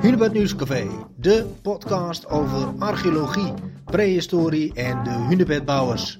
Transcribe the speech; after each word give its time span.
Hunebed 0.00 0.32
Nieuwscafé, 0.32 0.88
de 1.16 1.54
podcast 1.62 2.26
over 2.26 2.78
archeologie, 2.78 3.54
prehistorie 3.84 4.74
en 4.74 5.04
de 5.04 5.10
hunebedbouwers. 5.10 6.18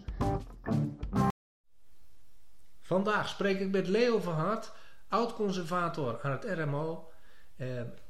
Vandaag 2.83 3.29
spreek 3.29 3.61
ik 3.61 3.71
met 3.71 3.89
Leo 3.89 4.21
van 4.21 4.35
Hart, 4.35 4.73
oud-conservator 5.09 6.19
aan 6.23 6.31
het 6.31 6.45
RMO, 6.45 7.09
eh, 7.57 7.69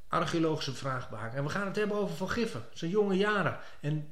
archeologische 0.08 0.74
vraagbaak. 0.74 1.34
En 1.34 1.44
we 1.44 1.51
gaan 1.51 1.67
het 1.67 1.76
hebben 1.76 1.96
over 1.96 2.17
Van 2.17 2.30
Giffen, 2.30 2.62
zijn 2.72 2.90
jonge 2.90 3.17
jaren 3.17 3.58
en 3.80 4.08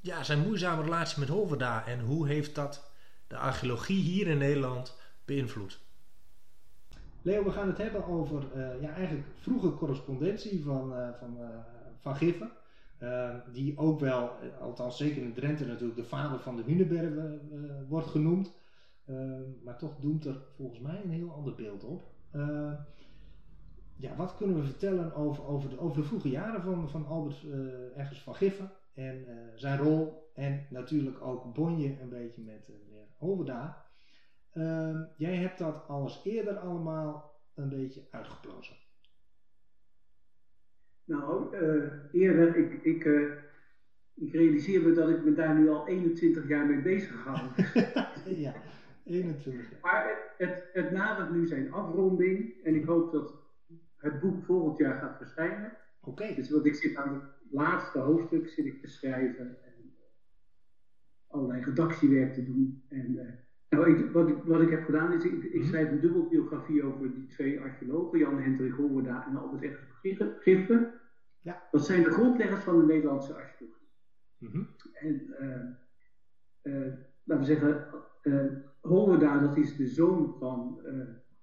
ja, 0.00 0.22
zijn 0.22 0.38
moeizame 0.38 0.82
relatie 0.82 1.18
met 1.18 1.28
Holverda 1.28 1.86
en 1.86 2.00
hoe 2.00 2.26
heeft 2.26 2.54
dat 2.54 2.90
de 3.26 3.36
archeologie 3.36 4.02
hier 4.02 4.26
in 4.26 4.38
Nederland 4.38 4.96
beïnvloed. 5.24 5.80
Leo, 7.22 7.44
we 7.44 7.50
gaan 7.50 7.66
het 7.66 7.78
hebben 7.78 8.06
over 8.06 8.42
uh, 8.56 8.80
ja, 8.80 8.94
eigenlijk 8.94 9.26
vroege 9.36 9.74
correspondentie 9.74 10.62
van, 10.62 10.92
uh, 10.92 11.08
van, 11.18 11.36
uh, 11.40 11.48
van 11.98 12.16
Giffen. 12.16 12.50
die 13.52 13.78
ook 13.78 14.00
wel, 14.00 14.30
althans 14.60 14.96
zeker 14.96 15.22
in 15.22 15.32
Drenthe 15.32 15.66
natuurlijk, 15.66 15.96
de 15.96 16.04
vader 16.04 16.38
van 16.38 16.56
de 16.56 16.62
Hunebedden 16.62 17.40
wordt 17.88 18.06
genoemd. 18.06 18.52
maar 19.64 19.78
toch 19.78 19.96
doemt 20.00 20.24
er 20.24 20.36
volgens 20.56 20.80
mij 20.80 21.00
een 21.04 21.10
heel 21.10 21.32
ander 21.32 21.54
beeld 21.54 21.84
op. 21.84 22.02
ja, 23.96 24.16
wat 24.16 24.36
kunnen 24.36 24.56
we 24.56 24.62
vertellen 24.62 25.14
over, 25.14 25.46
over, 25.46 25.70
de, 25.70 25.80
over 25.80 25.96
de 25.96 26.08
vroege 26.08 26.30
jaren 26.30 26.62
van, 26.62 26.90
van 26.90 27.06
Albert 27.06 27.46
ergens 27.96 28.22
van 28.22 28.34
Giffen 28.34 28.70
en 28.94 29.26
zijn 29.54 29.78
rol 29.78 30.30
en 30.34 30.66
natuurlijk 30.70 31.20
ook 31.20 31.54
Bonje 31.54 32.00
een 32.00 32.08
beetje 32.08 32.42
met 32.42 32.68
meneer 32.68 33.06
Hoverda. 33.18 33.81
Uh, 34.54 35.00
jij 35.16 35.36
hebt 35.36 35.58
dat 35.58 35.88
alles 35.88 36.20
eerder 36.24 36.56
allemaal 36.56 37.40
een 37.54 37.68
beetje 37.68 38.02
uitgeplozen. 38.10 38.76
Nou, 41.04 41.56
uh, 41.56 41.92
eerder, 42.12 42.56
ik, 42.56 42.82
ik, 42.82 43.04
uh, 43.04 43.32
ik 44.14 44.32
realiseer 44.32 44.82
me 44.82 44.92
dat 44.92 45.08
ik 45.08 45.24
me 45.24 45.34
daar 45.34 45.54
nu 45.54 45.68
al 45.68 45.86
21 45.86 46.48
jaar 46.48 46.66
mee 46.66 46.82
bezig 46.82 47.24
hou. 47.24 47.38
ja, 48.44 48.54
21 49.04 49.70
jaar. 49.70 49.80
Maar 49.82 50.08
het, 50.08 50.48
het, 50.48 50.64
het 50.72 50.90
nadert 50.90 51.32
nu 51.32 51.46
zijn 51.46 51.72
afronding 51.72 52.62
en 52.64 52.74
ik 52.74 52.84
hoop 52.84 53.12
dat 53.12 53.34
het 53.96 54.20
boek 54.20 54.44
volgend 54.44 54.78
jaar 54.78 54.98
gaat 54.98 55.16
verschijnen. 55.16 55.72
Oké. 56.00 56.22
Okay. 56.22 56.34
Dus 56.34 56.50
wat 56.50 56.66
ik 56.66 56.74
zit 56.74 56.96
aan 56.96 57.14
het 57.14 57.24
laatste 57.50 57.98
hoofdstuk 57.98 58.48
zit 58.48 58.64
ik 58.64 58.80
te 58.80 58.88
schrijven 58.88 59.62
en 59.62 59.94
allerlei 61.26 61.64
redactiewerk 61.64 62.34
te 62.34 62.44
doen. 62.44 62.84
En, 62.88 63.14
uh, 63.14 63.22
nou, 63.72 63.90
ik, 63.90 64.10
wat, 64.10 64.28
ik, 64.28 64.36
wat 64.44 64.60
ik 64.60 64.70
heb 64.70 64.84
gedaan 64.84 65.12
is, 65.12 65.24
ik, 65.24 65.42
ik 65.42 65.54
mhm. 65.54 65.68
schrijf 65.68 65.90
een 65.90 66.00
dubbelbiografie 66.00 66.82
over 66.82 67.14
die 67.14 67.26
twee 67.26 67.60
archeologen, 67.60 68.18
Jan 68.18 68.40
Hendrik 68.40 68.72
Hoorda 68.72 69.26
en 69.26 69.36
Albert 69.36 69.62
Eggers 69.62 70.40
Giffen. 70.40 71.00
Ja. 71.40 71.68
Dat 71.70 71.86
zijn 71.86 72.02
de 72.02 72.10
grondleggers 72.10 72.64
van 72.64 72.80
de 72.80 72.86
Nederlandse 72.86 73.34
archeologie. 73.34 73.88
Mm 74.38 74.50
-hmm. 74.50 74.68
En 74.92 75.34
uh, 75.40 76.74
uh, 76.74 76.92
laten 77.24 77.46
we 77.46 77.54
zeggen, 77.54 77.86
uh, 78.22 79.40
dat 79.40 79.56
is 79.56 79.76
de 79.76 79.86
zoon 79.86 80.34
van 80.38 80.80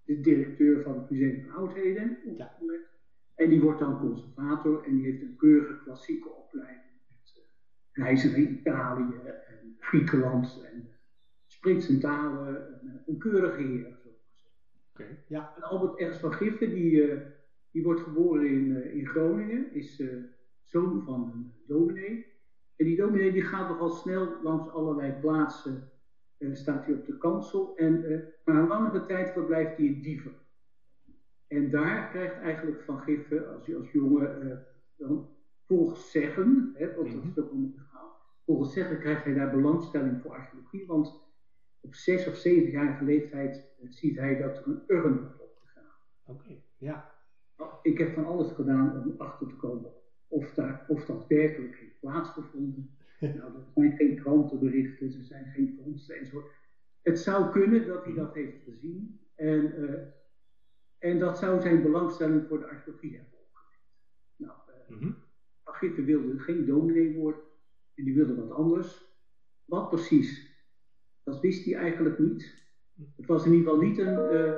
de 0.03 0.19
directeur 0.19 0.83
van 0.83 0.99
het 0.99 1.09
Museum 1.09 1.41
van 1.41 1.52
Oudheden. 1.52 2.17
Ja. 2.38 2.58
En 3.36 3.49
die 3.49 3.61
wordt 3.61 3.80
dan 3.80 3.99
conservator 3.99 4.83
en 4.83 4.95
die 4.95 5.05
heeft 5.05 5.21
een 5.21 5.36
keurige 5.38 5.83
klassieke 5.83 6.30
opleiding. 6.30 6.83
Met 7.08 7.43
reizen 7.91 8.31
naar 8.31 8.39
Italië 8.39 9.19
en 9.25 9.75
Griekenland 9.80 10.61
en 10.73 10.89
spreekt 11.59 11.83
zijn 11.83 11.99
talen, 11.99 12.79
een, 12.81 13.02
een 13.05 13.17
keurige 13.17 13.61
heer. 13.61 13.97
Okay, 14.93 15.19
ja. 15.27 15.53
En 15.55 15.61
Albert 15.61 15.99
Ernst 15.99 16.19
van 16.19 16.33
Giffen, 16.33 16.69
die, 16.69 16.91
uh, 16.91 17.21
die 17.71 17.83
wordt 17.83 18.02
geboren 18.02 18.47
in, 18.47 18.69
uh, 18.69 18.95
in 18.95 19.05
Groningen, 19.05 19.73
is 19.73 19.99
uh, 19.99 20.23
zoon 20.63 21.02
van 21.03 21.31
een 21.33 21.53
dominee. 21.67 22.25
En 22.75 22.85
die 22.85 22.95
dominee 22.95 23.31
die 23.31 23.41
gaat 23.41 23.69
nogal 23.69 23.89
snel 23.89 24.41
langs 24.43 24.69
allerlei 24.69 25.11
plaatsen, 25.11 25.91
staat 26.52 26.85
hij 26.85 26.93
op 26.93 27.05
de 27.05 27.17
kansel. 27.17 27.75
En, 27.75 28.23
maar 28.45 28.55
een 28.55 28.67
langere 28.67 29.05
tijd 29.05 29.31
verblijft 29.31 29.77
hij 29.77 29.86
in 29.86 30.02
Diever. 30.02 30.31
En 31.48 31.69
daar 31.69 32.09
krijgt 32.09 32.36
eigenlijk 32.36 32.81
Van 32.81 32.99
Giffen, 32.99 33.53
als 33.53 33.65
hij 33.65 33.75
als 33.75 33.92
jongen, 33.92 34.65
dan 34.95 35.30
volgens 35.65 36.11
zeggen, 36.11 36.71
hè, 36.73 36.95
want 36.95 37.36
dat 37.36 37.45
is 37.45 37.52
ook 37.52 37.61
het 37.61 37.75
verhaal, 37.75 38.15
volgens 38.45 38.73
zeggen 38.73 38.99
krijgt 38.99 39.23
hij 39.23 39.33
daar 39.33 39.52
belangstelling 39.52 40.21
voor 40.21 40.31
archeologie, 40.31 40.86
want 40.86 41.29
op 41.80 41.95
zes 41.95 42.28
of 42.28 42.36
zevenjarige 42.36 43.04
leeftijd 43.04 43.56
eh, 43.56 43.90
ziet 43.90 44.16
hij 44.16 44.36
dat 44.36 44.58
er 44.58 44.67
een 44.67 44.84
urn 44.88 45.20
wordt 45.20 45.40
opgegaan. 45.40 45.95
Oké, 46.26 46.62
ja. 46.78 47.12
Nou, 47.58 47.72
ik 47.82 47.98
heb 47.98 48.14
van 48.14 48.26
alles 48.26 48.52
gedaan 48.52 49.04
om 49.04 49.14
achter 49.17 49.48
te 49.48 49.56
komen 49.56 49.92
of, 50.30 50.54
daar, 50.54 50.86
of 50.88 51.06
dat 51.06 51.28
werkelijk 51.28 51.76
heeft 51.76 52.00
plaatsgevonden. 52.00 52.98
nou, 53.20 53.56
er 53.56 53.64
zijn 53.76 53.95
geen 53.95 54.16
krantenberichten, 54.22 55.08
er 55.08 55.23
zijn 55.23 55.45
geen 55.45 55.80
fondsen 55.84 56.16
enzovoort. 56.16 56.52
Het 57.02 57.20
zou 57.20 57.52
kunnen 57.52 57.88
dat 57.88 58.06
hij 58.06 58.14
dat 58.14 58.34
heeft 58.34 58.64
gezien 58.64 59.20
en, 59.36 59.73
uh, 59.82 60.00
en 60.98 61.20
dat 61.20 61.38
zou 61.38 61.61
zijn 61.61 61.82
belangstelling 61.82 62.48
voor 62.48 62.60
de 62.60 62.66
archeologie 62.66 63.16
hebben 63.16 63.40
opgewekt. 63.40 63.84
Nou, 64.36 64.58
uh, 64.70 64.98
mm 64.98 65.16
-hmm. 65.80 66.06
wilde 66.06 66.40
geen 66.40 66.66
dominee 66.66 67.16
worden 67.16 67.42
en 67.96 68.04
die 68.04 68.16
wilde 68.16 68.36
wat 68.36 68.52
anders. 68.52 69.08
Wat 69.66 69.90
precies, 69.90 70.48
dat 71.32 71.42
wist 71.42 71.66
hij 71.66 71.73
eigenlijk 71.73 72.20
niet. 72.20 72.67
Het 73.16 73.26
was 73.26 73.45
in 73.45 73.52
ieder 73.54 73.70
geval 73.70 73.88
niet 73.88 73.98
een, 73.98 74.34
uh, 74.34 74.54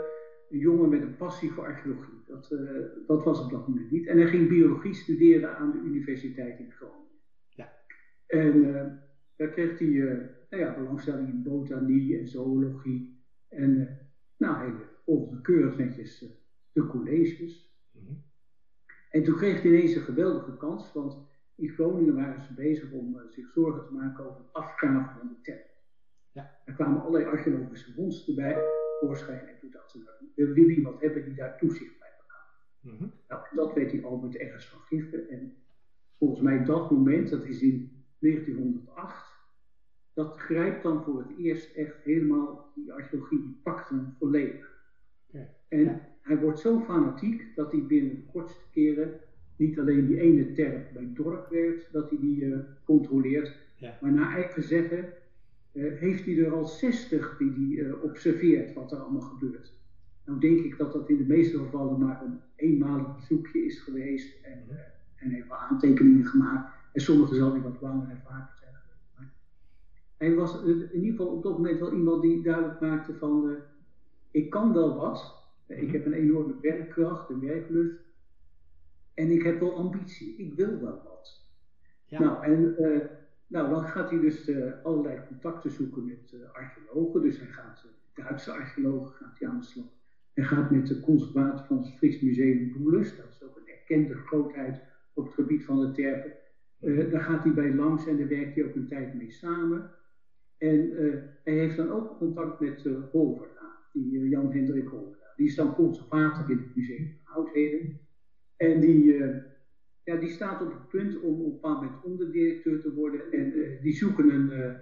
een 0.50 0.59
jongen 0.59 0.90
met 0.90 1.02
een 1.02 1.16
passie 1.16 1.52
voor 1.52 1.64
archeologie. 1.64 2.24
Dat, 2.26 2.52
uh, 2.52 2.82
dat 3.08 3.24
was 3.24 3.44
op 3.44 3.52
dat 3.52 3.68
moment 3.68 3.92
niet. 3.92 4.08
En 4.08 4.18
hij 4.18 4.28
ging 4.28 4.48
biologie 4.48 4.94
studeren 4.94 5.58
aan 5.58 5.72
de 5.72 5.78
Universiteit 5.78 6.59
in 6.59 6.72
Groningen. 6.72 7.20
Ja. 7.50 7.74
En 8.28 8.56
uh, 8.56 8.86
daar 9.36 9.50
kreeg 9.50 9.80
hij 9.80 9.88
nou 10.50 10.64
ja, 10.64 10.78
belangstelling 10.78 11.30
in 11.30 11.44
botanie 11.44 12.20
en 12.20 12.28
zoologie. 12.28 13.24
En 13.48 14.00
nou, 14.38 14.58
hij 14.58 14.74
volgde 15.06 15.42
keurig 15.42 15.78
netjes 15.78 16.26
de 16.72 16.88
colleges. 16.88 17.76
Mm 17.92 18.06
-hmm. 18.06 18.24
En 19.09 19.24
toen 19.24 19.36
kreeg 19.36 19.62
hij 19.62 19.72
ineens 19.72 19.96
een 19.96 20.02
geweldige 20.02 20.58
kans, 20.58 20.94
want 20.94 21.18
in 21.56 21.70
Groningen 21.70 22.16
waren 22.16 22.42
ze 22.42 22.53
bezig 22.53 22.92
om 22.92 23.22
zich 23.30 23.52
zorgen 23.52 23.86
te 23.86 23.94
maken 23.94 24.26
over 24.26 24.42
het 24.42 24.53
afkaven 24.53 25.20
van 25.20 25.28
de 25.28 25.42
tempel. 25.42 25.71
Ja. 26.31 26.59
Er 26.66 26.74
kwamen 26.74 27.02
allerlei 27.02 27.25
archeologische 27.25 27.94
vondsten 27.94 28.36
bij 28.36 28.58
voorschijn. 29.00 29.47
En 29.47 29.59
toen 29.59 29.72
dachten 29.72 30.00
ze, 30.00 30.09
we 30.36 30.53
willen 30.53 30.75
iemand 30.75 31.02
hebben 31.02 31.25
die 31.25 31.34
daar 31.34 31.58
toezicht 31.58 32.00
bij 32.00 32.09
kan 32.18 32.25
houden. 32.28 32.58
Mm 32.81 32.97
-hmm. 32.97 33.12
Nou, 33.28 33.42
dat 33.56 33.74
weet 33.74 33.90
die 33.90 34.06
Albert 34.06 34.36
ergens 34.36 34.66
van 34.66 34.80
Giffen. 34.80 35.30
En 35.30 35.53
volgens 36.18 36.41
mij 36.41 36.64
dat 36.64 36.91
moment, 36.91 37.30
dat 37.30 37.46
is 37.46 37.62
in 37.62 38.06
1908, 38.20 39.40
dat 40.14 40.38
grijpt 40.38 40.84
dan 40.84 41.03
voor 41.03 41.20
het 41.20 41.38
eerst 41.38 41.75
echt 41.75 41.96
helemaal, 42.03 42.72
die 42.75 42.94
archeologie 42.94 43.41
die 43.41 43.59
pakt 43.64 43.90
hem 43.90 44.16
volledig. 44.20 44.80
En 45.68 46.02
hij 46.22 46.38
wordt 46.38 46.59
zo 46.59 46.80
fanatiek 46.80 47.56
dat 47.56 47.72
hij 47.72 47.86
binnen 47.86 48.16
de 48.16 48.25
kortste 48.31 48.64
keren 48.72 49.20
niet 49.56 49.80
alleen 49.80 50.08
die 50.08 50.20
ene 50.20 50.52
terp 50.52 50.94
bij 50.94 51.09
dorp 51.14 51.50
werd, 51.50 51.88
dat 51.91 52.09
hij 52.09 52.20
die 52.20 52.41
uh, 52.41 52.59
controleert, 52.86 53.56
ja. 53.78 53.97
maar 54.02 54.12
naar 54.12 54.36
eigen 54.36 54.64
zeggen 54.64 55.14
heeft 55.72 56.26
hij 56.26 56.38
er 56.38 56.52
al 56.52 56.66
60 56.66 57.38
die 57.38 57.54
hij 57.56 57.86
uh, 57.86 58.04
observeert 58.04 58.74
wat 58.74 58.92
er 58.92 58.98
allemaal 58.98 59.22
gebeurt. 59.22 59.74
Nou 60.26 60.40
denk 60.40 60.59
ik 60.59 60.78
dat 60.78 60.94
dat 60.94 61.09
in 61.09 61.18
de 61.18 61.26
meeste 61.26 61.58
gevallen 61.58 62.00
maar 62.00 62.22
een 62.24 62.40
eenmalig 62.56 63.16
bezoekje 63.16 63.66
is 63.66 63.80
geweest 63.80 64.44
en, 64.44 64.64
uh, 64.70 64.76
en 65.16 65.30
heeft 65.30 65.48
wel 65.48 65.58
aantekeningen 65.58 66.26
gemaakt. 66.26 66.74
En 66.94 67.02
sommige 67.02 67.36
zal 67.36 67.52
hij 67.52 67.62
wat 67.62 67.82
langer 67.82 68.09
en 68.09 68.22
vaker 68.26 68.58
zijn 68.59 68.74
geweest. 68.74 69.34
hij 70.18 70.36
was 70.36 70.64
in 70.64 70.94
ieder 70.94 71.09
geval 71.09 71.28
op 71.28 71.44
dat 71.44 71.58
moment 71.58 71.80
wel 71.80 71.94
iemand 71.94 72.22
die 72.22 72.42
duidelijk 72.44 72.80
maakte 72.80 73.14
van 73.14 73.56
ik 74.32 74.50
kan 74.50 74.74
wel 74.74 74.96
wat. 74.96 75.44
Ik 75.68 75.82
mhm. 75.82 75.92
heb 75.92 76.06
een 76.06 76.14
enorme 76.14 76.53
werkkracht, 76.62 77.30
een 77.30 77.40
werklust. 77.40 78.00
En 79.14 79.32
ik 79.32 79.44
heb 79.44 79.59
wel 79.59 79.76
ambitie. 79.76 80.36
Ik 80.38 80.53
wil 80.53 80.79
wel 80.79 81.02
wat. 81.03 81.46
Ja. 82.06 82.20
Nou, 82.20 82.44
en 82.44 82.76
nou, 83.52 83.70
dan 83.70 83.84
gaat 83.84 84.09
hij 84.09 84.20
dus 84.20 84.48
uh, 84.48 84.72
allerlei 84.84 85.20
contacten 85.28 85.72
zoeken 85.72 86.06
met 86.06 86.32
uh, 86.34 86.52
archeologen. 86.52 87.22
Dus 87.22 87.38
hij 87.38 87.48
gaat, 87.48 87.84
uh, 87.86 87.92
Duitse 88.24 88.52
archeologen 88.52 89.14
gaat 89.14 89.40
hij 89.40 89.48
aan 89.48 89.58
de 89.58 89.64
slag. 89.64 89.86
Hij 90.34 90.44
gaat 90.44 90.72
met 90.72 90.88
de 90.88 91.00
conservator 91.00 91.66
van 91.66 91.78
het 91.78 91.94
Fries 91.98 92.22
Museum 92.22 92.72
Boelus, 92.72 93.16
dat 93.16 93.26
is 93.30 93.44
ook 93.44 93.58
een 93.58 93.68
erkende 93.68 94.16
grootheid 94.16 94.82
op 95.14 95.26
het 95.26 95.34
gebied 95.34 95.66
van 95.66 95.80
de 95.80 95.92
terpen. 95.92 96.32
daar 97.12 97.22
gaat 97.22 97.44
hij 97.44 97.53
bij 97.53 97.74
langs 97.74 98.06
en 98.06 98.18
daar 98.18 98.28
werkt 98.28 98.56
hij 98.56 98.66
ook 98.66 98.76
een 98.76 98.88
tijd 98.88 99.14
mee 99.14 99.32
samen. 99.32 99.90
En 100.58 100.92
hij 101.44 101.53
heeft 101.53 101.76
dan 101.76 101.90
ook 101.92 102.18
contact 102.18 102.59
met 102.59 102.90
Holverda, 103.12 103.78
die 103.94 104.30
Jan 104.30 104.52
Hendrik 104.52 104.88
Holverda. 104.88 105.34
Die 105.36 105.48
is 105.48 105.56
dan 105.56 105.76
conservator 105.76 106.52
in 106.52 106.58
het 106.58 106.76
Museum 106.76 107.20
van 107.24 107.36
Oudheden. 107.36 108.00
En 108.58 108.80
die 108.80 109.16
ja, 110.11 110.19
die 110.19 110.29
staat 110.29 110.61
op 110.61 110.72
het 110.72 110.87
punt 110.87 111.19
om 111.19 111.40
op 111.40 111.46
een 111.46 111.52
bepaald 111.52 111.81
moment 111.81 112.03
onderdirecteur 112.03 112.81
te 112.81 112.93
worden. 112.93 113.31
En 113.31 113.58
uh, 113.58 113.81
die 113.81 113.93
zoeken 113.93 114.29
een, 114.29 114.49
uh, 114.52 114.73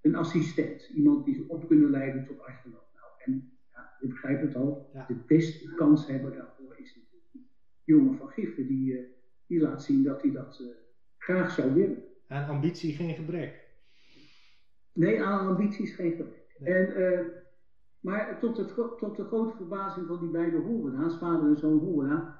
een 0.00 0.14
assistent. 0.14 0.88
Iemand 0.94 1.24
die 1.24 1.34
ze 1.34 1.44
op 1.48 1.68
kunnen 1.68 1.90
leiden 1.90 2.26
tot 2.26 2.40
archeoloog. 2.40 2.90
Nou, 2.94 3.06
en 3.24 3.52
ja, 3.72 3.96
je 4.00 4.08
begrijpt 4.08 4.42
het 4.42 4.54
al. 4.54 4.90
Ja. 4.94 5.04
De 5.06 5.16
beste 5.26 5.74
kans 5.74 6.06
hebben 6.06 6.32
daarvoor 6.32 6.76
is 6.78 6.94
natuurlijk 6.94 7.32
die 7.32 7.50
jongen 7.84 8.16
van 8.16 8.28
Giffen. 8.28 8.66
Die, 8.66 8.92
uh, 8.92 9.06
die 9.46 9.60
laat 9.60 9.82
zien 9.82 10.02
dat 10.02 10.22
hij 10.22 10.30
dat 10.30 10.62
graag 11.18 11.50
zou 11.50 11.74
willen. 11.74 12.04
Aan 12.28 12.48
ambitie 12.48 12.94
geen 12.94 13.14
gebrek. 13.14 13.66
Nee, 14.92 15.22
aan 15.22 15.48
ambities 15.48 15.94
geen 15.94 16.10
gebrek. 16.12 16.56
En, 16.60 17.32
maar 18.00 18.38
tot, 18.40 18.56
het, 18.56 18.74
tot 18.98 19.16
de 19.16 19.24
grote 19.24 19.56
verbazing 19.56 20.06
van 20.06 20.20
die 20.20 20.30
beide 20.30 20.56
Horena's, 20.56 21.18
vader 21.18 21.48
en 21.48 21.56
zoon 21.56 21.78
Horena, 21.78 22.37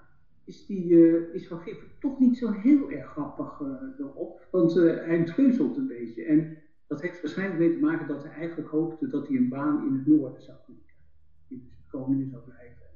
is, 0.48 0.66
die, 0.66 0.90
uh, 0.90 1.34
is 1.34 1.46
Van 1.46 1.60
Giffen 1.60 1.88
toch 1.98 2.18
niet 2.18 2.36
zo 2.36 2.50
heel 2.50 2.90
erg 2.90 3.10
grappig 3.10 3.60
uh, 3.60 3.68
erop. 3.98 4.48
Want 4.50 4.76
uh, 4.76 5.04
hij 5.04 5.24
treuzelt 5.24 5.76
een 5.76 5.86
beetje. 5.86 6.24
En 6.24 6.58
dat 6.86 7.02
heeft 7.02 7.20
waarschijnlijk 7.22 7.58
mee 7.58 7.72
te 7.72 7.78
maken 7.78 8.08
dat 8.08 8.22
hij 8.22 8.32
eigenlijk 8.32 8.68
hoopte 8.68 9.08
dat 9.08 9.28
hij 9.28 9.36
een 9.36 9.48
baan 9.48 9.86
in 9.86 9.94
het 9.94 10.06
noorden 10.06 10.42
zou 10.42 10.58
kunnen 10.64 10.84
krijgen. 10.84 11.06
Die 11.48 11.58
dus 11.58 11.76
het 11.76 11.86
komende 11.90 12.26
zou 12.26 12.42
blijven. 12.42 12.86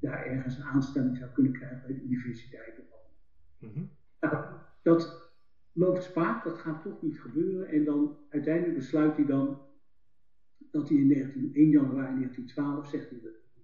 Daar 0.00 0.26
ergens 0.26 0.56
een 0.56 0.64
aanstelling 0.64 1.16
zou 1.16 1.30
kunnen 1.30 1.52
krijgen 1.52 1.82
bij 1.86 1.94
de 1.94 2.02
universiteit. 2.02 2.80
Mm 3.58 3.70
-hmm. 3.74 3.90
Nou, 4.20 4.44
dat 4.82 5.30
loopt 5.72 6.02
spaak, 6.02 6.44
dat 6.44 6.58
gaat 6.58 6.82
toch 6.82 7.02
niet 7.02 7.20
gebeuren. 7.20 7.68
En 7.68 7.84
dan 7.84 8.16
uiteindelijk 8.28 8.74
besluit 8.74 9.16
hij 9.16 9.26
dan 9.26 9.60
dat 10.70 10.88
hij 10.88 10.98
in 10.98 11.06
19, 11.06 11.54
1 11.54 11.68
januari 11.68 12.14
1912, 12.14 12.86
zegt 12.86 13.10
hij, 13.10 13.20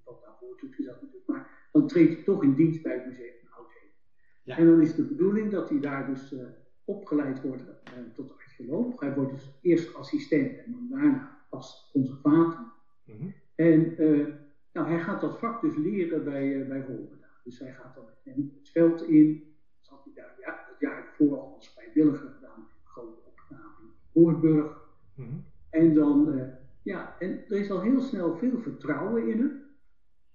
wat 0.09 0.21
daarvoor 0.21 0.59
natuurlijk, 0.61 1.27
maar 1.27 1.69
dan 1.73 1.87
treedt 1.87 2.15
hij 2.15 2.23
toch 2.23 2.43
in 2.43 2.55
dienst 2.55 2.83
bij 2.83 2.93
het 2.95 3.05
Museum 3.05 3.35
van 3.41 3.51
Oudheden. 3.51 3.95
Ja. 4.43 4.57
En 4.57 4.67
dan 4.67 4.81
is 4.81 4.95
de 4.95 5.05
bedoeling 5.05 5.51
dat 5.51 5.69
hij 5.69 5.81
daar 5.81 6.07
dus 6.07 6.33
uh, 6.33 6.41
opgeleid 6.85 7.43
wordt 7.43 7.63
uh, 7.63 8.15
tot 8.15 8.33
archeoloog. 8.33 9.01
Hij 9.01 9.15
wordt 9.15 9.31
dus 9.31 9.59
eerst 9.63 9.95
assistent 9.95 10.59
en 10.59 10.73
dan 10.73 10.89
daarna 10.89 11.47
pas 11.51 11.91
conservator. 11.93 12.73
Mm 13.05 13.17
-hmm. 13.17 13.35
En 13.55 14.03
uh, 14.03 14.27
nou, 14.73 14.89
hij 14.89 15.01
gaat 15.01 15.21
dat 15.21 15.39
vak 15.39 15.61
dus 15.61 15.77
leren 15.77 16.25
bij, 16.25 16.67
bij 16.69 16.81
Holberda. 16.81 17.27
Dus 17.45 17.59
hij 17.59 17.73
gaat 17.73 17.95
dan 17.95 18.05
met 18.05 18.35
hem 18.35 18.53
het 18.59 18.69
veld 18.69 19.03
in. 19.03 19.57
Dat 19.81 19.89
had 19.89 20.05
hij 20.05 20.13
daar 20.15 20.35
ja, 20.41 20.65
het 20.71 20.81
jaar 20.81 21.07
ervoor 21.07 21.41
al 21.41 21.55
als 21.55 21.73
vrijwilliger 21.73 22.29
gedaan. 22.29 22.59
Een 22.59 22.87
grote 22.87 23.21
opgave 23.25 23.83
in 23.83 23.91
Hoornburg. 24.13 24.89
Mm 25.15 25.27
-hmm. 25.27 25.45
En 25.71 25.95
dan 25.95 26.49
ja, 26.89 27.17
en 27.19 27.45
er 27.49 27.59
is 27.59 27.71
al 27.71 27.81
heel 27.81 28.01
snel 28.01 28.37
veel 28.37 28.59
vertrouwen 28.59 29.29
in 29.29 29.39
hem. 29.39 29.63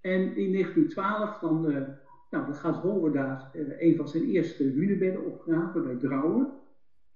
En 0.03 0.35
in 0.35 0.51
1912 0.51 1.39
dan, 1.39 1.69
uh, 1.69 1.75
nou, 2.29 2.45
dan 2.45 2.55
gaat 2.55 2.75
Holwerda 2.75 3.51
uh, 3.53 3.71
eh, 3.71 3.81
een 3.87 3.95
van 3.95 4.07
zijn 4.07 4.23
eerste 4.23 4.63
hunebedden 4.63 5.25
opgraven 5.25 5.83
bij 5.83 5.95
Drouwen. 5.95 6.51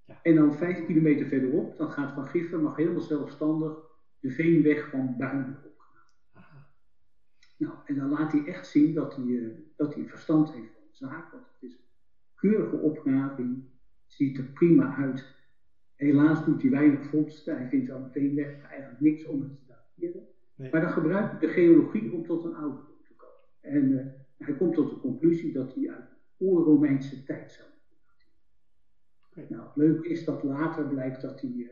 Ja. 0.06 0.20
En 0.22 0.36
dan 0.36 0.54
vijf 0.54 0.86
kilometer 0.86 1.26
verderop, 1.26 1.78
dan 1.78 1.92
gaat 1.92 2.14
Van 2.14 2.26
Giffen 2.26 2.62
mag 2.62 2.76
helemaal 2.76 3.02
zelfstandig 3.02 3.78
de 4.20 4.32
veenweg 4.32 4.90
van 4.90 5.16
Buinen 5.18 5.64
opgraven. 5.64 6.66
Nou, 7.58 7.74
en 7.86 7.96
dan 7.96 8.10
laat 8.10 8.32
hij 8.32 8.46
echt 8.46 8.68
zien 8.68 8.94
dat 8.94 9.16
hij, 9.16 9.26
uh, 9.26 9.58
dat 9.76 9.94
hij 9.94 10.06
verstand 10.06 10.52
heeft 10.52 10.74
van 10.74 10.84
de 10.90 10.96
zaak. 10.96 11.32
Want 11.32 11.44
het 11.54 11.70
is 11.70 11.74
een 11.74 11.86
keurige 12.36 12.76
opgraving, 12.76 13.64
ziet 14.06 14.38
er 14.38 14.44
prima 14.44 14.96
uit. 14.96 15.36
Helaas 15.96 16.46
doet 16.46 16.62
hij 16.62 16.72
weinig 16.72 17.06
vondsten. 17.06 17.58
Hij 17.58 17.68
vindt 17.68 17.92
aan 17.92 18.10
de 18.14 18.34
weg 18.34 18.62
eigenlijk 18.62 19.02
niks 19.02 19.26
om 19.26 19.42
het 19.42 19.50
te 19.56 19.66
dateren. 19.66 20.28
Nee. 20.58 20.72
Maar 20.72 20.82
dan 20.82 20.92
gebruikt 20.92 21.32
hij 21.32 21.40
de 21.40 21.48
geologie 21.48 22.14
om 22.14 22.26
tot 22.26 22.44
een 22.44 22.56
oude 22.56 22.80
te 23.04 23.14
komen. 23.16 23.36
En 23.62 23.92
uh, 23.92 24.06
hij 24.38 24.56
komt 24.56 24.74
tot 24.74 24.90
de 24.90 25.00
conclusie 25.00 25.54
dat 25.54 25.76
hij 25.76 25.90
uit 25.90 26.10
oer-Romeinse 26.40 27.24
tijd 27.24 27.52
zou 27.52 27.68
dateren. 29.38 29.58
Nou, 29.58 29.70
leuk 29.76 30.06
is 30.06 30.26
dat 30.26 30.44
later 30.44 30.88
blijkt 30.88 31.22
dat 31.22 31.42
hij, 31.42 31.50
uh, 31.50 31.70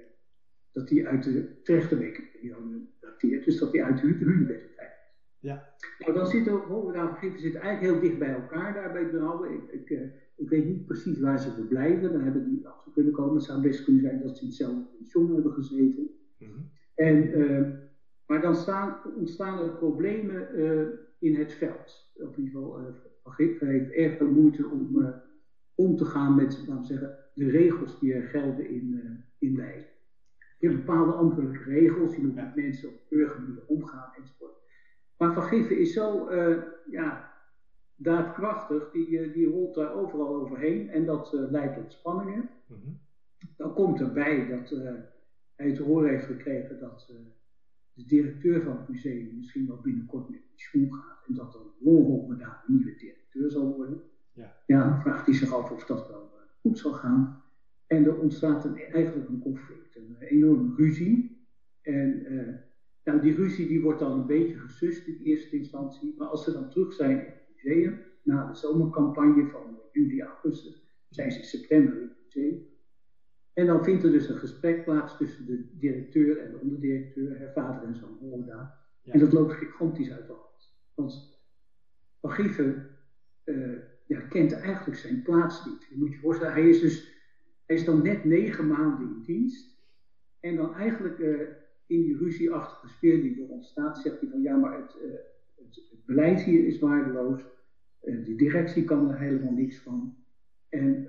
dat 0.71 0.89
hij 0.89 1.05
uit 1.05 1.23
de 1.23 1.61
Trechterbeek-periode 1.61 2.81
dateert. 2.99 3.45
Dus 3.45 3.59
dat 3.59 3.71
hij 3.71 3.83
uit 3.83 4.01
de 4.01 4.07
Hunebedden 4.07 4.75
tijd 4.75 4.91
is. 4.91 5.37
Ja. 5.39 5.73
Nou, 5.99 6.13
dan 6.13 6.27
zitten, 6.27 6.53
we 6.53 6.91
daar 6.93 7.17
zitten 7.37 7.61
eigenlijk 7.61 7.93
heel 7.93 8.09
dicht 8.09 8.19
bij 8.19 8.33
elkaar 8.33 8.73
daar 8.73 8.91
bij 8.91 9.09
Drouwen. 9.09 9.53
Ik, 9.53 9.71
ik, 9.71 9.89
uh, 9.89 10.01
ik 10.35 10.49
weet 10.49 10.65
niet 10.65 10.85
precies 10.85 11.19
waar 11.19 11.39
ze 11.39 11.51
verblijven, 11.51 12.11
daar 12.11 12.23
hebben 12.23 12.49
die 12.49 12.67
achter 12.67 12.91
kunnen 12.91 13.13
komen. 13.13 13.35
Het 13.35 13.43
zou 13.43 13.61
best 13.61 13.83
kunnen 13.83 14.01
zijn 14.01 14.21
dat 14.21 14.37
ze 14.37 14.41
in 14.41 14.47
hetzelfde 14.47 14.85
pension 14.97 15.33
hebben 15.33 15.51
gezeten. 15.51 16.09
Mm 16.39 16.47
-hmm. 16.47 16.69
en, 16.95 17.39
uh, 17.39 17.67
maar 18.27 18.41
dan 18.41 18.55
staan, 18.55 18.97
ontstaan 19.15 19.59
er 19.59 19.69
problemen 19.69 20.59
uh, 20.59 20.87
in 21.19 21.35
het 21.35 21.53
veld. 21.53 22.11
Op 22.15 22.37
ieder 22.37 22.53
geval, 22.53 22.79
uh, 22.79 22.85
Van 23.23 23.33
heeft 23.67 23.91
erg 23.91 24.17
veel 24.17 24.31
moeite 24.31 24.67
om 24.67 25.01
uh, 25.01 25.09
om 25.75 25.95
te 25.95 26.05
gaan 26.05 26.35
met, 26.35 26.63
laten 26.67 26.81
we 26.81 26.85
zeggen, 26.85 27.17
de 27.33 27.49
regels 27.49 27.99
die 27.99 28.13
er 28.13 28.27
gelden 28.27 28.69
in, 28.69 29.23
in 29.39 29.55
Leiden. 29.55 29.87
Je 30.59 30.67
hebt 30.67 30.85
bepaalde 30.85 31.11
ambtelijke 31.11 31.63
regels, 31.63 32.15
je 32.15 32.21
moet 32.21 32.35
met 32.35 32.55
mensen 32.55 32.89
op 32.89 33.01
burgerniveau 33.09 33.67
omgaan 33.67 34.13
enzovoort. 34.17 34.57
Maar 35.17 35.33
Van 35.33 35.43
Giffen 35.43 35.77
is 35.77 35.93
zo, 35.93 36.29
ja, 36.89 37.35
daadkrachtig, 37.95 38.91
die, 38.91 39.19
eh, 39.19 39.33
die 39.33 39.47
rolt 39.47 39.75
daar 39.75 39.93
overal 39.93 40.35
overheen 40.35 40.89
en 40.89 41.05
dat 41.05 41.29
leidt 41.31 41.75
tot 41.75 41.91
spanningen. 41.91 42.49
Mm 42.67 42.77
-hmm. 42.83 42.99
Dan 43.57 43.73
komt 43.73 43.99
erbij 43.99 44.47
dat 44.47 44.79
hij 45.55 45.73
te 45.73 45.83
horen 45.83 46.09
heeft 46.09 46.25
gekregen 46.25 46.79
dat 46.79 47.13
de 47.95 48.03
directeur 48.03 48.61
van 48.61 48.77
het 48.77 48.87
museum 48.87 49.35
misschien 49.35 49.67
wel 49.67 49.81
binnenkort 49.81 50.29
met 50.29 50.47
pensioen 50.49 50.93
gaat 50.93 51.25
en 51.27 51.33
dat 51.33 51.51
dan 51.51 51.71
Warhol 51.77 52.35
daar 52.37 52.63
een 52.67 52.75
nieuwe 52.75 52.95
directeur 52.95 53.51
zal 53.51 53.75
worden. 53.75 54.01
Ja. 54.31 54.55
ja, 54.65 54.83
dan 54.83 55.01
vraagt 55.01 55.25
hij 55.25 55.35
zich 55.35 55.53
af 55.53 55.71
of 55.71 55.85
dat 55.85 56.07
wel 56.07 56.29
goed 56.61 56.77
zal 56.77 56.93
gaan. 56.93 57.43
En 57.87 58.05
er 58.05 58.17
ontstaat 58.17 58.65
een, 58.65 58.77
eigenlijk 58.77 59.29
een 59.29 59.39
conflict, 59.39 59.95
een 59.95 60.15
enorme 60.19 60.73
ruzie. 60.75 61.37
En 61.81 62.21
nou, 63.03 63.21
die 63.21 63.33
ruzie 63.33 63.67
die 63.67 63.81
wordt 63.81 63.99
dan 63.99 64.19
een 64.19 64.25
beetje 64.25 64.57
gesust 64.57 65.07
in 65.07 65.19
eerste 65.23 65.55
instantie, 65.55 66.13
maar 66.17 66.27
als 66.27 66.43
ze 66.43 66.51
dan 66.51 66.69
terug 66.69 66.93
zijn 66.93 67.33
museum. 67.53 67.99
Na 68.21 68.45
de 68.45 68.55
zomercampagne 68.55 69.47
van 69.47 69.79
juli, 69.91 70.21
augustus 70.21 70.83
zijn 71.09 71.31
ze 71.31 71.37
in 71.37 71.43
september 71.43 72.01
in 72.01 72.07
het 72.07 72.17
museum. 72.23 72.65
En 73.55 73.65
dan 73.65 73.83
vindt 73.83 74.03
er 74.03 74.11
dus 74.11 74.29
een 74.29 74.37
gesprek 74.37 74.83
plaats 74.83 75.17
tussen 75.17 75.45
de 75.45 75.69
directeur 75.71 76.37
en 76.37 76.51
de 76.51 76.59
onderdirecteur, 76.59 77.37
haar 77.37 77.51
vader 77.53 77.87
en 77.87 77.95
zoon 77.95 78.17
Hoorda. 78.19 78.79
Ja. 79.01 79.13
En 79.13 79.19
dat 79.19 79.33
loopt 79.33 79.53
gigantisch 79.53 80.11
uit 80.11 80.27
de 80.27 80.33
hand. 80.33 80.75
Want 80.93 81.39
Van 82.21 82.31
Gieven 82.31 82.87
uh, 83.45 83.77
ja, 84.07 84.19
kent 84.19 84.51
eigenlijk 84.51 84.97
zijn 84.97 85.21
plaats 85.21 85.65
niet. 85.65 85.83
Je 85.89 85.97
moet 85.97 86.11
je 86.11 86.19
voorstellen, 86.19 86.53
hij 86.53 86.69
is 86.69 86.79
dus 86.79 87.13
hij 87.65 87.75
is 87.75 87.85
dan 87.85 88.01
net 88.01 88.23
negen 88.23 88.67
maanden 88.67 89.07
in 89.07 89.21
dienst. 89.21 89.77
En 90.39 90.55
dan 90.55 90.75
eigenlijk 90.75 91.17
uh, 91.17 91.41
in 91.85 92.01
die 92.01 92.17
ruzieachtige 92.17 92.87
sfeer 92.87 93.21
die 93.21 93.43
er 93.43 93.49
ontstaat, 93.49 93.97
zegt 93.97 94.19
hij 94.19 94.29
van 94.29 94.41
ja, 94.41 94.55
maar 94.55 94.77
het, 94.77 94.95
uh, 95.03 95.11
het, 95.55 95.75
het 95.75 96.05
beleid 96.05 96.41
hier 96.41 96.65
is 96.65 96.79
waardeloos. 96.79 97.41
De 97.99 98.35
directie 98.35 98.83
kan 98.83 99.09
er 99.09 99.19
helemaal 99.19 99.51
niks 99.51 99.77
van. 99.77 100.17
En 100.69 101.07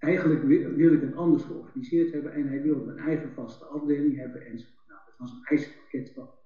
eigenlijk 0.00 0.42
wil, 0.76 0.92
ik 0.92 1.00
het 1.00 1.14
anders 1.14 1.42
georganiseerd 1.42 2.10
hebben. 2.10 2.32
En 2.32 2.46
hij 2.46 2.62
wilde 2.62 2.90
een 2.90 2.98
eigen 2.98 3.30
vaste 3.30 3.64
afdeling 3.64 4.16
hebben. 4.16 4.40
En 4.44 4.54
nou, 4.86 5.00
dat 5.04 5.14
was 5.16 5.32
een 5.32 5.42
eisenpakket 5.42 6.12
wat 6.14 6.38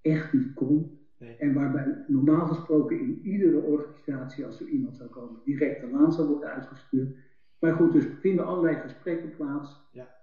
echt 0.00 0.32
niet 0.32 0.52
kon. 0.52 0.96
Nee. 1.18 1.36
En 1.36 1.52
waarbij 1.52 2.04
normaal 2.06 2.46
gesproken 2.46 2.98
in 2.98 3.18
iedere 3.22 3.60
organisatie, 3.60 4.44
als 4.44 4.60
er 4.60 4.66
iemand 4.66 4.96
zou 4.96 5.08
komen, 5.08 5.40
direct 5.44 5.80
de 5.80 5.88
laan 5.88 6.12
zou 6.12 6.28
worden 6.28 6.50
uitgestuurd. 6.50 7.16
Maar 7.58 7.72
goed, 7.72 7.92
dus 7.92 8.06
vinden 8.20 8.44
allerlei 8.44 8.76
gesprekken 8.76 9.30
plaats. 9.30 9.88
Ja. 9.92 10.16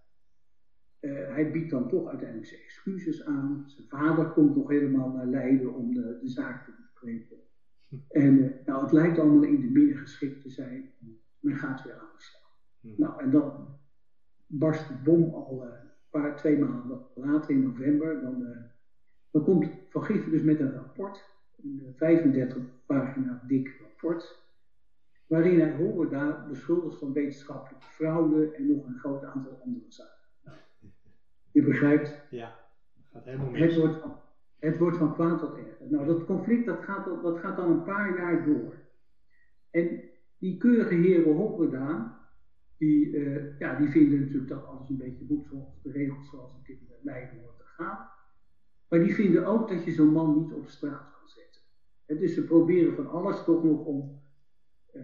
Uh, 0.99 1.27
hij 1.27 1.51
biedt 1.51 1.69
dan 1.69 1.87
toch 1.87 2.07
uiteindelijk 2.07 2.47
zijn 2.47 2.61
excuses 2.61 3.25
aan. 3.25 3.63
Zijn 3.67 3.87
vader 3.87 4.25
komt 4.25 4.55
nog 4.55 4.69
helemaal 4.69 5.09
naar 5.09 5.25
Leiden 5.25 5.73
om 5.73 5.93
de, 5.93 6.17
de 6.21 6.27
zaak 6.27 6.65
te 6.65 6.71
bespreken. 6.77 7.37
En 8.09 8.37
uh, 8.37 8.49
nou, 8.65 8.81
het 8.81 8.91
lijkt 8.91 9.19
allemaal 9.19 9.43
in 9.43 9.61
de 9.61 9.69
midden 9.69 9.97
geschikt 9.97 10.41
te 10.41 10.49
zijn. 10.49 10.91
Men 11.39 11.55
gaat 11.55 11.83
weer 11.83 11.93
aan 11.93 12.09
de 12.15 12.21
slag. 12.21 12.44
Hm. 12.93 13.01
Nou, 13.01 13.21
en 13.21 13.29
dan 13.29 13.77
barst 14.45 14.87
de 14.87 14.93
bom 14.93 15.33
al 15.33 15.65
uh, 15.65 15.69
een 15.69 15.89
paar, 16.09 16.35
twee 16.35 16.57
maanden 16.57 17.01
later 17.13 17.49
in 17.49 17.61
november. 17.61 18.19
Dan, 18.19 18.65
dan 19.31 19.43
komt 19.43 19.69
Van 19.89 20.03
Giffen 20.03 20.31
dus 20.31 20.41
met 20.41 20.59
een 20.59 20.71
rapport. 20.73 21.25
Een 21.63 21.93
35 21.95 22.63
pagina 22.85 23.43
dik 23.47 23.75
rapport 23.79 24.43
waarin 25.27 25.59
hij 25.59 25.71
horen 25.71 26.09
daar 26.09 26.47
beschuldigd 26.47 26.97
van 26.97 27.13
wetenschappelijke 27.13 27.87
fraude 27.87 28.51
en 28.51 28.67
nog 28.67 28.85
een 28.85 28.97
groot 28.97 29.23
aantal 29.23 29.59
andere 29.63 29.85
zaken. 29.87 30.29
Je 31.51 31.61
begrijpt? 31.61 32.25
Ja, 32.29 32.55
gaat 33.11 33.25
helemaal 33.25 33.49
mis. 33.49 33.61
Het 33.61 33.75
wordt, 33.75 33.99
het 34.59 34.77
wordt 34.77 34.97
van 34.97 35.13
kwaad 35.13 35.39
tot 35.39 35.57
erger. 35.57 35.89
Nou, 35.89 36.05
dat 36.05 36.23
conflict 36.23 36.65
dat 36.65 36.83
gaat, 36.83 37.05
dat 37.05 37.37
gaat 37.37 37.55
dan 37.55 37.69
een 37.69 37.83
paar 37.83 38.15
jaar 38.15 38.43
door. 38.43 38.83
En 39.69 40.03
die 40.37 40.57
keurige 40.57 40.93
heren 40.93 41.33
Hoppeda, 41.33 42.19
die, 42.77 43.09
uh, 43.09 43.59
ja, 43.59 43.75
die 43.79 43.89
vinden 43.89 44.19
natuurlijk 44.19 44.47
dat 44.47 44.65
alles 44.65 44.89
een 44.89 44.97
beetje 44.97 45.25
goed 45.25 45.47
volgens 45.47 45.81
de 45.81 45.91
regels 45.91 46.29
zoals 46.29 46.53
het 46.53 46.69
in 46.69 46.79
Leiden 47.01 47.41
wordt 47.41 47.57
te 47.57 47.65
gaan. 47.65 48.07
Maar 48.89 48.99
die 48.99 49.13
vinden 49.13 49.45
ook 49.45 49.69
dat 49.69 49.83
je 49.83 49.91
zo'n 49.91 50.11
man 50.11 50.41
niet 50.41 50.53
op 50.53 50.67
straat 50.67 51.11
kan 51.11 51.27
zetten. 51.27 51.61
En 52.05 52.17
dus 52.17 52.33
ze 52.33 52.43
proberen 52.43 52.95
van 52.95 53.09
alles 53.09 53.43
toch 53.43 53.63
nog 53.63 53.85
om 53.85 54.21
uh, 54.93 55.01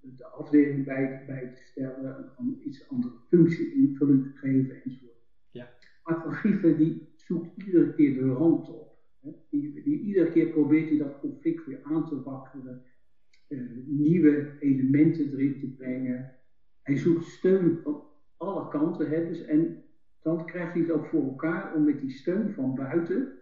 de 0.00 0.26
afdeling 0.26 0.84
bij, 0.84 1.24
bij 1.26 1.52
te 1.54 1.62
stellen, 1.62 2.32
een 2.38 2.60
iets 2.66 2.88
andere 2.88 3.14
functie 3.28 3.74
invulling 3.74 4.22
te 4.22 4.36
geven 4.38 4.82
enzovoort. 4.82 5.16
Maar 6.04 6.22
Van 6.22 6.32
Gieven 6.32 6.76
die 6.76 7.08
zoekt 7.16 7.56
iedere 7.56 7.94
keer 7.94 8.14
de 8.14 8.28
rand 8.28 8.68
op. 8.68 8.96
Hè. 9.20 9.30
Die, 9.50 9.82
die, 9.82 10.00
iedere 10.00 10.30
keer 10.30 10.48
probeert 10.48 10.88
hij 10.88 10.98
dat 10.98 11.20
conflict 11.20 11.66
weer 11.66 11.82
aan 11.82 12.08
te 12.08 12.22
wakkeren. 12.22 12.82
nieuwe 13.86 14.56
elementen 14.58 15.32
erin 15.32 15.58
te 15.60 15.66
brengen. 15.66 16.37
Hij 16.88 16.96
zoekt 16.96 17.24
steun 17.24 17.78
van 17.82 18.02
alle 18.36 18.68
kanten. 18.68 19.08
Hè, 19.08 19.26
dus, 19.26 19.44
en 19.44 19.84
dan 20.22 20.46
krijgt 20.46 20.72
hij 20.72 20.82
het 20.82 20.90
ook 20.90 21.06
voor 21.06 21.22
elkaar 21.22 21.74
om 21.74 21.84
met 21.84 22.00
die 22.00 22.10
steun 22.10 22.52
van 22.52 22.74
buiten 22.74 23.32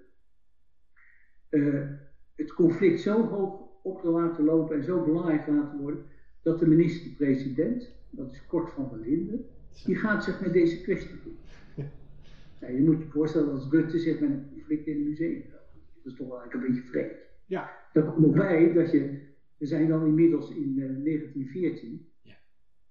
het 2.35 2.53
conflict 2.55 3.01
zo 3.01 3.27
hoog 3.27 3.61
op 3.83 4.01
te 4.01 4.09
laten 4.09 4.45
lopen 4.45 4.77
en 4.77 4.85
zo 4.85 5.05
belangrijk 5.05 5.45
te 5.45 5.53
laten 5.53 5.79
worden, 5.79 6.05
dat 6.43 6.59
de 6.59 6.67
minister-president, 6.67 7.95
dat 8.11 8.31
is 8.31 8.47
Kort 8.47 8.71
van 8.71 8.89
der 8.91 8.99
Linden, 8.99 9.45
die 9.85 9.97
gaat 9.97 10.25
zich 10.25 10.41
met 10.41 10.53
deze 10.53 10.81
kwestie 10.81 11.17
doen. 11.25 11.37
Ja, 12.61 12.69
je 12.69 12.83
moet 12.83 13.03
je 13.03 13.09
voorstellen 13.09 13.55
dat 13.55 13.73
Rutte 13.73 13.99
zich 13.99 14.21
met 14.21 14.31
een 14.31 14.49
conflict 14.49 14.87
in 14.87 14.97
het 14.97 15.07
museum 15.07 15.45
Dat 15.95 16.13
is 16.13 16.15
toch 16.15 16.29
wel 16.29 16.41
eigenlijk 16.41 16.69
een 16.69 16.75
beetje 16.75 16.91
vreemd. 16.91 17.17
Ja. 17.47 17.71
Dan 17.93 18.05
komt 18.05 18.19
nog 18.19 18.35
bij 18.35 18.73
dat 18.73 18.91
je, 18.91 19.21
we 19.57 19.67
zijn 19.67 19.89
dan 19.89 20.07
inmiddels 20.07 20.51
in 20.51 20.75
uh, 20.77 21.05
1914 21.05 21.91
ja. 21.91 22.16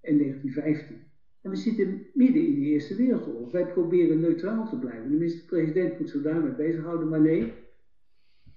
En 0.06 0.18
1915. 0.18 1.04
En 1.40 1.50
we 1.50 1.56
zitten 1.56 2.10
midden 2.12 2.46
in 2.46 2.54
de 2.54 2.60
Eerste 2.60 2.94
Wereldoorlog. 2.94 3.50
Wij 3.50 3.66
proberen 3.66 4.20
neutraal 4.20 4.68
te 4.68 4.78
blijven. 4.78 5.02
De 5.02 5.16
minister-president 5.16 5.98
moet 5.98 6.08
zich 6.08 6.22
daarmee 6.22 6.52
bezighouden, 6.52 7.08
maar 7.08 7.20
nee, 7.20 7.52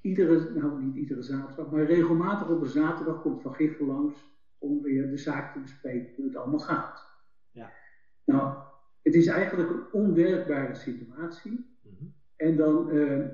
iedere, 0.02 0.52
nou 0.54 0.84
niet 0.84 0.96
iedere 0.96 1.22
zaterdag, 1.22 1.72
maar 1.72 1.86
regelmatig 1.86 2.50
op 2.50 2.62
een 2.62 2.68
zaterdag 2.68 3.22
komt 3.22 3.42
Van 3.42 3.54
Giffel 3.54 3.86
langs 3.86 4.28
om 4.58 4.82
weer 4.82 5.10
de 5.10 5.18
zaak 5.18 5.54
te 5.54 5.60
bespreken 5.60 6.14
hoe 6.16 6.26
het 6.26 6.36
allemaal 6.36 6.60
gaat. 6.60 7.06
Ja. 7.52 7.72
Nou, 8.26 8.54
het 9.02 9.16
is 9.16 9.28
eigenlijk 9.28 9.70
een 9.70 9.92
onwerkbare 9.92 10.76
situatie. 10.76 11.78
Mhm. 11.82 12.06
En 12.36 12.56
dan 12.56 12.90
uh, 12.90 13.26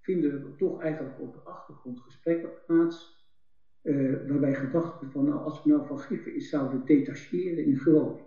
vinden 0.00 0.32
er 0.32 0.56
toch 0.56 0.80
eigenlijk 0.80 1.20
op 1.20 1.32
de 1.32 1.40
achtergrond 1.40 2.00
gesprekken 2.00 2.50
plaats. 2.66 3.21
Uh, 3.82 4.14
waarbij 4.26 4.54
gedacht 4.54 4.94
van, 5.10 5.24
nou, 5.24 5.40
als 5.40 5.62
we 5.62 5.68
nou 5.68 5.84
Van 5.84 5.98
Giffen 5.98 6.34
is 6.34 6.48
zouden 6.48 6.84
detacheren 6.84 7.64
in 7.64 7.76
Groningen, 7.76 8.24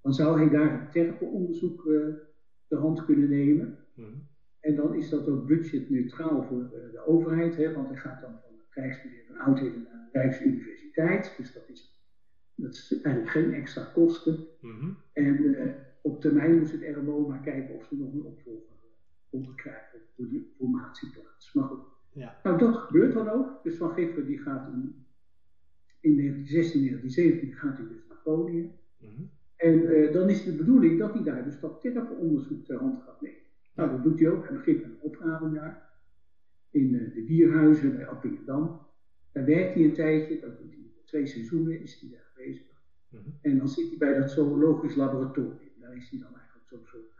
dan 0.00 0.12
zou 0.12 0.36
hij 0.36 0.48
daar 0.48 0.72
een 0.72 0.88
terpenonderzoek 0.88 1.84
uh, 1.84 2.06
de 2.66 2.76
hand 2.76 3.04
kunnen 3.04 3.28
nemen. 3.28 3.78
Mm 3.94 4.22
en 4.64 4.74
dan 4.74 4.94
is 4.94 5.08
dat 5.08 5.28
ook 5.28 5.46
budgetneutraal 5.46 6.42
voor 6.42 6.62
eh, 6.62 6.90
de 6.90 7.06
overheid, 7.06 7.56
hè, 7.56 7.72
want 7.72 7.88
hij 7.88 7.96
gaat 7.96 8.20
dan 8.20 8.38
van 8.42 8.52
het 8.52 8.66
Rijksmuseum 8.70 9.24
van 9.26 9.36
Oudheden 9.36 9.82
naar 9.82 10.08
de 10.12 10.18
Rijksuniversiteit. 10.18 11.34
Dus 11.36 11.52
dat 11.52 11.68
is, 11.68 12.00
dat 12.54 12.72
is 12.72 13.00
eigenlijk 13.02 13.28
geen 13.28 13.52
extra 13.52 13.84
kosten. 13.84 14.46
Mhm. 14.60 14.90
En 15.12 15.56
op 16.02 16.20
termijn 16.20 16.58
moest 16.58 16.72
het 16.72 16.96
RMO 16.96 17.26
maar 17.26 17.40
kijken 17.40 17.74
of 17.74 17.84
ze 17.84 17.96
nog 17.96 18.12
een 18.12 18.22
opvolger 18.22 18.74
konden 19.30 19.54
krijgen 19.54 20.00
voor 20.16 20.28
die 20.28 20.54
formatieplaats. 20.56 21.52
Maar 21.52 21.64
goed. 21.64 21.93
Ja. 22.14 22.38
Nou, 22.42 22.58
dat 22.58 22.76
gebeurt 22.76 23.12
dan 23.12 23.28
ook. 23.28 23.62
Dus 23.62 23.76
Van 23.76 23.92
Giffer 23.92 24.26
die 24.26 24.38
gaat 24.38 24.66
in, 24.66 25.06
in 26.00 26.16
1916, 26.16 26.80
1917 26.80 27.52
gaat 27.52 27.76
hij 27.76 27.86
dus 27.86 28.06
naar 28.08 28.16
Groningen. 28.16 28.72
Mm 28.98 29.30
En 29.56 29.74
uh, 29.74 30.12
dan 30.12 30.28
is 30.28 30.44
de 30.44 30.52
bedoeling 30.52 30.98
dat 30.98 31.14
hij 31.14 31.22
daar 31.22 31.44
dus 31.44 31.60
dat 31.60 31.80
terpenonderzoek 31.80 32.64
ter 32.64 32.78
hand 32.78 33.02
gaat 33.02 33.20
nemen. 33.20 33.38
Nou, 33.74 33.90
dat 33.90 34.02
doet 34.02 34.20
hij 34.20 34.28
ook. 34.28 34.48
Hij 34.48 34.56
begint 34.56 34.82
met 34.82 34.90
een 34.90 35.00
opgave 35.00 35.52
daar. 35.52 35.92
In 36.70 36.94
uh, 36.94 37.14
de 37.14 37.22
bierhuizen 37.22 37.96
bij 37.96 38.06
Appingedam. 38.06 38.80
Daar 39.32 39.44
werkt 39.44 39.74
hij 39.74 39.84
een 39.84 39.92
tijdje. 39.92 40.40
Dat 40.40 40.58
doet 40.58 40.72
hij 40.72 40.84
twee 41.04 41.26
seizoenen 41.26 41.80
is 41.80 42.00
hij 42.00 42.10
daar 42.10 42.30
bezig. 42.34 42.66
Mm 43.08 43.18
-hmm. 43.18 43.38
En 43.42 43.58
dan 43.58 43.68
zit 43.68 43.88
hij 43.88 43.98
bij 43.98 44.18
dat 44.18 44.30
zoologisch 44.30 44.94
laboratorium. 44.94 45.72
Daar 45.80 45.96
is 45.96 46.10
hij 46.10 46.18
dan 46.18 46.34
eigenlijk 46.36 46.68
zo, 46.68 46.76
zo 46.84 46.96
aangesteld. 46.96 46.96
Mm 46.96 47.00
-hmm. 47.00 47.13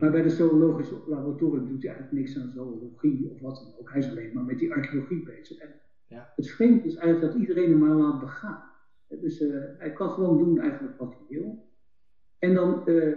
Maar 0.00 0.10
bij 0.10 0.22
het 0.22 0.32
zoologisch 0.32 0.90
laboratorium 1.06 1.66
doet 1.66 1.82
hij 1.82 1.92
eigenlijk 1.92 2.12
niks 2.12 2.38
aan 2.38 2.50
zoologie 2.50 3.30
of 3.30 3.40
wat 3.40 3.56
dan 3.56 3.80
ook. 3.80 3.90
Hij 3.90 3.98
is 3.98 4.10
alleen 4.10 4.30
maar 4.32 4.44
met 4.44 4.58
die 4.58 4.72
archeologie 4.72 5.22
bezig. 5.22 5.58
En 5.58 5.74
ja. 6.06 6.32
Het 6.36 6.50
vreemde 6.50 6.84
is 6.84 6.94
eigenlijk 6.94 7.32
dat 7.32 7.40
iedereen 7.40 7.70
hem 7.70 7.78
maar 7.78 7.96
laat 7.96 8.20
begaan. 8.20 8.62
Dus 9.08 9.40
uh, 9.40 9.62
hij 9.78 9.92
kan 9.92 10.10
gewoon 10.10 10.38
doen 10.38 10.58
eigenlijk 10.58 10.98
wat 10.98 11.14
hij 11.14 11.38
wil. 11.38 11.72
En 12.38 12.54
dan 12.54 12.82
uh, 12.86 13.16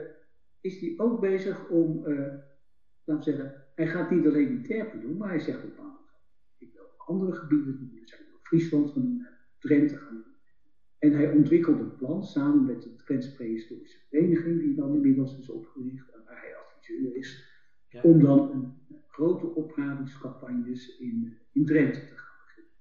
is 0.61 0.79
hij 0.79 0.93
ook 0.97 1.19
bezig 1.19 1.69
om, 1.69 2.05
uh, 2.05 2.33
laten 3.03 3.33
we 3.33 3.37
zeggen, 3.37 3.63
hij 3.75 3.87
gaat 3.87 4.11
niet 4.11 4.25
alleen 4.25 4.47
die 4.47 4.61
terpen 4.61 5.01
doen, 5.01 5.17
maar 5.17 5.29
hij 5.29 5.39
zegt 5.39 5.65
ook 5.65 5.77
aan, 5.77 5.97
ik 6.57 6.73
wil 6.73 6.83
ook 6.83 7.03
andere 7.05 7.31
gebieden 7.31 7.77
doen, 7.77 8.01
zijn 8.03 8.21
ook 8.33 8.47
Friesland 8.47 8.91
gaan 8.91 9.01
doen, 9.01 9.27
Drenthe 9.59 9.95
gaan 9.95 10.13
doen. 10.13 10.35
En 10.99 11.13
hij 11.13 11.31
ontwikkelt 11.31 11.79
een 11.79 11.95
plan 11.95 12.23
samen 12.23 12.65
met 12.65 12.81
de 12.81 12.95
Drentse 12.95 13.35
Prehistorische 13.35 13.99
Vereniging, 14.09 14.59
die 14.59 14.75
dan 14.75 14.93
inmiddels 14.93 15.39
is 15.39 15.49
opgericht 15.49 16.09
en 16.09 16.23
waar 16.25 16.41
hij 16.41 16.55
is, 16.89 17.45
om 18.01 18.19
dan 18.19 18.51
een, 18.51 18.75
grote 19.07 19.55
opgravingscampagnes 19.55 20.97
in, 20.97 21.37
in 21.51 21.65
Drenthe 21.65 22.05
te 22.05 22.15
gaan 22.15 22.35
beginnen. 22.45 22.71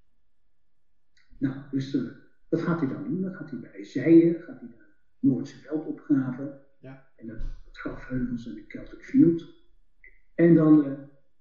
Nou, 1.37 1.55
dus 1.71 1.93
uh, 1.93 2.11
dat 2.49 2.61
gaat 2.61 2.79
hij 2.79 2.89
dan 2.89 3.03
doen. 3.03 3.21
Dan 3.21 3.33
gaat 3.33 3.49
hij 3.49 3.59
bij 3.59 3.83
Zijen, 3.83 4.41
gaat 4.41 4.59
hij 4.59 4.69
naar 4.69 4.95
Noordse 5.19 5.57
veld 5.57 5.85
opgraven. 5.85 6.59
Ja. 6.79 7.07
En 7.15 7.27
dat 7.27 7.39
grafheuvels 7.71 8.47
en 8.47 8.53
de 8.53 8.63
Celtic 8.67 9.03
Field. 9.03 9.45
En 10.35 10.55
dan 10.55 10.85
uh, 10.85 10.91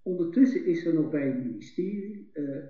ondertussen 0.02 0.64
is 0.64 0.86
er 0.86 0.94
nog 0.94 1.10
bij 1.10 1.26
het 1.26 1.44
ministerie, 1.44 2.30
uh, 2.34 2.64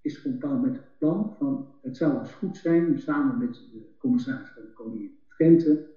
is 0.00 0.24
een 0.24 0.32
bepaald 0.32 0.62
met 0.62 0.76
het 0.76 0.98
plan 0.98 1.34
van 1.38 1.74
het 1.82 1.96
zou 1.96 2.18
eens 2.18 2.32
goed 2.32 2.56
zijn, 2.56 2.98
samen 2.98 3.38
met 3.38 3.54
de 3.54 3.94
commissaris 3.98 4.48
van 4.48 4.62
de 4.62 4.72
Koningin 4.72 5.18
Drenthe, 5.28 5.94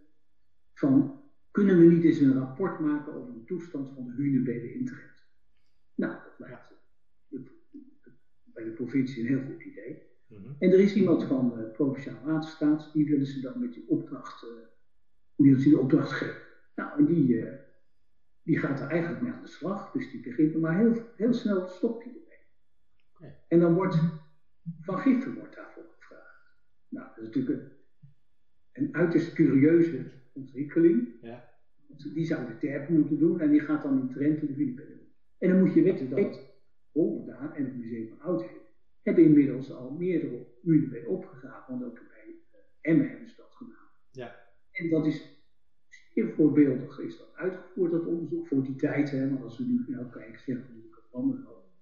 van 0.74 1.23
kunnen 1.54 1.78
we 1.78 1.86
niet 1.86 2.04
eens 2.04 2.20
een 2.20 2.34
rapport 2.34 2.80
maken 2.80 3.14
over 3.14 3.34
de 3.34 3.44
toestand 3.44 3.90
van 3.90 4.06
de 4.06 4.12
hunebedden 4.12 4.74
in 4.74 4.86
Drenthe. 4.86 5.22
Nou, 5.96 6.14
dat 6.24 6.34
lijkt 6.38 6.74
bij 8.44 8.64
de 8.64 8.72
provincie 8.72 9.22
een 9.22 9.28
heel 9.28 9.46
goed 9.46 9.64
idee. 9.64 10.02
Mm 10.28 10.38
-hmm. 10.38 10.56
En 10.60 10.72
er 10.72 10.80
is 10.80 10.96
iemand 10.96 11.24
van 11.24 11.50
de 11.50 11.64
Provinciaal 11.64 12.24
Waterstaat, 12.24 12.90
die 12.94 13.10
willen 13.10 13.26
ze 13.26 13.42
dan 13.42 13.60
met 13.60 13.74
die 13.74 13.88
opdracht, 13.88 14.44
uh, 14.44 14.50
willen 15.36 15.60
ze 15.60 15.70
die 15.70 15.80
opdracht 15.80 16.12
geven. 16.12 16.42
Nou, 16.76 17.00
en 17.00 17.06
die, 17.06 17.28
uh, 17.28 17.54
die 18.44 18.60
gaat 18.60 18.80
er 18.80 18.88
eigenlijk 18.88 19.22
mee 19.22 19.32
aan 19.32 19.42
de 19.42 19.48
slag. 19.48 19.92
Dus 19.92 20.12
die 20.12 20.22
begint 20.22 20.60
maar 20.60 20.78
heel, 20.78 21.12
heel 21.16 21.34
snel 21.34 21.68
stopt 21.68 22.04
hij 22.04 22.14
ermee. 22.14 22.48
Okay. 23.14 23.40
En 23.48 23.60
dan 23.60 23.74
wordt 23.74 23.98
Van 24.82 24.98
Giffen 24.98 25.36
wordt 25.36 25.56
daarvoor 25.56 25.86
gevraagd. 26.00 26.58
Nou, 26.90 27.08
dat 27.08 27.18
is 27.18 27.24
natuurlijk 27.24 27.60
een, 27.60 27.72
een 28.72 28.96
uiterst 28.96 29.34
curieuze 29.34 30.12
ontwikkeling. 30.34 31.08
Ja. 31.22 31.52
Die 32.14 32.26
zou 32.26 32.46
de 32.46 32.58
terpen 32.58 32.94
moeten 32.94 33.18
doen 33.18 33.40
en 33.40 33.50
die 33.50 33.60
gaat 33.60 33.84
dan 33.84 34.00
in 34.00 34.10
Trent 34.10 34.40
de 34.40 34.54
doen. 34.56 35.12
En 35.38 35.50
dan 35.50 35.60
moet 35.60 35.74
je 35.74 35.82
weten 35.82 36.10
dat 36.10 36.52
Holderdaan 36.92 37.54
en 37.54 37.66
het 37.66 37.76
Museum 37.76 38.08
van 38.08 38.20
Oudheden 38.20 38.62
hebben 39.02 39.24
inmiddels 39.24 39.72
al 39.72 39.92
meerdere 39.92 40.48
UNB 40.64 41.08
opgegraven, 41.08 41.80
want 41.80 41.84
ook 41.84 42.08
bij 42.08 42.26
uh, 42.26 42.60
Emmen 42.82 43.10
hebben 43.10 43.28
ze 43.30 43.36
dat 43.36 43.52
gedaan. 43.52 43.88
Ja. 44.12 44.36
En 44.72 44.90
dat 44.90 45.06
is 45.06 45.34
Heel 46.14 46.30
voorbeeldig 46.30 47.00
is 47.00 47.18
dat 47.18 47.36
uitgevoerd, 47.36 47.92
dat 47.92 48.06
onderzoek, 48.06 48.48
voor 48.48 48.64
die 48.64 48.76
tijd. 48.76 49.12
Hè, 49.12 49.30
want 49.30 49.44
als 49.44 49.58
we 49.58 49.64
nu 49.64 49.84
nou 49.88 50.10
kijken, 50.10 50.40
zeggen 50.40 50.68
we 50.68 50.82
het 50.92 51.04
van 51.12 51.42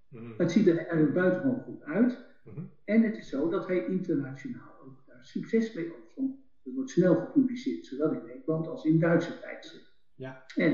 mm 0.10 0.34
Het 0.38 0.51
ziet 0.51 0.67
er 0.67 0.77
eigenlijk 0.77 1.13
buitengewoon 1.13 1.60
goed 1.60 1.84
uit. 1.84 2.17
Mm 2.43 2.70
En 2.86 3.01
het 3.01 3.17
is 3.17 3.29
zo 3.29 3.50
dat 3.50 3.67
hij 3.67 3.86
internationaal 3.86 4.79
ook 4.86 5.03
daar 5.05 5.25
succes 5.25 5.74
mee 5.74 5.93
opstond. 5.93 6.36
Wordt 6.73 6.89
snel 6.89 7.15
gepubliceerd, 7.15 7.85
zowel 7.85 8.11
in 8.11 8.23
Nederland 8.23 8.67
als 8.67 8.83
in 8.83 8.99
Duitse 8.99 9.37
tijdschriften. 9.39 9.93
Ja. 10.15 10.43
En 10.55 10.73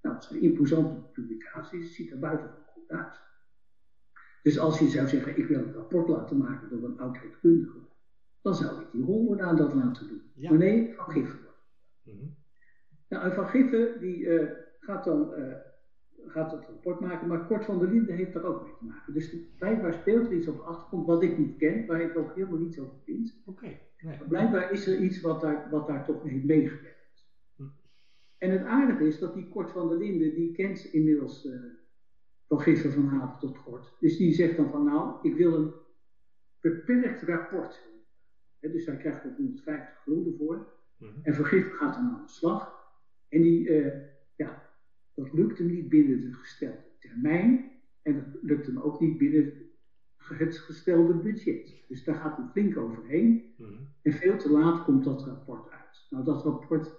nou, 0.00 0.14
het 0.14 0.24
zijn 0.24 0.40
imposante 0.40 0.94
publicaties, 1.12 1.84
het 1.84 1.92
ziet 1.92 2.10
er 2.10 2.18
buitengewoon 2.18 2.64
goed 2.64 2.88
uit. 2.88 3.20
Dus 4.42 4.58
als 4.58 4.78
je 4.78 4.88
zou 4.88 5.06
zeggen, 5.08 5.38
ik 5.38 5.46
wil 5.46 5.58
een 5.58 5.72
rapport 5.72 6.08
laten 6.08 6.36
maken 6.36 6.68
door 6.68 6.84
een 6.84 6.98
oudheidkundige, 6.98 7.78
dan 8.42 8.54
zou 8.54 8.80
ik 8.80 8.90
die 8.92 9.02
Hollera 9.02 9.54
dat 9.54 9.74
laten 9.74 10.08
doen. 10.08 10.30
Ja. 10.34 10.48
Maar 10.50 10.58
nee, 10.58 10.94
van 10.94 11.10
Giffen. 11.10 11.38
Mm 12.02 12.44
nou, 13.08 13.32
Van 13.32 13.48
Giffen 13.48 14.00
die, 14.00 14.18
uh, 14.18 14.50
gaat 14.80 15.04
dan 15.04 15.32
uh, 15.38 15.54
gaat 16.30 16.50
het 16.50 16.64
rapport 16.66 17.00
maken, 17.00 17.28
maar 17.28 17.46
Kort 17.46 17.64
van 17.64 17.78
der 17.78 17.88
Linden 17.88 18.16
heeft 18.16 18.32
daar 18.32 18.44
ook 18.44 18.62
mee 18.62 18.74
te 18.78 18.84
maken. 18.84 19.12
Dus 19.12 19.36
blijkbaar 19.58 19.94
speelt 19.94 20.26
er 20.26 20.32
iets 20.32 20.48
op 20.48 20.56
de 20.56 20.62
achtergrond 20.62 21.06
wat 21.06 21.22
ik 21.22 21.38
niet 21.38 21.56
ken, 21.56 21.86
waar 21.86 22.00
ik 22.00 22.16
ook 22.16 22.34
helemaal 22.34 22.58
niets 22.58 22.78
over 22.78 22.98
vind. 23.04 23.42
Oké. 23.44 23.78
nee. 24.00 24.18
Blijkbaar 24.28 24.72
is 24.72 24.86
er 24.86 24.98
iets 24.98 25.20
wat 25.20 25.40
daar, 25.40 25.70
wat 25.70 25.86
daar 25.86 26.04
toch 26.04 26.22
heeft 26.22 26.44
meegewerkt. 26.44 27.26
Hm. 27.56 27.62
En 28.38 28.50
het 28.50 28.64
aardige 28.64 29.06
is 29.06 29.18
dat 29.18 29.34
die 29.34 29.48
Kort 29.48 29.70
van 29.70 29.88
der 29.88 29.98
Linden, 29.98 30.34
die 30.34 30.52
kent 30.52 30.84
inmiddels 30.84 31.44
uh, 32.48 32.92
van 32.92 33.06
haven 33.06 33.38
tot 33.38 33.62
Kort. 33.62 33.96
Dus 34.00 34.16
die 34.16 34.34
zegt 34.34 34.56
dan 34.56 34.70
van 34.70 34.84
nou, 34.84 35.28
ik 35.28 35.36
wil 35.36 35.54
een 35.54 35.72
beperkt 36.60 37.22
rapport. 37.22 37.88
He, 38.58 38.70
dus 38.70 38.86
hij 38.86 38.96
krijgt 38.96 39.24
er 39.24 39.34
150 39.36 40.02
gulden 40.02 40.36
voor. 40.36 40.72
Hm. 40.98 41.04
En 41.22 41.34
Giffen 41.34 41.72
gaat 41.72 41.94
dan 41.94 42.04
aan 42.04 42.22
de 42.26 42.32
slag. 42.32 42.74
En 43.28 43.42
die, 43.42 43.68
uh, 43.68 43.92
ja, 44.36 44.65
dat 45.16 45.32
lukt 45.32 45.58
hem 45.58 45.66
niet 45.66 45.88
binnen 45.88 46.20
de 46.20 46.32
gestelde 46.32 46.90
termijn. 46.98 47.70
En 48.02 48.14
dat 48.14 48.42
lukt 48.42 48.66
hem 48.66 48.78
ook 48.78 49.00
niet 49.00 49.16
binnen 49.16 49.66
het 50.16 50.58
gestelde 50.58 51.14
budget. 51.14 51.84
Dus 51.88 52.04
daar 52.04 52.14
gaat 52.14 52.36
hij 52.36 52.46
flink 52.46 52.76
overheen. 52.76 53.54
Mhm. 53.56 53.72
En 54.02 54.12
veel 54.12 54.36
te 54.36 54.50
laat 54.50 54.84
komt 54.84 55.04
dat 55.04 55.24
rapport 55.24 55.70
uit. 55.70 56.06
Nou, 56.10 56.24
dat 56.24 56.42
rapport, 56.42 56.94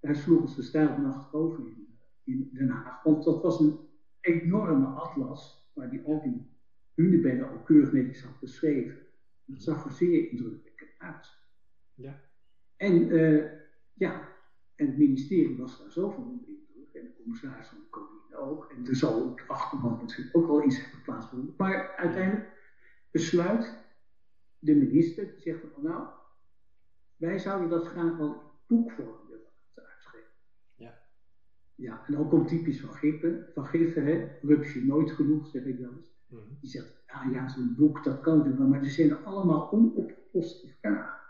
daar 0.00 0.16
sloegen 0.16 0.48
ze 0.48 0.62
stijl 0.62 0.98
nacht 0.98 1.32
over 1.32 1.66
in, 1.66 1.98
in 2.24 2.48
Den 2.52 2.68
Haag. 2.68 3.02
Want 3.02 3.24
dat 3.24 3.42
was 3.42 3.60
een 3.60 3.78
enorme 4.20 4.86
atlas, 4.86 5.70
waar 5.72 5.90
die 5.90 6.02
al 6.04 6.22
die 6.22 6.50
hunebedden 6.94 7.50
al 7.50 7.62
keurig 7.62 7.92
netjes 7.92 8.22
had 8.22 8.40
beschreven. 8.40 8.98
Dat 9.44 9.62
zag 9.62 9.84
er 9.84 9.92
zeer 9.92 10.30
indrukwekkend 10.30 10.90
uit. 10.98 11.38
Ja. 11.94 12.20
En 12.76 13.14
uh, 13.14 13.44
ja, 13.92 14.28
en 14.74 14.86
het 14.86 14.96
ministerie 14.96 15.56
was 15.56 15.78
daar 15.78 15.90
zo 15.90 16.10
van 16.10 16.24
onder 16.24 16.48
en 16.94 17.02
de 17.02 17.12
commissaris 17.12 17.66
van 17.66 17.78
de 17.78 17.86
koningin 17.88 18.34
ook, 18.34 18.64
en 18.64 18.86
er 18.86 18.96
zal 18.96 19.24
op 19.24 19.38
de 19.38 19.44
achtergrond 19.46 20.00
natuurlijk 20.00 20.36
ook 20.36 20.46
wel 20.46 20.62
iets 20.62 20.80
hebben 20.80 21.00
plaatsgevonden. 21.00 21.54
Maar 21.56 21.92
uiteindelijk 21.96 22.44
besluit 23.10 23.74
de 24.58 24.74
minister, 24.74 25.30
die 25.30 25.40
zegt 25.40 25.60
van 25.72 25.82
nou, 25.82 26.06
wij 27.16 27.38
zouden 27.38 27.68
dat 27.68 27.86
graag 27.86 28.16
wel 28.16 28.32
in 28.32 28.50
boekvorm 28.66 29.26
willen 29.28 29.50
uitgeven. 29.74 30.30
Ja. 30.74 30.98
Ja, 31.74 32.02
en 32.06 32.12
dan 32.12 32.28
komt 32.28 32.48
typisch 32.48 32.80
van 32.80 32.92
Giffen, 32.94 33.46
van 33.52 33.66
Giffen, 33.66 34.04
hè, 34.04 34.28
rupsje 34.40 34.84
nooit 34.84 35.10
genoeg, 35.10 35.46
zeg 35.46 35.64
ik 35.64 35.78
wel 35.78 35.92
eens. 35.92 36.10
Mhm. 36.26 36.54
Die 36.60 36.70
zegt, 36.70 37.02
ja, 37.06 37.22
ja 37.30 37.48
zo'n 37.48 37.74
boek, 37.74 38.04
dat 38.04 38.20
kan 38.20 38.32
natuurlijk 38.32 38.62
wel, 38.62 38.70
maar 38.70 38.82
er 38.82 38.90
zijn 38.90 39.24
allemaal 39.24 39.72
onopgeloste 39.72 40.68
vragen. 40.68 41.20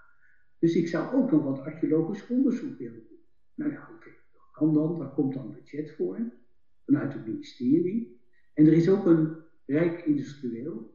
Dus 0.59 0.75
ik 0.75 0.89
zou 0.89 1.15
ook 1.15 1.31
nog 1.31 1.43
wat 1.43 1.61
archeologisch 1.61 2.27
onderzoek 2.27 2.79
willen 2.79 3.07
doen. 3.09 3.21
Nou 3.55 3.71
ja, 3.71 3.89
oké, 3.95 4.11
kan 4.53 4.73
dan, 4.73 4.99
daar 4.99 5.13
komt 5.13 5.35
dan 5.35 5.53
budget 5.53 5.91
voor, 5.91 6.33
vanuit 6.85 7.13
het 7.13 7.27
ministerie. 7.27 8.21
En 8.55 8.67
er 8.67 8.73
is 8.73 8.89
ook 8.89 9.07
een 9.07 9.37
rijk 9.67 10.05
industrieel, 10.05 10.93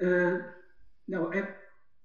Uh, 0.00 0.44
nou, 1.04 1.34
hij, 1.34 1.56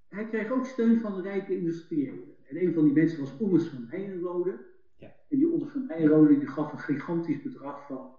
hij, 0.08 0.28
kreeg 0.28 0.52
ook 0.52 0.66
steun 0.66 1.00
van 1.00 1.16
de 1.16 1.22
rijke 1.22 1.58
industriëlen. 1.58 2.36
En 2.48 2.62
een 2.62 2.74
van 2.74 2.84
die 2.84 2.94
mensen 2.94 3.20
was 3.20 3.38
Ommers 3.38 3.68
van 3.68 3.86
Heijenrode. 3.88 4.66
Ja. 4.98 5.16
En 5.30 5.38
die 5.38 5.50
Ommers 5.50 5.72
van 5.72 5.86
Heijenrode 5.88 6.38
die 6.38 6.48
gaf 6.48 6.72
een 6.72 6.80
gigantisch 6.80 7.42
bedrag 7.42 7.86
van 7.88 8.16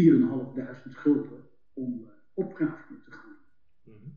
4.500 0.00 0.90
gulden 0.90 1.44
om 1.72 2.00
uh, 2.00 2.08
opgravingen 2.32 3.02
te 3.02 3.10
gaan. 3.10 3.36
Mhm. 3.82 4.08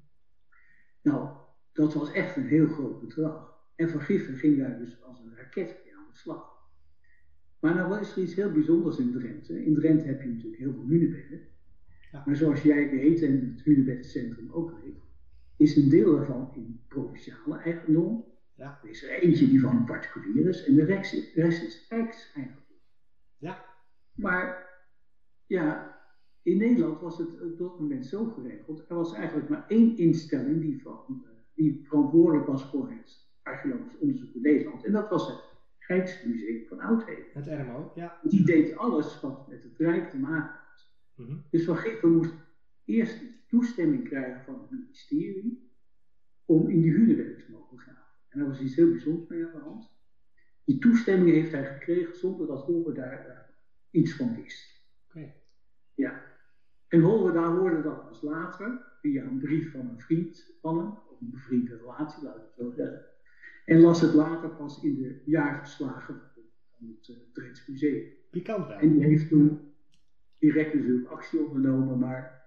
Nou, 1.02 1.30
dat 1.72 1.94
was 1.94 2.12
echt 2.12 2.36
een 2.36 2.46
heel 2.46 2.68
groot 2.68 3.00
bedrag. 3.00 3.56
En 3.76 3.90
Van 3.90 4.02
Giffen 4.02 4.36
ging 4.38 4.58
daar 4.58 4.78
dus 4.78 5.02
als 5.04 5.20
een 5.20 5.36
raket 5.36 5.82
mee 5.84 5.96
aan 5.96 6.08
de 6.12 6.18
slag. 6.18 6.56
Maar 7.60 7.76
nou 7.76 8.00
is 8.00 8.16
er 8.16 8.22
iets 8.24 8.36
heel 8.36 8.52
bijzonders 8.52 8.98
in 8.98 9.12
Drenthe. 9.12 9.66
In 9.66 9.74
Drenthe 9.76 10.06
heb 10.06 10.22
je 10.22 10.28
natuurlijk 10.28 10.62
heel 10.62 10.74
veel 10.74 10.86
hunebedden. 10.88 11.48
Ja. 12.12 12.24
Maar 12.26 12.36
zoals 12.36 12.62
jij 12.62 12.90
weet 12.90 13.22
en 13.22 13.52
het 13.56 13.64
hunebeddencentrum 13.64 14.52
ook 14.52 14.80
weet, 14.84 15.02
is 15.58 15.76
een 15.76 15.90
deel 15.90 16.16
daarvan 16.16 16.52
in 16.56 16.82
provinciale 16.88 17.58
eigendom. 17.58 18.26
Ja. 18.56 18.80
Er 18.84 18.90
is 18.90 19.04
er 19.04 19.10
eentje 19.10 19.48
die 19.48 19.60
van 19.62 19.76
een 19.76 19.86
particulier 19.86 20.48
is 20.48 20.66
en 20.66 20.76
de 20.76 20.84
rest, 20.84 21.14
is- 21.14 21.34
de 21.34 21.42
rest 21.42 21.64
is 21.64 21.86
rijkseigendom. 21.90 22.64
Ja. 23.38 23.66
Maar 24.16 24.67
ja, 25.48 25.96
in 26.42 26.58
Nederland 26.58 27.00
was 27.00 27.18
het 27.18 27.42
op 27.42 27.58
dat 27.58 27.80
moment 27.80 28.06
zo 28.06 28.26
geregeld. 28.26 28.90
Er 28.90 28.96
was 28.96 29.14
eigenlijk 29.14 29.50
maar 29.50 29.66
één 29.68 29.98
instelling 29.98 30.62
die, 30.62 30.82
van, 30.82 31.24
eh, 31.26 31.30
die 31.54 31.80
verantwoordelijk 31.84 32.48
was 32.48 32.64
voor 32.64 32.90
het 32.90 33.28
archeologisch 33.42 33.98
onderzoek 33.98 34.34
in 34.34 34.42
Nederland. 34.42 34.86
En 34.86 34.92
dat 34.92 35.10
was 35.10 35.28
het 35.28 35.44
Rijksmuseum 35.80 36.66
van 36.68 36.80
Oudheden. 36.80 37.26
Het 37.34 37.48
RMO, 37.48 37.92
ja. 37.96 38.20
Die 38.24 38.46
deed 38.46 38.78
alles 38.78 39.22
wat 39.22 39.48
met 39.48 39.64
het 39.64 39.78
Rijk 39.78 40.10
te 40.10 40.18
maken 40.18 40.60
had. 40.68 40.92
Mhm. 41.16 41.38
Dus 41.50 41.66
Van 41.66 41.78
Giffen 41.78 42.12
moest 42.12 42.34
eerst 42.86 43.22
toestemming 43.48 44.04
krijgen 44.04 44.44
van 44.44 44.54
het 44.62 44.72
ministerie 44.72 45.72
om 46.46 46.70
in 46.70 46.82
die 46.82 46.92
Hunebedden 46.92 47.38
te 47.38 47.52
mogen 47.52 47.78
graven. 47.78 48.04
En 48.30 48.40
daar 48.40 48.48
was 48.48 48.62
iets 48.62 48.76
heel 48.76 48.90
bijzonders 48.90 49.30
mee 49.30 49.46
aan 49.46 49.52
de 49.52 49.60
hand. 49.60 49.96
Die 50.64 50.78
toestemming 50.78 51.32
heeft 51.32 51.52
hij 51.52 51.66
gekregen 51.66 52.16
zonder 52.16 52.48
dat 52.48 52.64
Holwe 52.64 52.94
daar 52.94 53.28
eh, 53.28 54.02
iets 54.02 54.16
van 54.16 54.36
wist. 54.36 54.77
Ja. 55.98 56.22
En 56.88 57.00
Holwe 57.00 57.32
daar 57.32 57.52
hoorde 57.52 57.82
dat 57.82 58.08
pas 58.08 58.22
later, 58.22 58.80
via 59.02 59.24
een 59.24 59.40
brief 59.40 59.72
van 59.72 59.90
een 59.90 60.00
vriend 60.00 60.58
van 60.62 60.78
hem, 60.78 60.88
of 60.88 61.22
een 61.22 61.30
bevriende 61.30 61.78
relatie, 61.78 62.24
laat 62.24 62.36
ik 62.36 62.42
het 62.42 62.54
zo 62.54 62.72
zeggen. 62.72 63.06
En 63.66 63.80
las 63.80 64.02
het 64.02 64.14
later 64.14 64.50
pas 64.50 64.84
in 64.84 64.96
de 64.96 65.22
jaarverslagen 65.26 66.22
van 66.78 66.88
het 66.88 67.08
uh, 67.08 67.18
Drents 67.34 67.68
Museum. 67.68 68.04
Pikant 68.30 68.68
wel. 68.68 68.78
En 68.78 68.92
die 68.92 69.04
heeft 69.04 69.30
toen 69.30 69.74
direct 70.38 70.74
natuurlijk 70.74 71.08
actie 71.08 71.40
ondernomen, 71.40 72.00
maar 72.00 72.46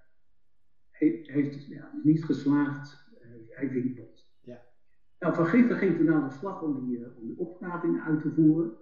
heeft 0.91 1.55
het 1.55 1.67
ja, 1.67 1.91
niet 2.03 2.25
geslaagd. 2.25 3.09
Eh, 3.21 3.29
hij 3.49 3.71
winkelt. 3.71 4.27
Ja. 4.41 4.63
Nou, 5.19 5.35
Van 5.35 5.47
Giffen 5.47 5.77
ging 5.77 5.97
toen 5.97 6.13
aan 6.13 6.29
de 6.29 6.35
slag 6.35 6.63
om 6.63 6.87
die, 6.87 7.05
eh, 7.05 7.19
om 7.19 7.81
die 7.83 8.01
uit 8.01 8.21
te 8.21 8.33
voeren. 8.33 8.77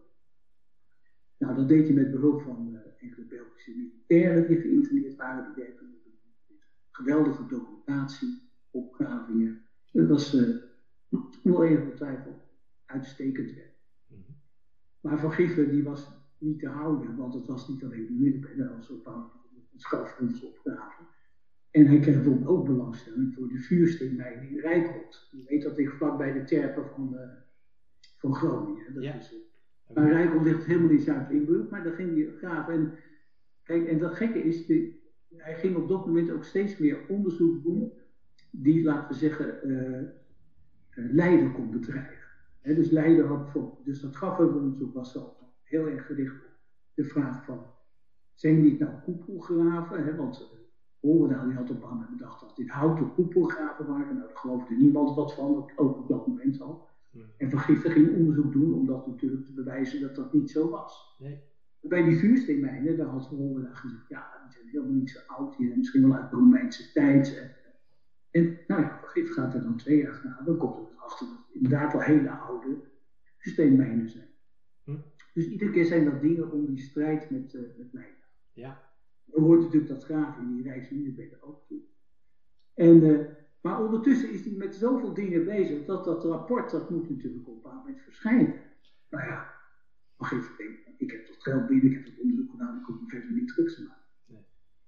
Nou, 1.38 1.54
dat 1.54 1.68
deed 1.68 1.86
hij 1.86 1.94
met 1.94 2.10
behulp 2.10 2.42
van 2.42 2.78
enkele 2.98 3.24
Belgische 3.24 3.72
militairen 3.74 4.44
die 4.44 4.56
geïnterneerd 4.56 5.14
waren. 5.14 5.42
Die 5.44 5.52
deden 5.52 5.74
geweldige 6.90 7.46
documentatie, 7.46 8.38
opgravingen. 8.70 9.56
Dat 9.90 10.06
was 10.06 10.32
uh, 10.32 10.56
zonder 11.42 11.62
enige 11.62 11.92
twijfel 11.92 12.38
uitstekend 12.84 13.52
werk. 13.52 13.72
Mhm. 14.06 14.20
Maar 15.00 15.18
Van 15.18 15.32
Giffen 15.32 15.68
die 15.68 15.82
was 15.82 16.08
niet 16.38 16.58
te 16.58 16.68
houden, 16.68 17.14
want 17.14 17.34
het 17.34 17.46
was 17.46 17.66
niet 17.66 17.84
alleen 17.84 18.06
de 18.06 18.14
was 18.74 18.90
ook 18.90 19.06
een 19.06 19.78
schouwgrens 19.78 20.42
opgraven. 20.42 21.06
En 21.70 21.86
hij 21.86 21.98
kreeg 21.98 22.26
ook 22.26 22.64
belangstelling 22.64 23.34
voor 23.34 23.48
de 23.48 23.58
vuursteenmijn 23.58 24.42
in 24.42 24.58
Rijkholt. 24.58 25.26
Je 25.30 25.42
weet 25.42 25.62
dat 25.62 25.76
ligt 25.76 25.96
vlakbij 25.96 26.32
de 26.32 26.42
terpen 26.42 26.86
van, 26.86 27.14
uh, 27.14 27.36
van 28.16 28.34
Groningen. 28.34 28.92
Dat 28.92 29.02
Ja. 29.02 29.14
is, 29.14 29.32
uh, 29.32 29.38
maar 29.94 30.08
Rijkholt 30.08 30.42
ligt 30.42 30.64
helemaal 30.64 30.90
in 30.90 31.00
Zuid-Limburg, 31.00 31.68
maar 31.68 31.82
daar 31.82 31.92
ging 31.92 32.14
hij 32.14 32.34
graven. 32.36 32.74
En, 32.74 32.94
kijk, 33.62 33.86
en 33.86 33.98
dat 33.98 34.14
gekke 34.14 34.42
is, 34.42 34.66
hij 35.36 35.54
ging 35.54 35.76
op 35.76 35.88
dat 35.88 36.06
moment 36.06 36.30
ook 36.30 36.44
steeds 36.44 36.78
meer 36.78 36.98
onderzoek 37.08 37.62
doen 37.62 37.92
die, 38.50 38.84
laten 38.84 39.08
we 39.08 39.14
zeggen, 39.14 39.70
uh, 39.70 40.08
Leiden 40.94 41.52
kon 41.52 41.70
bedreigen. 41.70 42.26
He, 42.60 42.74
dus 42.74 42.90
Leiden 42.90 43.26
had 43.26 43.42
bijvoorbeeld, 43.42 43.84
dus 43.84 44.00
dat 44.00 44.14
grafheuvelonderzoek 44.14 44.94
was 44.94 45.12
zo 45.12 45.36
heel 45.62 45.88
erg 45.88 46.06
gericht 46.06 46.34
op 46.34 46.50
de 46.94 47.04
vraag 47.04 47.44
van, 47.44 47.66
zijn 48.34 48.62
dit 48.62 48.78
nou 48.78 48.92
koepelgraven? 49.04 50.16
Want 50.16 50.56
Horendaal 51.00 51.46
die 51.46 51.54
had 51.54 51.70
op 51.70 51.82
een 51.82 52.06
bedacht 52.10 52.40
dat 52.40 52.56
dit 52.56 52.68
houten 52.68 53.14
koepelgraven 53.14 53.86
waren. 53.86 54.16
Nou, 54.16 54.28
daar 54.28 54.36
geloofde 54.36 54.74
niemand 54.74 55.14
wat 55.14 55.34
van, 55.34 55.70
ook 55.76 55.98
op 55.98 56.08
dat 56.08 56.26
moment 56.26 56.60
al. 56.60 56.87
Mhm. 57.10 57.24
En 57.36 57.58
Giffen 57.58 57.90
ging 57.90 58.14
onderzoek 58.14 58.52
doen 58.52 58.72
om 58.72 58.86
dat 58.86 59.06
natuurlijk 59.06 59.44
te 59.44 59.52
bewijzen 59.52 60.00
dat 60.00 60.14
dat 60.14 60.32
niet 60.32 60.50
zo 60.50 60.68
was. 60.68 61.16
Nee. 61.18 61.40
Bij 61.80 62.02
die 62.02 62.16
vuursteenmijnen, 62.16 62.96
daar 62.96 63.06
had 63.06 63.26
Horendaal 63.26 63.74
gezegd, 63.74 64.08
ja, 64.08 64.40
die 64.42 64.52
zijn 64.52 64.68
helemaal 64.68 64.92
niet 64.92 65.10
zo 65.10 65.18
oud, 65.26 65.56
die 65.56 65.66
zijn 65.66 65.78
misschien 65.78 66.08
wel 66.08 66.16
uit 66.16 66.30
de 66.30 66.36
Romeinse 66.36 66.92
tijd. 66.92 67.36
En, 67.36 67.50
en 68.30 68.58
nou 68.66 68.82
ja, 68.82 69.00
gaat 69.02 69.54
er 69.54 69.62
dan 69.62 69.76
twee 69.76 69.96
jaar 69.96 70.20
na, 70.24 70.42
dan 70.44 70.56
komt 70.56 70.76
er 70.76 70.84
dus 70.84 70.96
achter 70.98 71.26
dat 71.26 71.36
het 71.36 71.54
inderdaad 71.54 71.92
wel 71.92 72.02
hele 72.02 72.30
oude 72.30 72.80
vuursteenmijnen 73.36 74.08
zijn. 74.08 74.28
Hm. 74.84 74.96
Dus 75.34 75.48
iedere 75.48 75.70
keer 75.70 75.84
zijn 75.84 76.04
dat 76.04 76.20
dingen 76.20 76.52
om 76.52 76.66
die 76.66 76.78
strijd 76.78 77.30
met, 77.30 77.54
uh, 77.54 77.62
met 77.78 77.92
mijnen. 77.92 78.16
Ja. 78.52 78.80
Er 79.32 79.40
hoort 79.40 79.60
natuurlijk 79.60 79.88
dat 79.92 80.04
graven 80.04 80.42
in 80.42 80.54
die 80.54 80.62
Rijksminebedden 80.62 81.42
ook 81.42 81.66
toe. 81.66 81.80
En, 82.74 83.02
uh, 83.02 83.26
maar 83.68 83.78
ondertussen 83.78 84.30
is 84.30 84.44
hij 84.44 84.52
met 84.52 84.74
zoveel 84.74 85.12
dingen 85.12 85.44
bezig 85.44 85.84
dat 85.84 86.04
dat 86.04 86.24
rapport, 86.24 86.70
dat 86.70 86.90
moet 86.90 87.08
natuurlijk 87.08 87.48
op 87.48 87.54
een 87.54 87.60
bepaald 87.60 87.76
moment 87.76 88.00
verschijnen. 88.00 88.54
Nou 89.08 89.24
ja, 89.24 89.46
mag 90.16 90.32
even 90.32 90.56
denken, 90.56 90.92
ik 90.96 91.10
heb 91.10 91.26
dat 91.26 91.42
geld 91.42 91.66
binnen, 91.66 91.86
ik 91.86 91.92
heb 91.92 92.04
dat 92.04 92.18
onderzoek 92.18 92.50
gedaan, 92.50 92.76
ik 92.76 92.84
hoef 92.84 93.00
me 93.00 93.06
verder 93.06 93.32
niet 93.32 93.48
druk 93.48 93.68
te 93.68 93.82
maken. 93.82 94.06
Nee. 94.24 94.44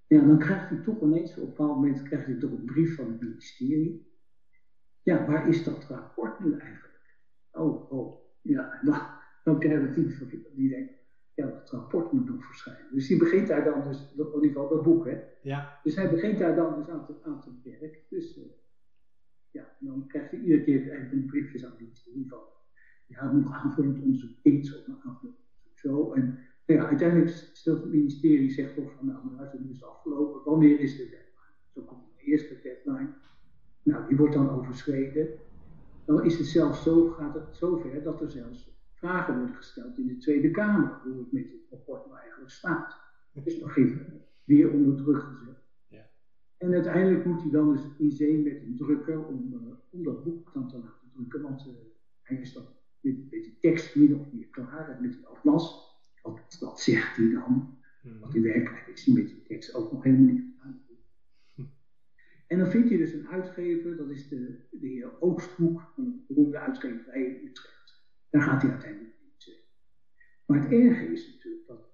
Ja, 0.07 0.27
dan 0.27 0.39
krijgt 0.39 0.69
hij 0.69 0.79
toch 0.79 1.03
ineens, 1.03 1.31
op 1.31 1.37
een 1.37 1.49
bepaald 1.49 1.75
moment 1.75 2.03
krijgt 2.03 2.27
hij 2.27 2.35
toch 2.35 2.51
een 2.51 2.65
brief 2.65 2.95
van 2.95 3.09
het 3.09 3.21
ministerie. 3.21 4.09
Ja, 5.03 5.27
waar 5.27 5.49
is 5.49 5.65
dat 5.65 5.85
rapport 5.85 6.39
nu 6.39 6.57
eigenlijk? 6.57 7.19
Oh, 7.51 7.91
oh, 7.91 8.23
ja, 8.41 8.81
dan, 8.83 9.01
dan 9.45 9.59
krijgt 9.59 9.95
die, 9.95 10.45
die 10.55 10.69
denkt, 10.69 10.93
ja, 11.35 11.47
dat 11.47 11.71
rapport 11.71 12.13
moet 12.13 12.29
nog 12.29 12.45
verschijnen. 12.45 12.95
Dus 12.95 13.07
die 13.07 13.19
begint 13.19 13.47
daar 13.47 13.65
dan 13.65 13.89
dus, 13.89 14.13
in 14.13 14.25
ieder 14.35 14.41
geval 14.41 14.69
dat 14.69 14.83
boek, 14.83 15.05
hè. 15.05 15.19
Ja. 15.43 15.81
Dus 15.83 15.95
hij 15.95 16.11
begint 16.11 16.39
daar 16.39 16.55
dan 16.55 16.75
dus 16.75 16.89
aan 16.89 17.05
te, 17.05 17.15
aan 17.23 17.41
te 17.41 17.51
werken. 17.63 18.01
Dus 18.09 18.37
uh, 18.37 18.45
ja, 19.51 19.77
dan 19.79 20.07
krijgt 20.07 20.31
hij 20.31 20.41
iedere 20.41 20.61
keer 20.61 20.91
even 20.91 21.25
briefjes 21.25 21.65
aan 21.65 21.75
die 21.77 21.91
geval. 21.93 22.49
Ja, 23.07 23.33
nog 23.33 23.53
aanvullend 23.53 23.99
onderzoek 23.99 24.31
iets 24.43 24.75
of 24.75 24.87
nog 24.87 25.05
aanvullend 25.05 25.39
zo. 25.75 26.13
En 26.13 26.39
nou 26.67 26.81
ja, 26.81 26.87
uiteindelijk 26.87 27.29
stelt 27.53 27.81
het 27.81 27.91
ministerie 27.91 28.51
zegt 28.51 28.75
toch 28.75 28.93
van, 28.97 29.07
nou, 29.07 29.27
maar 29.27 29.51
het 29.53 29.71
is 29.71 29.85
afgelopen. 29.85 30.45
Wanneer 30.45 30.81
is 30.81 30.97
de 30.97 31.03
deadline? 31.03 31.55
Zo 31.75 31.83
komt 31.83 32.05
de 32.17 32.25
eerste 32.25 32.61
deadline. 32.63 33.13
Nou, 33.83 34.09
die 34.09 34.17
wordt 34.17 34.35
dan 34.35 34.51
overschreden. 34.51 35.29
Dan 36.05 36.25
is 36.25 36.39
het 36.39 36.47
zelfs 36.47 36.83
zo, 36.83 37.09
gaat 37.09 37.35
het 37.35 37.57
zover 37.57 38.03
dat 38.03 38.21
er 38.21 38.31
zelfs 38.31 38.79
vragen 38.93 39.37
worden 39.37 39.57
gesteld 39.57 39.99
in 39.99 40.07
de 40.07 40.17
Tweede 40.17 40.51
Kamer, 40.51 41.01
hoe 41.05 41.19
het 41.19 41.33
met 41.33 41.51
dit 41.51 41.67
rapport 41.71 42.07
nou 42.07 42.19
eigenlijk 42.19 42.51
staat. 42.51 42.97
Dus 43.33 43.63
even 43.77 44.23
weer 44.45 44.71
onder 44.73 44.97
druk 44.97 45.23
gezet. 45.23 45.60
En 46.61 46.73
uiteindelijk 46.73 47.25
moet 47.25 47.43
hij 47.43 47.51
dan 47.51 47.73
dus 47.73 47.83
in 47.99 48.11
zee 48.11 48.39
met 48.43 48.63
een 48.63 48.77
drukker 48.77 49.27
om, 49.27 49.53
uh, 49.53 49.73
om 49.91 50.05
dat 50.05 50.25
boek 50.25 50.53
dan 50.53 50.69
te 50.69 50.79
laten 50.79 51.11
drukken, 51.15 51.43
want 51.43 51.67
uh, 51.67 51.73
hij 52.23 52.37
is 52.37 52.53
dan 52.53 52.65
met, 53.01 53.17
met 53.31 53.45
die 53.45 53.57
tekst 53.61 53.97
min 53.97 54.21
of 54.21 54.33
meer 54.33 54.47
klaar, 54.47 54.99
met 55.01 55.13
die 55.13 55.27
atlas. 55.27 55.89
Want 56.23 56.61
dat 56.61 56.81
zegt 56.81 57.17
hij 57.17 57.31
dan. 57.31 57.79
Hmm. 58.03 58.19
Want 58.19 58.35
in 58.35 58.43
werkelijkheid 58.43 58.99
is 58.99 59.05
hij 59.05 59.15
met 59.15 59.29
die 59.29 59.43
tekst 59.43 59.75
ook 59.75 59.93
nog 59.93 60.03
helemaal 60.03 60.33
niet 60.33 60.41
gedaan. 60.41 60.85
En 62.47 62.59
dan 62.59 62.71
vind 62.71 62.89
je 62.89 62.99
dus 62.99 63.13
een 63.13 63.29
uitgever, 63.29 63.97
dat 63.97 64.11
is 64.11 64.29
de, 64.29 64.67
de 64.71 64.87
heer 64.87 65.21
Oogsthoek, 65.21 65.93
een 65.97 66.25
beroemde 66.29 66.59
uitgeverij 66.59 67.23
in 67.25 67.47
Utrecht. 67.47 68.05
Daar 68.31 68.43
gaat 68.43 68.63
hij 68.63 68.71
uiteindelijk 68.71 69.15
niet. 69.23 69.65
Maar 70.47 70.61
het 70.61 70.73
erge 70.73 71.05
is 71.05 71.33
natuurlijk 71.33 71.67
dat 71.67 71.91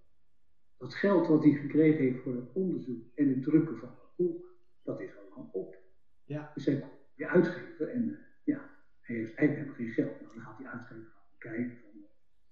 dat 0.77 0.95
geld 0.95 1.27
wat 1.27 1.45
hij 1.45 1.53
gekregen 1.53 2.05
heeft 2.05 2.23
voor 2.23 2.35
het 2.35 2.53
onderzoek 2.53 3.05
en 3.15 3.29
het 3.29 3.43
drukken 3.43 3.79
van 3.79 3.89
het 3.89 4.17
boek, 4.17 4.56
dat 4.87 5.01
is 5.01 5.16
al 5.16 5.29
lang 5.35 5.49
op. 5.51 5.79
Ja. 6.25 6.51
Dus 6.55 6.64
hij 6.64 6.79
komt 6.79 6.92
weer 7.14 7.27
uitgeven 7.29 7.92
en 7.92 8.09
uh, 8.09 8.16
ja, 8.44 8.70
hij 9.01 9.16
heeft 9.16 9.35
eigenlijk 9.35 9.72
geen 9.75 9.88
geld. 9.88 10.20
Nou, 10.20 10.33
dan 10.35 10.42
gaat 10.42 10.57
die 10.57 10.68
uitgever 10.68 11.12
kijken 11.38 11.77
van 11.77 11.90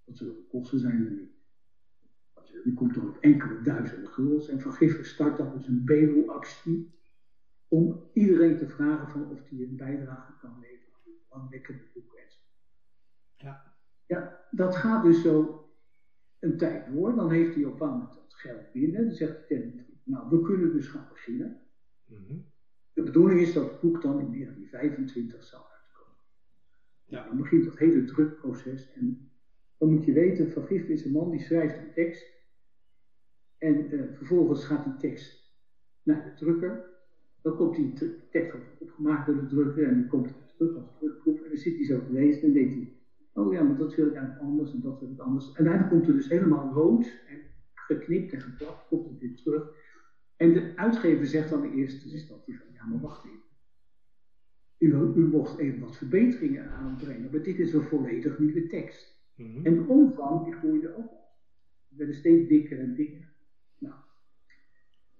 wat 0.04 0.16
zullen 0.16 0.34
de 0.34 0.46
kosten 0.48 0.78
zijn 0.78 1.02
niet. 1.02 1.32
Die 2.64 2.74
komt 2.74 2.96
er 2.96 3.08
op 3.08 3.16
enkele 3.20 3.60
duizenden 3.60 4.08
guldens. 4.08 4.48
En 4.48 4.60
Van 4.60 4.72
Giffen 4.72 5.04
start 5.04 5.36
dan 5.36 5.52
dus 5.52 5.66
een 5.66 5.84
bedel-actie 5.84 6.92
om 7.68 8.10
iedereen 8.12 8.58
te 8.58 8.68
vragen 8.68 9.08
van 9.08 9.30
of 9.30 9.48
hij 9.48 9.58
een 9.58 9.76
bijdrage 9.76 10.36
kan 10.38 10.58
leveren 10.60 10.98
aan 11.28 11.48
een 11.50 11.90
boek. 11.92 12.14
Ja. 13.44 13.74
ja, 14.06 14.46
dat 14.50 14.76
gaat 14.76 15.04
dus 15.04 15.22
zo 15.22 15.64
een 16.38 16.56
tijd 16.56 16.86
door. 16.92 17.14
Dan 17.14 17.30
heeft 17.30 17.54
hij 17.54 17.64
op 17.64 17.80
een 17.80 17.88
moment 17.88 18.14
dat 18.14 18.34
geld 18.34 18.72
binnen. 18.72 19.04
Dan 19.04 19.14
zegt 19.14 19.48
hij 19.48 19.86
nou, 20.02 20.28
we 20.30 20.42
kunnen 20.42 20.72
dus 20.72 20.88
gaan 20.88 21.06
beginnen. 21.08 21.63
Mhm. 22.04 22.36
De 22.92 23.02
bedoeling 23.02 23.40
is 23.40 23.52
dat 23.52 23.64
het 23.64 23.80
boek 23.80 24.00
dan 24.00 24.20
in 24.20 24.30
1925 24.30 25.44
zal 25.44 25.66
uitkomen. 25.70 26.18
Ja. 27.04 27.24
Dan 27.24 27.36
begint 27.36 27.64
dat 27.64 27.78
hele 27.78 28.04
drukproces. 28.04 28.90
En 28.92 29.28
dan 29.78 29.88
moet 29.88 30.04
je 30.04 30.12
weten, 30.12 30.50
Van 30.50 30.62
Giffen 30.62 30.92
is 30.94 31.04
een 31.04 31.10
man 31.10 31.30
die 31.30 31.40
schrijft 31.40 31.78
een 31.78 31.92
tekst. 31.92 32.32
En 33.58 33.94
uh, 33.94 34.12
vervolgens 34.12 34.64
gaat 34.64 34.84
die 34.84 34.96
tekst 34.96 35.52
naar 36.02 36.22
de 36.22 36.32
drukker. 36.34 36.92
Dan 37.42 37.54
komt 37.54 37.74
die 37.74 37.92
tekst 38.30 38.54
opgemaakt 38.78 39.26
door 39.26 39.36
de 39.36 39.46
drukker 39.46 39.84
en 39.86 39.94
die 39.94 40.06
komt 40.06 40.34
terug 40.56 40.74
als 40.76 40.92
drukproef. 40.98 41.40
En 41.42 41.48
dan 41.48 41.58
zit 41.58 41.74
hij 41.74 41.84
zo 41.84 42.00
te 42.00 42.12
lezen 42.12 42.42
en 42.42 42.52
denkt 42.52 42.74
hij, 42.74 42.92
oh 43.32 43.52
ja, 43.52 43.62
maar 43.62 43.76
dat 43.76 43.94
wil 43.94 44.06
ik 44.06 44.14
eigenlijk 44.14 44.44
anders 44.44 44.72
en 44.72 44.80
dat 44.80 45.00
wil 45.00 45.10
ik 45.10 45.18
anders. 45.18 45.46
En 45.46 45.54
uiteindelijk 45.54 45.94
komt 45.94 46.06
er 46.06 46.14
dus 46.14 46.28
helemaal 46.28 46.72
rood 46.72 47.22
en 47.26 47.40
geknipt 47.74 48.32
en 48.32 48.40
geplakt, 48.40 48.86
komt 48.88 49.08
het 49.08 49.18
weer 49.18 49.34
terug. 49.34 49.68
En 50.36 50.52
de 50.52 50.76
uitgever 50.76 51.26
zegt 51.26 51.48
dan 51.48 51.72
eerst, 51.72 52.02
dus 52.02 52.12
is 52.12 52.26
dat 52.26 52.46
die 52.46 52.58
van, 52.58 52.66
ja 52.72 52.86
maar 52.86 53.00
wacht 53.00 53.24
even. 53.24 53.42
U, 54.78 54.94
u 55.20 55.26
mocht 55.26 55.58
even 55.58 55.80
wat 55.80 55.96
verbeteringen 55.96 56.70
aanbrengen, 56.70 57.30
maar 57.30 57.42
dit 57.42 57.58
is 57.58 57.72
een 57.72 57.82
volledig 57.82 58.38
nieuwe 58.38 58.66
tekst. 58.66 59.22
Mhm. 59.34 59.66
En 59.66 59.74
de 59.74 59.84
omvang 59.86 60.44
die 60.44 60.52
groeide 60.52 60.96
ook. 60.96 61.12
Het 61.88 61.98
werden 61.98 62.14
steeds 62.14 62.48
dikker 62.48 62.78
en 62.78 62.94
dikker. 62.94 63.32
Nou, 63.78 63.94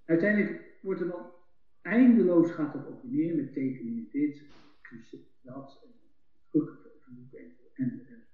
uiteindelijk 0.05 0.79
wordt 0.81 1.01
er 1.01 1.07
dan 1.07 1.27
eindeloos 1.83 2.51
gaat 2.51 2.73
dat 2.73 2.87
op 2.87 3.03
neer 3.05 3.35
met 3.37 3.53
tekeningen 3.53 4.09
dit, 4.11 4.43
dat, 5.41 5.89
en, 7.07 7.29
en, 7.75 8.07
en 8.07 8.25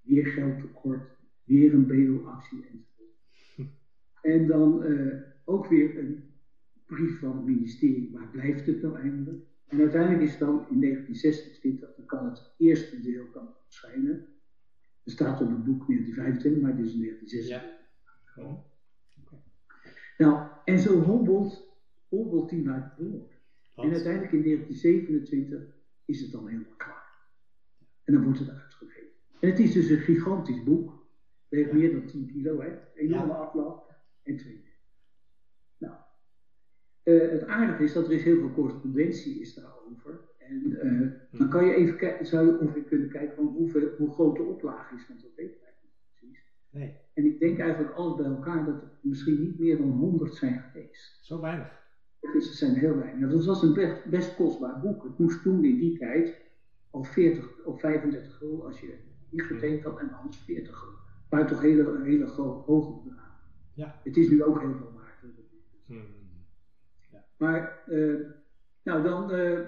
weer 0.00 0.26
geldtekort, 0.26 1.10
weer 1.44 1.74
een 1.74 1.86
bedelactie 1.86 2.66
enzovoort. 2.66 3.16
En 4.22 4.46
dan 4.46 4.86
uh, 4.86 5.22
ook 5.48 5.66
weer 5.66 5.98
een 5.98 6.24
brief 6.86 7.18
van 7.18 7.36
het 7.36 7.44
ministerie, 7.44 8.10
waar 8.10 8.28
blijft 8.28 8.66
het 8.66 8.82
nou 8.82 8.96
eindelijk? 8.96 9.42
En 9.66 9.80
uiteindelijk 9.80 10.22
is 10.22 10.38
dan 10.38 10.66
in 10.68 10.80
1926, 10.80 11.94
dan 11.94 12.06
kan 12.06 12.24
het 12.24 12.54
eerste 12.56 13.00
deel 13.00 13.26
kan 13.26 13.48
verschijnen. 13.64 14.26
Er 15.04 15.10
staat 15.10 15.40
op 15.40 15.48
het 15.48 15.64
boek 15.64 15.86
1925, 15.86 16.62
maar 16.62 16.70
het 16.70 16.80
is 16.80 16.92
in 16.92 17.00
1926. 17.00 17.86
Ja. 18.36 18.66
Nou, 20.18 20.48
en 20.64 20.78
zo 20.78 21.00
hobbelt, 21.00 21.66
hobbelt 22.08 22.48
die 22.48 22.62
maar 22.62 22.94
door. 22.96 23.26
En 23.76 23.92
uiteindelijk 23.92 24.32
in 24.32 24.42
1927 24.42 25.76
is 26.04 26.20
het 26.20 26.30
dan 26.30 26.48
helemaal 26.48 26.76
klaar. 26.76 27.26
En 28.04 28.12
dan 28.12 28.22
wordt 28.22 28.38
het 28.38 28.50
uitgegeven. 28.50 29.12
En 29.40 29.48
het 29.48 29.58
is 29.58 29.72
dus 29.72 29.88
een 29.88 29.98
gigantisch 29.98 30.62
boek. 30.62 31.06
Het 31.48 31.58
heeft 31.58 31.72
meer 31.72 31.92
dan 31.92 32.06
10 32.06 32.26
kilo, 32.26 32.60
hè? 32.60 32.74
Enorme 32.94 33.32
ja. 33.32 33.82
en 34.22 34.36
twee. 34.36 34.67
Nou, 37.08 37.20
uh, 37.20 37.30
het 37.30 37.46
aardige 37.46 37.82
is 37.82 37.92
dat 37.92 38.06
er 38.06 38.12
is 38.12 38.22
heel 38.22 38.38
veel 38.38 38.52
correspondentie 38.52 39.40
is 39.40 39.54
daarover. 39.54 40.20
En 40.38 40.78
uh, 40.82 41.38
dan 41.38 41.48
kan 41.48 41.66
je 41.66 41.74
even 41.74 42.26
zou 42.26 42.46
je 42.46 42.58
ongeveer 42.58 42.82
kunnen 42.82 43.08
kijken 43.08 43.34
van 43.36 43.46
hoeveel, 43.46 43.88
hoe 43.96 44.12
groot 44.12 44.36
de 44.36 44.42
oplage 44.42 44.94
is, 44.94 45.08
want 45.08 45.20
dat 45.20 45.30
weet 45.36 45.50
ik 45.50 45.62
eigenlijk 45.62 45.82
niet 45.82 46.06
precies. 46.12 46.44
Nee. 46.70 46.96
En 47.14 47.24
ik 47.24 47.38
denk 47.38 47.58
eigenlijk 47.58 47.94
alles 47.94 48.16
bij 48.16 48.26
elkaar 48.26 48.64
dat 48.64 48.82
er 48.82 48.90
misschien 49.00 49.40
niet 49.40 49.58
meer 49.58 49.76
dan 49.76 49.90
100 49.90 50.34
zijn 50.34 50.60
geweest. 50.60 51.18
Zo 51.22 51.40
weinig. 51.40 51.86
Dus 52.32 52.46
het 52.46 52.56
zijn 52.56 52.74
heel 52.74 52.96
weinig. 52.96 53.30
Dat 53.30 53.44
was 53.44 53.62
een 53.62 53.74
best, 53.74 54.04
best 54.04 54.34
kostbaar 54.34 54.80
boek. 54.80 55.02
Het 55.02 55.18
moest 55.18 55.42
toen 55.42 55.64
in 55.64 55.78
die 55.78 55.98
tijd 55.98 56.40
al 56.90 57.04
40 57.04 57.64
of 57.64 57.80
35 57.80 58.42
euro 58.42 58.64
als 58.64 58.80
je 58.80 58.94
niet 59.30 59.42
getekend 59.42 59.82
had 59.84 59.98
en 59.98 60.12
anders 60.12 60.38
40 60.38 60.84
euro. 60.84 60.96
Maar 61.30 61.46
toch 61.46 61.60
hele, 61.60 62.02
hele 62.02 62.26
hoge 62.26 63.02
bedragen. 63.04 63.40
Ja. 63.74 64.00
Het 64.04 64.16
is 64.16 64.30
nu 64.30 64.44
ook 64.44 64.60
heel 64.60 64.74
veel 64.74 64.92
waard. 64.94 65.06
Hmm. 65.86 66.17
Maar, 67.38 67.82
uh, 67.86 68.20
nou 68.82 69.02
dan, 69.02 69.30
uh, 69.30 69.60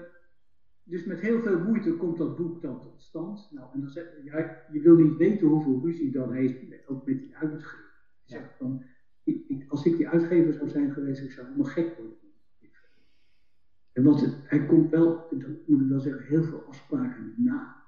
dus 0.83 1.03
met 1.03 1.19
heel 1.19 1.39
veel 1.39 1.59
moeite 1.59 1.95
komt 1.95 2.17
dat 2.17 2.35
boek 2.35 2.61
dan 2.61 2.79
tot 2.79 3.01
stand. 3.01 3.47
Nou, 3.51 3.73
en 3.73 3.79
dan 3.79 3.89
zeg, 3.89 4.05
ja, 4.23 4.65
je 4.71 4.81
wil 4.81 4.95
niet 4.95 5.17
weten 5.17 5.47
hoeveel 5.47 5.81
ruzie 5.83 6.11
dan 6.11 6.31
heeft, 6.31 6.87
ook 6.87 7.05
met 7.05 7.19
die 7.19 7.35
uitgever. 7.35 7.89
Ja. 8.23 8.79
Ik, 9.23 9.43
ik, 9.47 9.65
als 9.67 9.85
ik 9.85 9.97
die 9.97 10.07
uitgever 10.07 10.53
zou 10.53 10.69
zijn 10.69 10.91
geweest, 10.91 11.23
ik 11.23 11.31
zou 11.31 11.45
helemaal 11.47 11.71
gek 11.71 11.97
worden. 11.97 12.19
En 13.91 14.03
want 14.03 14.37
hij 14.43 14.65
komt 14.65 14.89
wel, 14.89 15.27
dat 15.29 15.67
moet 15.67 15.81
ik 15.81 15.87
wel 15.87 15.99
zeggen, 15.99 16.25
heel 16.25 16.43
veel 16.43 16.63
afspraken 16.63 17.33
na. 17.37 17.83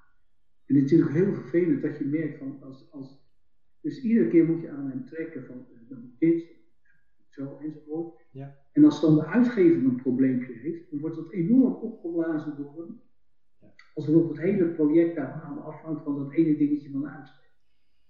En 0.66 0.74
het 0.74 0.92
is 0.92 1.02
ook 1.02 1.10
heel 1.10 1.34
vervelend 1.34 1.82
dat 1.82 1.98
je 1.98 2.04
merkt 2.04 2.38
van 2.38 2.62
als, 2.62 2.90
als 2.90 3.24
dus 3.80 4.02
iedere 4.02 4.28
keer 4.28 4.44
moet 4.44 4.60
je 4.60 4.70
aan 4.70 4.90
hem 4.90 5.06
trekken 5.06 5.44
van 5.44 5.66
eh, 5.72 5.88
dan 5.88 6.00
moet 6.00 6.18
dit, 6.18 6.44
zo 7.28 7.58
enzovoort. 7.62 8.23
Ja. 8.34 8.54
En 8.72 8.84
als 8.84 9.00
dan 9.00 9.14
de 9.14 9.24
uitgever 9.24 9.84
een 9.84 9.94
probleempje 9.94 10.52
heeft, 10.52 10.90
dan 10.90 11.00
wordt 11.00 11.16
dat 11.16 11.30
enorm 11.30 11.74
opgeblazen 11.74 12.56
door 12.56 12.76
hem. 12.76 13.00
Ja. 13.58 13.74
Alsof 13.94 14.28
het 14.28 14.38
hele 14.38 14.66
project 14.66 15.14
daaraan 15.14 15.62
afhangt 15.62 16.02
van 16.02 16.16
dat 16.16 16.32
ene 16.32 16.56
dingetje 16.56 16.90
van 16.90 17.00
de 17.00 17.08
uitgever. 17.08 17.50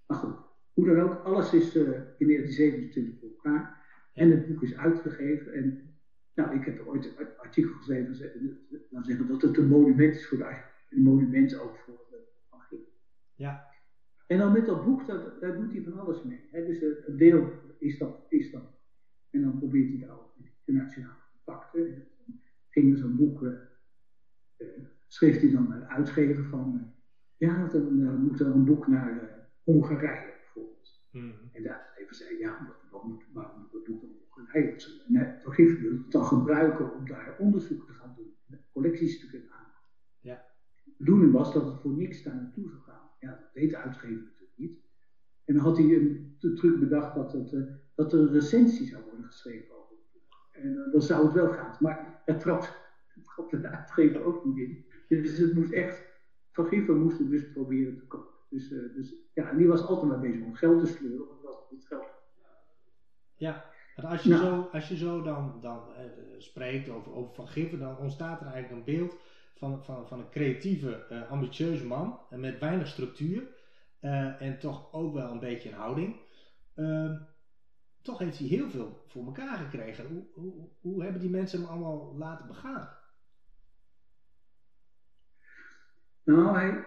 Maar 0.05 0.17
goed, 0.17 0.35
hoe 0.73 0.85
dan 0.85 0.99
ook, 0.99 1.23
alles 1.23 1.53
is 1.53 1.75
uh, 1.75 1.83
in 2.17 2.27
1927 2.27 3.19
voor 3.19 3.29
elkaar. 3.29 3.83
En 4.13 4.31
het 4.31 4.47
boek 4.47 4.61
is 4.61 4.75
uitgegeven. 4.75 5.53
En 5.53 5.95
nou, 6.33 6.55
ik 6.55 6.65
heb 6.65 6.87
ooit 6.87 7.05
een 7.17 7.27
artikel 7.37 7.73
geschreven, 7.73 8.05
dan 8.89 9.03
zeggen 9.03 9.27
dat 9.27 9.41
het 9.41 9.57
een 9.57 9.67
monument 9.67 10.15
is 10.15 10.27
voor 10.27 10.37
de 10.37 10.63
een 10.89 11.01
monument 11.01 11.59
ook 11.59 11.77
voor 11.77 12.05
de 12.09 12.17
magie. 12.49 12.87
Ja. 13.35 13.65
En 14.27 14.37
dan 14.37 14.51
met 14.51 14.65
dat 14.65 14.85
boek, 14.85 15.07
dat, 15.07 15.41
daar 15.41 15.57
doet 15.57 15.71
hij 15.71 15.83
van 15.83 15.99
alles 15.99 16.23
mee. 16.23 16.47
Hè? 16.51 16.65
Dus 16.65 16.81
een 16.81 17.17
deel 17.17 17.51
is 17.77 17.97
dat, 17.97 18.25
is 18.29 18.51
dat. 18.51 18.74
En 19.35 19.41
dan 19.41 19.57
probeert 19.57 19.89
hij 19.89 20.07
daar 20.07 20.17
ook 20.19 20.33
internationale 20.65 21.19
contacten. 21.31 22.07
Ging 22.69 22.91
er 22.91 22.97
zo'n 22.97 23.15
boek, 23.15 23.41
uh, 23.41 24.67
schreef 25.07 25.39
hij 25.39 25.51
dan 25.51 25.67
naar 25.67 25.85
uitgever 25.85 26.43
van, 26.43 26.93
ja, 27.37 27.67
dan 27.67 28.21
moet 28.21 28.39
er 28.39 28.47
een 28.47 28.65
boek 28.65 28.87
naar 28.87 29.47
Hongarije 29.63 30.33
bijvoorbeeld. 30.41 31.07
Mm. 31.11 31.33
En 31.51 31.63
de 31.63 31.73
uitgever 31.73 32.15
zei, 32.15 32.39
ja, 32.39 32.77
waarom 32.91 33.11
moet, 33.11 33.25
waarom 33.33 33.59
moet 33.59 33.71
dat 33.71 33.83
boek 33.85 34.01
naar 34.01 34.11
Hongarije? 34.29 35.03
Nee, 35.07 35.37
toch 35.43 35.55
wil 35.55 35.91
het 35.91 36.11
dan 36.11 36.25
gebruiken 36.25 36.93
om 36.93 37.07
daar 37.07 37.35
onderzoek 37.39 37.85
te 37.85 37.93
gaan 37.93 38.15
doen, 38.15 38.59
collecties 38.71 39.19
te 39.19 39.29
kunnen 39.29 39.51
aanbieden. 39.51 39.91
Ja. 40.19 40.45
De 40.83 40.93
bedoeling 40.97 41.31
was 41.31 41.53
dat 41.53 41.65
het 41.65 41.81
voor 41.81 41.93
niks 41.93 42.23
daar 42.23 42.35
naartoe 42.35 42.69
zou 42.69 42.81
gaan. 42.81 43.09
Ja, 43.19 43.29
dat 43.29 43.53
deed 43.53 43.69
de 43.69 43.77
uitgever 43.77 44.23
natuurlijk 44.23 44.57
niet. 44.57 44.79
En 45.45 45.53
dan 45.53 45.63
had 45.63 45.77
hij 45.77 45.95
een 45.95 46.37
truc 46.39 46.79
bedacht 46.79 47.15
dat, 47.15 47.31
het, 47.31 47.84
dat 47.95 48.13
er 48.13 48.19
een 48.19 48.31
recensie 48.31 48.87
zou 48.87 49.03
worden 49.03 49.25
geschreven 49.25 49.75
over 49.75 49.95
het 49.95 50.13
boek. 50.13 50.47
En 50.51 50.67
uh, 50.67 50.91
dan 50.91 51.01
zou 51.01 51.25
het 51.25 51.33
wel 51.33 51.51
gaan. 51.51 51.75
Maar 51.79 52.21
het 52.25 52.39
trapt, 52.39 52.73
de 53.49 53.67
uitgever 53.67 54.23
ook 54.23 54.45
niet 54.45 54.57
in. 54.57 54.85
Dus 55.07 55.37
het 55.37 55.53
moest 55.53 55.71
echt, 55.71 56.03
Van 56.51 56.65
Giefer 56.65 56.95
moest 56.95 57.19
het 57.19 57.29
dus 57.29 57.51
proberen 57.51 57.97
te 57.97 58.07
kopen. 58.07 58.33
Dus, 58.49 58.71
uh, 58.71 58.95
dus 58.95 59.13
ja, 59.33 59.49
en 59.49 59.57
die 59.57 59.67
was 59.67 59.85
altijd 59.85 60.11
maar 60.11 60.19
bezig 60.19 60.41
om 60.41 60.55
geld 60.55 60.85
te 60.85 60.91
sleuren, 60.91 61.37
omdat 61.37 61.67
het 61.69 61.85
geld. 61.85 62.13
Ja, 63.35 63.65
als 63.95 64.23
je, 64.23 64.29
nou, 64.29 64.41
zo, 64.41 64.69
als 64.71 64.87
je 64.87 64.97
zo 64.97 65.21
dan, 65.21 65.57
dan 65.61 65.81
spreekt 66.37 66.89
over, 66.89 67.13
over 67.13 67.35
Van 67.35 67.47
Giefer, 67.47 67.79
dan 67.79 67.97
ontstaat 67.97 68.41
er 68.41 68.47
eigenlijk 68.47 68.87
een 68.87 68.95
beeld 68.95 69.17
van, 69.55 69.83
van, 69.83 70.07
van 70.07 70.19
een 70.19 70.29
creatieve, 70.29 71.05
uh, 71.11 71.31
ambitieuze 71.31 71.85
man 71.85 72.19
en 72.29 72.39
met 72.39 72.59
weinig 72.59 72.87
structuur 72.87 73.43
uh, 74.01 74.41
en 74.41 74.59
toch 74.59 74.93
ook 74.93 75.13
wel 75.13 75.31
een 75.31 75.39
beetje 75.39 75.69
een 75.69 75.75
houding. 75.75 76.15
Toch 78.05 78.19
heeft 78.19 78.37
hij 78.37 78.47
heel 78.47 78.69
veel 78.69 79.03
voor 79.07 79.25
elkaar 79.25 79.57
gekregen. 79.57 80.05
Hoe, 80.07 80.23
hoe, 80.33 80.69
hoe 80.79 81.03
hebben 81.03 81.21
die 81.21 81.29
mensen 81.29 81.59
hem 81.59 81.69
allemaal 81.69 82.15
laten 82.17 82.47
begaan? 82.47 82.89
Nou, 86.23 86.57
hij, 86.57 86.83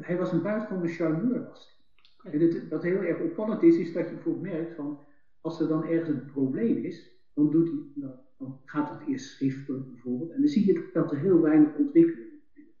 hij 0.00 0.16
was 0.16 0.32
een 0.32 0.42
buitengewone 0.42 0.88
charmeur. 0.88 1.44
Was. 1.44 1.84
En 2.22 2.40
het, 2.40 2.68
wat 2.68 2.82
heel 2.82 3.00
erg 3.00 3.20
opvallend 3.20 3.62
is, 3.62 3.76
is 3.76 3.92
dat 3.92 4.08
je 4.08 4.14
bijvoorbeeld 4.14 4.54
merkt 4.54 4.74
van, 4.74 5.06
als 5.40 5.60
er 5.60 5.68
dan 5.68 5.84
ergens 5.84 6.08
een 6.08 6.26
probleem 6.26 6.76
is, 6.76 7.10
dan, 7.34 7.50
doet 7.50 7.68
hij, 7.68 7.78
dan, 7.94 8.20
dan 8.38 8.60
gaat 8.64 8.90
het 8.90 9.08
eerst 9.08 9.30
schriftelijk 9.30 9.90
bijvoorbeeld. 9.90 10.30
En 10.30 10.40
dan 10.40 10.48
zie 10.48 10.66
je 10.66 10.90
dat 10.92 11.12
er 11.12 11.18
heel 11.18 11.40
weinig 11.40 11.74
ontwikkeling 11.74 12.32
is. 12.52 12.74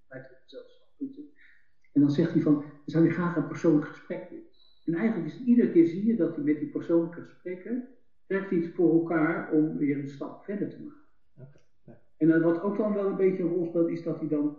En 1.92 2.00
dan 2.00 2.10
zegt 2.10 2.32
hij 2.32 2.42
van, 2.42 2.54
dan 2.54 2.70
zou 2.84 3.04
je 3.04 3.10
graag 3.10 3.36
een 3.36 3.46
persoonlijk 3.46 3.86
gesprek 3.86 4.28
willen. 4.28 4.45
En 4.86 4.94
eigenlijk 4.94 5.26
is 5.26 5.44
iedere 5.44 5.70
keer 5.70 5.86
zie 5.86 6.06
je 6.06 6.14
dat 6.14 6.34
hij 6.34 6.44
met 6.44 6.58
die 6.58 6.68
persoonlijke 6.68 7.20
gesprekken, 7.20 7.88
krijgt 8.26 8.50
iets 8.50 8.68
voor 8.68 8.92
elkaar 8.92 9.50
om 9.50 9.76
weer 9.76 9.98
een 9.98 10.08
stap 10.08 10.44
verder 10.44 10.68
te 10.68 10.82
maken. 10.82 11.60
En 12.16 12.42
wat 12.42 12.60
ook 12.60 12.76
dan 12.76 12.92
wel 12.92 13.06
een 13.06 13.16
beetje 13.16 13.42
een 13.42 13.48
rol 13.48 13.64
speelt, 13.64 13.88
is 13.88 14.02
dat 14.02 14.18
hij 14.18 14.28
dan, 14.28 14.56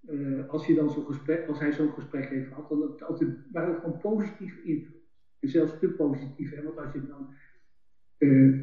uh, 0.00 0.48
als, 0.48 0.66
je 0.66 0.74
dan 0.74 0.90
zo'n 0.90 1.04
gesprek, 1.04 1.46
als 1.46 1.58
hij 1.58 1.72
zo'n 1.72 1.92
gesprek 1.92 2.28
heeft 2.28 2.46
gehad, 2.46 2.68
dan 2.68 2.80
het 2.80 3.02
altijd, 3.02 3.30
waren 3.52 3.72
het 3.72 3.80
gewoon 3.80 3.98
positieve 3.98 4.62
invloed. 4.62 5.02
En 5.38 5.48
zelfs 5.48 5.78
te 5.78 5.88
positief, 5.88 6.54
hè? 6.54 6.62
want 6.62 6.78
als 6.78 6.92
je 6.92 7.06
dan 7.06 7.28
uh, 8.18 8.60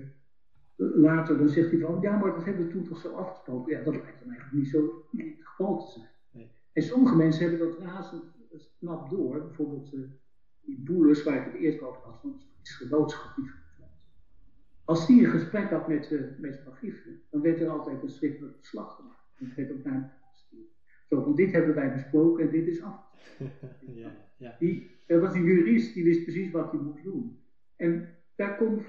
later, 0.75 1.37
dan 1.37 1.49
zegt 1.49 1.69
hij 1.71 1.79
van, 1.79 2.01
ja, 2.01 2.17
maar 2.17 2.33
dat 2.33 2.43
hebben 2.43 2.65
we 2.65 2.71
toen 2.71 2.83
toch 2.83 2.97
zo 2.97 3.13
afgesproken. 3.13 3.71
Ja, 3.71 3.83
dat 3.83 3.93
lijkt 3.93 4.19
dan 4.19 4.29
eigenlijk 4.29 4.53
niet 4.53 4.67
zo 4.67 5.05
niet 5.11 5.37
het 5.37 5.47
geval 5.47 5.77
te 5.77 5.91
zijn. 5.91 6.09
Nee. 6.31 6.51
En 6.73 6.81
sommige 6.81 7.15
mensen 7.15 7.49
hebben 7.49 7.67
dat 7.67 7.79
razend 7.79 8.23
snap 8.55 9.09
door. 9.09 9.45
Bijvoorbeeld 9.45 9.93
uh, 9.93 10.01
die 10.61 10.77
boelers 10.79 11.23
waar 11.23 11.35
ik 11.35 11.43
het 11.43 11.53
eerst 11.53 11.81
over 11.81 12.01
had, 12.01 12.19
van 12.19 12.35
iets 12.59 12.71
genootschap 12.71 13.31
als 14.91 15.05
die 15.05 15.23
een 15.23 15.29
gesprek 15.29 15.69
had 15.69 15.87
met, 15.87 16.09
uh, 16.09 16.21
met 16.37 16.59
dan 17.29 17.41
werd 17.41 17.59
er 17.59 17.69
altijd 17.69 18.01
een 18.01 18.09
schriftelijk 18.09 18.55
verslag 18.57 18.95
gemaakt. 18.95 19.31
En 19.37 19.45
dat 19.45 19.55
werd 19.55 19.71
ook 19.71 19.83
naar 19.83 19.93
hem 19.93 20.09
gestuurd. 20.31 20.69
Zo, 21.09 21.21
van 21.21 21.35
dit 21.35 21.51
hebben 21.51 21.75
wij 21.75 21.93
besproken 21.93 22.43
en 22.43 22.51
dit 22.51 22.67
is 22.67 22.81
af. 22.81 22.99
ja, 24.01 24.15
ja. 24.37 24.55
Die, 24.59 24.91
er 25.07 25.19
was 25.19 25.33
een 25.33 25.43
jurist, 25.43 25.93
die 25.93 26.03
wist 26.03 26.23
precies 26.23 26.51
wat 26.51 26.71
hij 26.71 26.79
moest 26.79 27.03
doen. 27.03 27.39
En 27.75 28.09
daar 28.35 28.57
kon, 28.57 28.85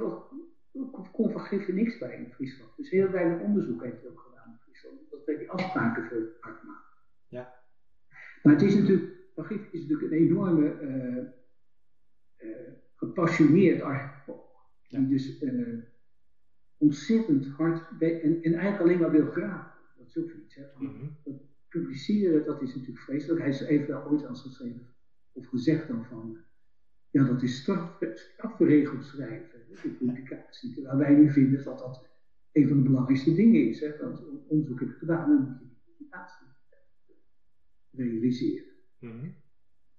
kon 1.13 1.31
Van 1.31 1.41
Giffen 1.41 1.75
niks 1.75 1.99
bij 1.99 2.17
in 2.17 2.33
Friesland. 2.33 2.71
Dus 2.77 2.91
heel 2.91 3.11
weinig 3.11 3.41
onderzoek 3.41 3.83
heeft 3.83 4.01
hij 4.01 4.11
ook 4.11 4.21
gedaan 4.21 4.51
in 4.51 4.59
Friesland. 4.59 5.11
Dat 5.11 5.25
werd 5.25 5.39
die 5.39 5.51
afspraken 5.51 6.09
veel 6.09 6.27
hard 6.41 6.63
maken. 6.63 6.99
Ja. 7.29 7.55
Maar 8.43 8.53
het 8.53 8.63
is 8.63 8.75
natuurlijk, 8.75 9.13
Van 9.35 9.45
Giffen 9.45 9.73
is 9.73 9.81
natuurlijk 9.81 10.13
een 10.13 10.19
enorme 10.19 10.81
uh, 10.81 11.25
gepassioneerd 12.95 13.81
archeoloog. 13.81 14.41
Die 14.89 15.09
dus 15.09 15.41
uh, 15.41 15.79
ontzettend 16.77 17.47
hard 17.47 17.99
bij, 17.99 18.21
en, 18.21 18.43
en, 18.43 18.53
eigenlijk 18.53 18.81
alleen 18.81 18.99
maar 18.99 19.11
wil 19.11 19.27
graven. 19.27 19.73
Dat 19.97 20.07
is 20.07 20.19
ook 20.19 20.31
zoiets. 20.31 20.55
Hè? 20.55 20.63
Mm 20.79 21.17
dat 21.25 21.35
publiceren, 21.69 22.45
dat 22.45 22.63
is 22.63 22.75
natuurlijk 22.75 23.05
vreselijk. 23.05 23.41
Hij 23.41 23.67
heeft 23.67 23.87
wel 23.87 24.05
ooit 24.05 24.27
al 24.27 24.35
geschreven 24.35 24.87
of 25.33 25.47
gezegd 25.47 25.89
dan 25.89 26.05
van. 26.05 26.37
Ja, 27.11 27.25
dat 27.25 27.43
is 27.43 27.57
straf, 27.57 27.99
strafverregeld 28.15 29.05
schrijven, 29.05 29.61
de 29.69 29.91
publicatie. 29.99 30.75
Terwijl 30.75 30.99
wij 30.99 31.15
nu 31.15 31.31
vinden 31.31 31.65
dat 31.65 31.79
dat 31.79 32.09
een 32.53 32.69
van 32.69 32.77
de 32.77 32.83
belangrijkste 32.83 33.35
dingen 33.35 33.69
is. 33.69 33.81
Hè? 33.81 33.97
Want 34.01 34.25
onderzoek 34.47 34.81
heb 34.81 34.91
gedaan 34.99 35.31
en 35.31 35.45
moet 35.49 35.59
je 35.59 35.65
die 35.65 35.81
publicatie 35.85 36.47
realiseren. 37.91 38.65
Mm 38.99 39.11
-hmm. 39.11 39.35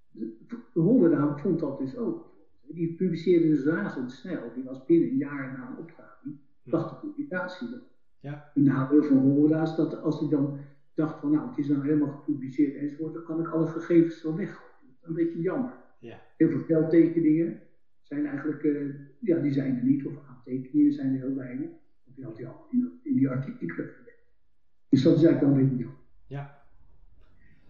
De, 0.09 0.37
de 0.47 1.33
vond 1.37 1.59
dat 1.59 1.77
dus 1.77 1.97
ook. 1.97 2.32
Die 2.67 2.95
publiceerde 2.95 3.47
dus 3.47 3.63
razendsnel. 3.63 4.53
Die 4.53 4.63
was 4.63 4.85
binnen 4.85 5.09
een 5.09 5.17
jaar 5.17 5.57
na 5.57 5.69
een 5.69 5.77
opgraving, 5.77 6.35
dacht 6.63 6.89
de 6.89 7.07
publicatie 7.07 7.69
dan. 7.69 7.81
Ja. 8.19 8.51
Nadeel 8.53 9.03
van 9.03 9.47
dat 9.75 10.01
als 10.01 10.19
hij 10.19 10.29
dan 10.29 10.59
dacht 10.93 11.19
van 11.19 11.31
nou 11.31 11.49
het 11.49 11.57
is 11.57 11.67
dan 11.67 11.81
helemaal 11.81 12.11
gepubliceerd 12.11 12.75
enzovoort, 12.75 13.13
dan 13.13 13.23
kan 13.23 13.39
ik 13.39 13.47
alle 13.47 13.67
gegevens 13.67 14.23
wel 14.23 14.35
weggooien. 14.35 14.71
Dat 14.81 14.95
is 15.01 15.07
een 15.07 15.13
beetje 15.13 15.41
jammer. 15.41 15.73
Ja. 15.99 16.21
Heel 16.37 16.49
veel 16.49 16.63
veldtekeningen 16.63 17.61
zijn 18.01 18.25
eigenlijk, 18.25 18.63
uh, 18.63 18.95
ja 19.19 19.39
die 19.39 19.51
zijn 19.51 19.77
er 19.77 19.83
niet, 19.83 20.05
of 20.05 20.13
aantekeningen 20.29 20.93
zijn 20.93 21.13
er 21.13 21.19
heel 21.19 21.35
weinig. 21.35 21.69
Want 22.03 22.15
die 22.15 22.25
had 22.25 22.37
hij 22.37 22.47
al 22.47 22.65
in, 22.69 22.99
in 23.03 23.15
die 23.15 23.29
artikelen 23.29 23.87
Dus 24.89 25.03
dat 25.03 25.15
is 25.15 25.23
eigenlijk 25.23 25.41
wel 25.41 25.49
een 25.49 25.69
beetje 25.69 25.83
jammer. 25.83 26.02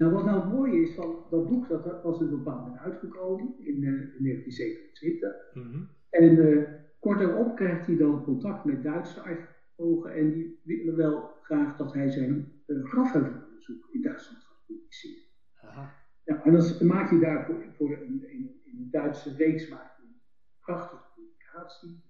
Nou, 0.04 0.16
wat 0.16 0.26
nou 0.26 0.40
het 0.42 0.52
mooie 0.52 0.82
is 0.82 0.96
van 0.96 1.26
dat 1.30 1.50
boek, 1.50 1.68
dat 1.68 2.02
was 2.04 2.20
er 2.20 2.26
op 2.26 2.32
een 2.32 2.38
bepaald 2.38 2.62
moment 2.62 2.80
uitgekomen 2.80 3.54
in, 3.60 3.82
uh, 3.82 4.16
in 4.18 4.24
1927. 4.24 5.54
Mm 5.54 5.72
-hmm. 5.72 5.90
En 6.10 6.36
uh, 6.36 6.64
kort 7.00 7.20
daarop 7.20 7.56
krijgt 7.56 7.88
hij 7.88 7.98
dan 7.98 8.24
contact 8.24 8.66
met 8.66 8.84
Duitse 8.84 9.22
archeologen 9.22 10.14
en 10.14 10.32
die 10.32 10.62
willen 10.64 10.96
wel 10.96 11.32
graag 11.42 11.78
dat 11.78 11.94
hij 11.94 12.10
zijn 12.10 12.52
uh, 12.68 12.86
grafheuvelonderzoek 12.86 13.90
in 13.92 14.02
Duitsland 14.02 14.44
gaat 14.44 14.66
publiceren. 14.66 15.24
Aha. 15.62 15.94
Ja, 16.24 16.44
en 16.44 16.52
dan 16.52 16.88
maakt 16.88 17.10
hij 17.10 17.20
daarvoor 17.20 17.66
voor 17.78 17.92
in, 17.92 18.30
in, 18.30 18.62
in 18.64 18.78
een 18.78 18.90
Duitse 18.92 19.36
reeks 19.36 19.70
maakt 19.70 20.00
een 20.00 20.22
prachtige 20.60 21.04
publicatie. 21.16 22.04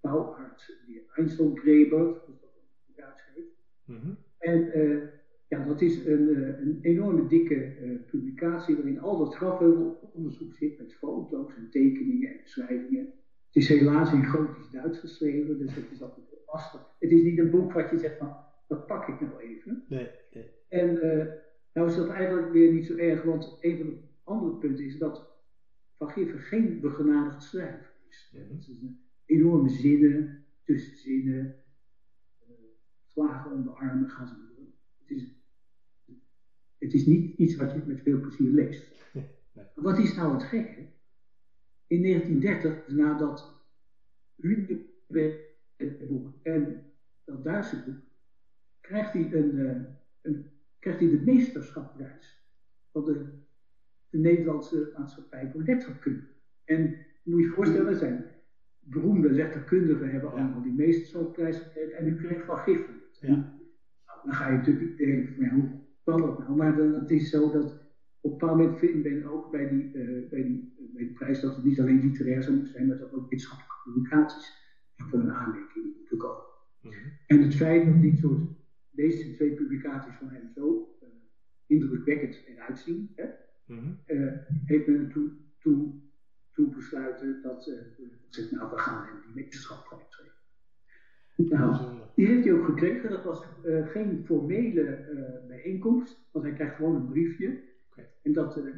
Bouwart, 0.00 0.82
die 0.86 1.08
Einzelgräber, 1.14 1.98
zoals 1.98 2.40
dat 2.40 2.50
in 2.86 2.94
Duits 2.96 3.22
heet. 3.34 3.56
Mm 3.84 4.00
-hmm. 4.00 4.16
En 4.38 4.72
ja, 5.50 5.64
dat 5.64 5.80
is 5.80 6.04
een, 6.06 6.34
eh, 6.34 6.60
een 6.60 6.78
enorme 6.82 7.26
dikke 7.26 7.54
uh, 7.54 8.00
publicatie 8.06 8.74
waarin 8.74 9.00
al 9.00 9.18
dat 9.18 9.34
grafheuvelonderzoek 9.34 10.54
zit 10.54 10.78
met 10.78 10.94
foto's 10.94 11.54
en 11.56 11.70
tekeningen 11.70 12.30
en 12.30 12.40
beschrijvingen. 12.42 13.12
Het 13.46 13.56
is 13.56 13.68
helaas 13.68 14.12
in 14.12 14.24
gotisch 14.24 14.70
Duits 14.70 14.98
geschreven, 14.98 15.58
dus 15.58 15.74
het 15.74 15.90
is 15.90 16.02
altijd 16.02 16.26
heel 16.30 16.42
lastig. 16.46 16.94
Het 16.98 17.10
is 17.10 17.22
niet 17.22 17.38
een 17.38 17.50
boek 17.50 17.72
wat 17.72 17.90
je 17.90 17.98
zegt 17.98 18.18
van, 18.18 18.36
dat 18.68 18.86
pak 18.86 19.08
ik 19.08 19.20
nou 19.20 19.40
even. 19.40 19.84
Nee, 19.88 20.10
nee. 20.32 20.50
En 20.68 20.90
uh, 20.90 21.26
nou 21.72 21.88
is 21.88 21.96
dat 21.96 22.08
eigenlijk 22.08 22.52
weer 22.52 22.72
niet 22.72 22.86
zo 22.86 22.96
erg, 22.96 23.22
want 23.22 23.58
een 23.60 23.76
van 23.76 23.86
de 23.86 23.98
andere 24.24 24.54
punten 24.54 24.84
is 24.84 24.98
dat 24.98 25.30
Van 25.94 26.08
Giffen 26.08 26.40
geen 26.40 26.80
begenadigd 26.80 27.42
schrijver 27.42 27.92
is. 28.08 28.30
Mm 28.32 28.40
-hmm. 28.40 28.56
Het 28.56 28.68
is 28.68 28.80
een 28.80 29.00
enorme 29.24 29.68
zinnen, 29.68 30.44
tussenzinnen, 30.64 31.54
uh, 32.42 32.54
slagen 33.06 33.52
om 33.52 33.62
de 33.62 33.70
armen, 33.70 34.10
gaan 34.10 34.26
ze 34.26 34.34
door. 34.34 34.66
Het 35.00 35.10
is 35.10 35.39
het 36.80 36.94
is 36.94 37.06
niet 37.06 37.38
iets 37.38 37.56
wat 37.56 37.72
je 37.72 37.82
met 37.86 38.00
veel 38.00 38.20
plezier 38.20 38.50
leest. 38.50 39.08
Wat 39.74 39.98
is 39.98 40.14
nou 40.14 40.32
het 40.32 40.42
gekke? 40.42 40.86
In 41.86 42.02
1930, 42.02 42.88
nadat 42.88 43.64
het 45.76 46.08
boek 46.08 46.32
en 46.42 46.84
dat 47.24 47.44
Duitse 47.44 47.82
boek, 47.84 48.00
krijgt 48.80 49.12
hij, 49.12 49.32
een, 49.32 49.66
eh, 49.66 49.82
een, 50.22 50.50
krijgt 50.78 51.00
hij 51.00 51.08
de 51.08 51.20
meesterschapprijs 51.24 52.44
van 52.92 53.04
de, 53.04 53.26
de 54.10 54.18
Nederlandse 54.18 54.92
maatschappij 54.96 55.50
voor 55.52 55.62
letterkunde. 55.62 56.26
En 56.64 56.80
je 57.22 57.30
moet 57.30 57.40
je 57.40 57.48
voorstellen, 57.48 57.96
zijn 57.96 58.24
beroemde 58.78 59.30
letterkundigen 59.30 60.10
hebben 60.10 60.32
allemaal 60.32 60.62
die 60.62 60.72
meesterschapprijs 60.72 61.58
gekregen 61.58 61.96
en 61.96 62.06
u 62.06 62.16
kreeg 62.16 62.44
van 62.44 62.58
Giffen. 62.58 63.00
Ja. 63.20 63.28
Nou, 64.06 64.18
dan 64.24 64.34
ga 64.34 64.50
je 64.50 64.56
natuurlijk 64.56 64.96
denken, 64.96 65.34
van, 65.34 65.48
hoe 65.48 65.80
kan 66.04 66.20
dat 66.20 66.38
nou? 66.38 66.56
Maar 66.56 66.76
dan, 66.76 66.94
het 66.94 67.10
is 67.10 67.30
zo 67.30 67.50
dat 67.50 67.72
op 68.20 68.32
een 68.32 68.38
bepaald 68.38 68.58
moment 68.58 68.78
vind 68.78 69.06
ik 69.06 69.30
ook 69.30 69.50
bij 69.50 69.68
die, 69.68 69.84
uh, 69.94 70.28
bij, 70.28 70.42
die, 70.42 70.74
uh, 70.80 70.94
bij 70.94 71.04
die 71.04 71.12
prijs 71.12 71.40
dat 71.40 71.56
het 71.56 71.64
niet 71.64 71.80
alleen 71.80 72.00
literair 72.00 72.42
zou 72.42 72.54
moeten 72.54 72.72
zijn, 72.72 72.86
maar 72.86 72.98
dat 72.98 73.12
ook 73.12 73.30
wetenschappelijke 73.30 73.76
publicaties 73.84 74.58
voor 74.96 75.18
een 75.18 75.32
aanmerking 75.32 75.96
moeten 75.96 76.18
komen. 76.18 76.44
Mm 76.80 76.90
-hmm. 76.90 77.12
En 77.26 77.42
het 77.42 77.54
feit 77.54 77.86
dat 77.86 78.00
dit 78.02 78.18
soort, 78.18 78.40
deze 78.90 79.32
twee 79.34 79.54
publicaties 79.54 80.14
van 80.14 80.28
hem 80.28 80.50
zo 80.54 80.96
uh, 81.02 81.08
indrukwekkend 81.66 82.42
eruit 82.46 82.78
zien, 82.78 83.12
hè, 83.14 83.24
mm 83.66 83.78
-hmm. 83.78 83.98
heeft 84.64 84.86
men 84.86 85.10
toen, 85.12 85.52
toen, 85.58 86.10
toen 86.52 86.74
besluiten 86.74 87.42
dat 87.42 87.62
ze 87.64 88.48
nou, 88.50 88.70
we 88.70 88.78
gaan 88.78 89.06
hem 89.06 89.20
die 89.26 89.34
wetenschappelijke 89.34 90.06
geven. 90.14 90.39
Nou, 91.48 91.76
die 92.14 92.26
heeft 92.26 92.44
hij 92.44 92.52
ook 92.52 92.64
gekregen. 92.64 93.10
Dat 93.10 93.24
was 93.24 93.44
uh, 93.64 93.86
geen 93.86 94.24
formele 94.24 95.08
uh, 95.12 95.46
bijeenkomst, 95.48 96.28
want 96.30 96.44
hij 96.44 96.54
krijgt 96.54 96.74
gewoon 96.74 96.94
een 96.94 97.08
briefje. 97.08 97.60
Okay. 97.90 98.08
En 98.22 98.32
dat 98.32 98.56
uh, 98.56 98.74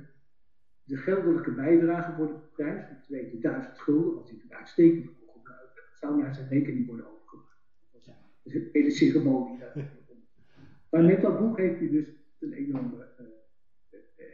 de 0.85 0.97
geldelijke 0.97 1.51
bijdrage 1.51 2.13
voor 2.13 2.27
de 2.27 2.39
prijs, 2.53 2.85
van 2.87 3.01
2000 3.01 3.79
gulden, 3.79 4.15
wat 4.15 4.25
hij 4.25 4.33
natuurlijk 4.33 4.55
uitstekend 4.55 5.05
kon 5.05 5.29
gebruiken, 5.33 5.83
zou 5.95 6.21
naar 6.21 6.35
zijn 6.35 6.49
rekening 6.49 6.87
worden 6.87 7.07
overgemaakt. 7.07 7.57
Dat 7.93 8.15
dus 8.43 8.55
een 8.55 8.69
hele 8.73 8.91
ceremonie. 8.91 9.59
maar 10.91 11.05
met 11.05 11.21
dat 11.21 11.39
boek 11.39 11.59
heeft 11.59 11.79
hij 11.79 11.89
dus 11.89 12.07
een 12.39 12.53
enorme 12.53 13.09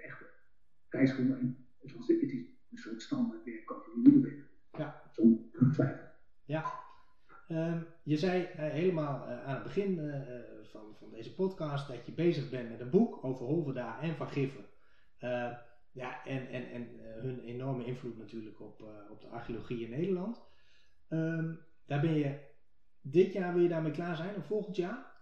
echte 0.05 0.25
prijs 0.89 1.13
gewonnen. 1.13 1.67
Het, 1.79 2.23
is 2.23 2.33
een 2.71 2.79
soort 2.79 3.03
standaardwerk 3.03 3.73
over 3.73 3.91
de 3.95 4.11
nieuwe 4.11 4.33
Ja. 4.73 5.03
Zonder 5.11 5.39
twijfel. 5.73 6.07
Ja. 6.45 6.65
Um, 7.51 7.87
je 8.09 8.17
zei 8.17 8.43
uh, 8.43 8.49
helemaal 8.57 9.27
uh, 9.27 9.45
aan 9.45 9.55
het 9.55 9.63
begin 9.63 9.99
uh, 9.99 10.15
van, 10.63 10.95
van 10.99 11.11
deze 11.11 11.35
podcast 11.35 11.89
dat 11.89 12.07
je 12.07 12.13
bezig 12.13 12.51
bent 12.51 12.71
met 12.71 12.81
een 12.81 12.91
boek 12.91 13.25
over 13.25 13.47
Holverda 13.47 14.01
en 14.01 14.17
Van 14.17 14.29
Giffen. 14.29 14.65
ja, 15.93 16.25
en, 16.25 16.49
en, 16.49 16.71
en 16.71 16.89
hun 17.21 17.41
enorme 17.41 17.85
invloed 17.85 18.19
natuurlijk 18.19 18.61
op, 18.61 18.83
op 19.11 19.21
de 19.21 19.27
archeologie 19.27 19.85
in 19.85 19.91
Nederland. 19.91 20.43
Um, 21.09 21.59
daar 21.87 22.01
ben 22.01 22.15
je 22.15 22.39
dit 23.01 23.33
jaar 23.33 23.53
wil 23.53 23.63
je 23.63 23.69
daarmee 23.69 23.93
klaar 23.93 24.17
zijn 24.17 24.37
of 24.37 24.47
volgend 24.47 24.77
jaar? 24.77 25.17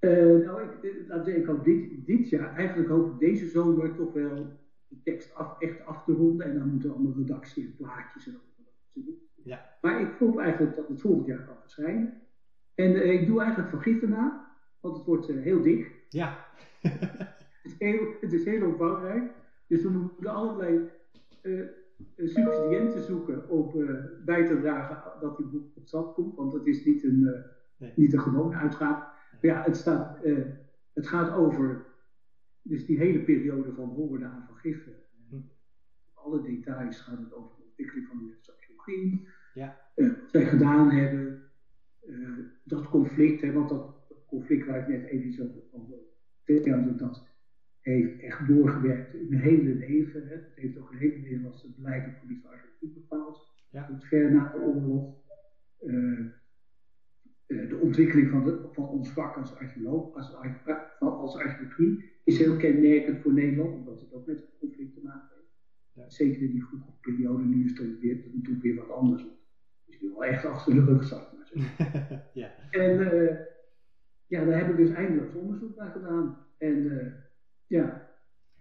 Nou, 0.00 0.62
ik, 0.62 1.04
laten 1.08 1.36
ik 1.36 1.46
hoop 1.46 1.64
dit, 1.64 2.06
dit 2.06 2.28
jaar, 2.28 2.56
eigenlijk 2.56 2.88
hoop 2.88 3.12
ik 3.12 3.18
deze 3.18 3.48
zomer 3.48 3.94
toch 3.94 4.12
wel 4.12 4.58
de 4.88 5.02
tekst 5.02 5.34
echt 5.58 5.84
af 5.84 6.04
te 6.04 6.12
ronden. 6.12 6.46
En 6.46 6.58
dan 6.58 6.68
moeten 6.68 6.92
allemaal 6.92 7.16
redactie 7.16 7.64
en 7.64 7.76
plaatjes 7.76 8.26
en 8.26 8.40
Ja. 9.44 9.60
Maar 9.80 10.00
ik 10.00 10.16
hoop 10.18 10.38
eigenlijk 10.38 10.76
dat 10.76 10.88
het 10.88 11.00
volgend 11.00 11.26
jaar 11.26 11.44
kan 11.44 11.56
verschijnen. 11.60 12.22
En 12.74 12.90
uh, 12.90 13.12
ik 13.12 13.26
doe 13.26 13.40
eigenlijk 13.40 13.70
van 13.70 13.80
gisteren 13.80 14.10
na, 14.10 14.54
want 14.80 14.96
het 14.96 15.06
wordt 15.06 15.28
uh, 15.28 15.42
heel 15.42 15.62
dik. 15.62 16.04
Ja. 16.08 16.46
het, 17.62 17.62
is 17.62 17.78
heel, 17.78 18.14
het 18.20 18.32
is 18.32 18.44
heel 18.44 18.66
omvangrijk. 18.66 19.32
Dus 19.66 19.82
we 19.82 19.88
moeten 19.88 20.32
allerlei 20.32 20.90
subsidiënten 22.16 23.02
zoeken 23.02 23.48
om 23.48 23.72
bij 24.24 24.46
te 24.46 24.60
dragen 24.60 25.20
dat 25.20 25.36
die 25.36 25.46
boek 25.46 25.76
op 25.76 25.86
stap 25.86 26.14
komt. 26.14 26.34
Want 26.34 26.52
het 26.52 26.66
is 26.66 26.84
niet 26.84 27.04
een, 27.04 27.44
nee. 27.76 27.92
niet 27.96 28.12
een 28.12 28.20
gewone 28.20 28.56
uitgave. 28.56 29.04
Ja, 29.40 29.62
het, 29.62 29.76
staat, 29.76 30.24
uh, 30.24 30.46
het 30.92 31.06
gaat 31.06 31.32
over 31.32 31.86
dus 32.62 32.86
die 32.86 32.98
hele 32.98 33.20
periode 33.20 33.72
van 33.72 33.88
honderden 33.88 34.28
aan 34.28 34.44
van 34.46 34.56
Giffen. 34.56 34.94
Hm. 35.28 35.36
Alle 36.14 36.42
details 36.42 37.00
gaat 37.00 37.18
het 37.18 37.34
over 37.34 37.56
de 37.56 37.62
ontwikkeling 37.64 38.06
van 38.06 38.18
de 38.18 38.24
sociologie. 38.84 39.28
Ja. 39.52 39.76
Uh, 39.96 40.08
wat 40.18 40.30
zij 40.30 40.44
gedaan 40.44 40.90
hebben. 40.90 41.42
Uh, 42.06 42.38
dat 42.64 42.88
conflict, 42.88 43.40
hè, 43.40 43.52
want 43.52 43.68
dat 43.68 43.94
conflict 44.26 44.64
waar 44.64 44.78
ik 44.78 44.86
net 44.86 45.04
even 45.04 45.44
over 45.44 45.62
vertelde, 46.44 46.94
dat 46.94 47.28
heeft 47.80 48.20
echt 48.20 48.46
doorgewerkt 48.46 49.14
in 49.14 49.26
mijn 49.28 49.42
hele 49.42 49.74
leven. 49.74 50.26
Hè. 50.26 50.34
Het 50.34 50.52
heeft 50.54 50.78
ook 50.78 50.90
een 50.90 50.98
hele 50.98 51.18
Nederlandse 51.18 51.72
beleid 51.74 52.06
op 52.06 52.14
gebied 52.20 52.42
van 52.42 52.50
architectuur 52.50 52.92
bepaald. 52.92 53.48
Ja. 53.70 53.86
Tot 53.86 54.04
ver 54.04 54.32
na 54.32 54.52
de 54.52 54.58
oorlog. 54.58 55.18
Uh, 55.80 56.26
de 57.46 57.78
ontwikkeling 57.82 58.30
van, 58.30 58.44
de, 58.44 58.68
van 58.72 58.88
ons 58.88 59.10
vak 59.10 59.36
als 59.36 59.56
archeoloog, 59.56 60.14
als, 60.14 60.34
als 60.98 61.36
archeologie, 61.36 62.04
is 62.24 62.38
heel 62.38 62.56
kenmerkend 62.56 63.18
voor 63.18 63.32
Nederland, 63.32 63.74
omdat 63.74 64.00
het 64.00 64.12
ook 64.12 64.26
met 64.26 64.48
conflict 64.58 64.94
te 64.94 65.00
maken 65.02 65.28
heeft. 65.34 65.39
Zeker 66.08 66.42
in 66.42 66.50
die 66.50 66.64
vroege 66.64 66.92
periode, 67.00 67.42
nu 67.42 67.64
is 67.64 67.78
het 67.78 68.00
weer, 68.00 68.24
natuurlijk 68.32 68.62
weer 68.62 68.74
wat 68.74 68.90
anders. 68.90 69.22
Dus 69.86 69.94
ik 69.94 70.00
wel 70.00 70.24
echt 70.24 70.44
achter 70.44 70.74
de 70.74 70.84
rug 70.84 71.04
zat. 71.04 71.32
Maar 71.32 71.50
ja. 72.34 72.50
En 72.70 73.00
uh, 73.00 73.36
ja, 74.26 74.44
daar 74.44 74.58
heb 74.58 74.68
ik 74.70 74.76
dus 74.76 74.90
eindeloos 74.90 75.34
onderzoek 75.34 75.76
naar 75.76 75.90
gedaan. 75.90 76.46
En 76.58 76.76
uh, 76.76 77.12
ja, 77.66 78.10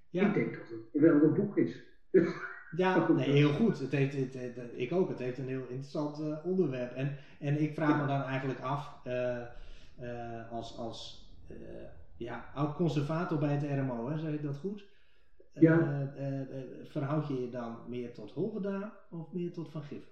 ja, 0.09 0.27
ik 0.27 0.33
denk 0.33 0.53
dat 0.53 0.69
het 0.69 1.01
wel 1.01 1.23
een 1.23 1.33
boek 1.33 1.57
is. 1.57 1.83
Ja, 2.75 3.07
nee, 3.11 3.29
heel 3.29 3.53
goed. 3.53 3.79
Het 3.79 3.91
heeft, 3.91 4.15
het, 4.15 4.33
het, 4.33 4.71
ik 4.75 4.91
ook. 4.91 5.09
Het 5.09 5.19
heeft 5.19 5.37
een 5.37 5.47
heel 5.47 5.67
interessant 5.67 6.19
uh, 6.19 6.45
onderwerp. 6.45 6.91
En, 6.95 7.15
en 7.39 7.61
ik 7.61 7.73
vraag 7.73 8.01
me 8.01 8.07
dan 8.07 8.21
eigenlijk 8.21 8.59
af, 8.59 9.03
als, 10.51 10.77
als 10.77 11.27
ja, 12.17 12.51
oud-conservator 12.53 13.39
bij 13.39 13.55
het 13.55 13.79
RMO, 13.79 14.09
hè, 14.09 14.17
zeg 14.17 14.33
ik 14.33 14.43
dat 14.43 14.57
goed? 14.57 14.87
Ja. 15.53 16.11
verhoud 16.83 17.27
je 17.27 17.41
je 17.41 17.49
dan 17.49 17.77
meer 17.87 18.13
tot 18.13 18.31
Holverda 18.31 18.93
of 19.09 19.31
meer 19.31 19.51
tot 19.51 19.69
Van 19.69 19.83
Giffen? 19.83 20.11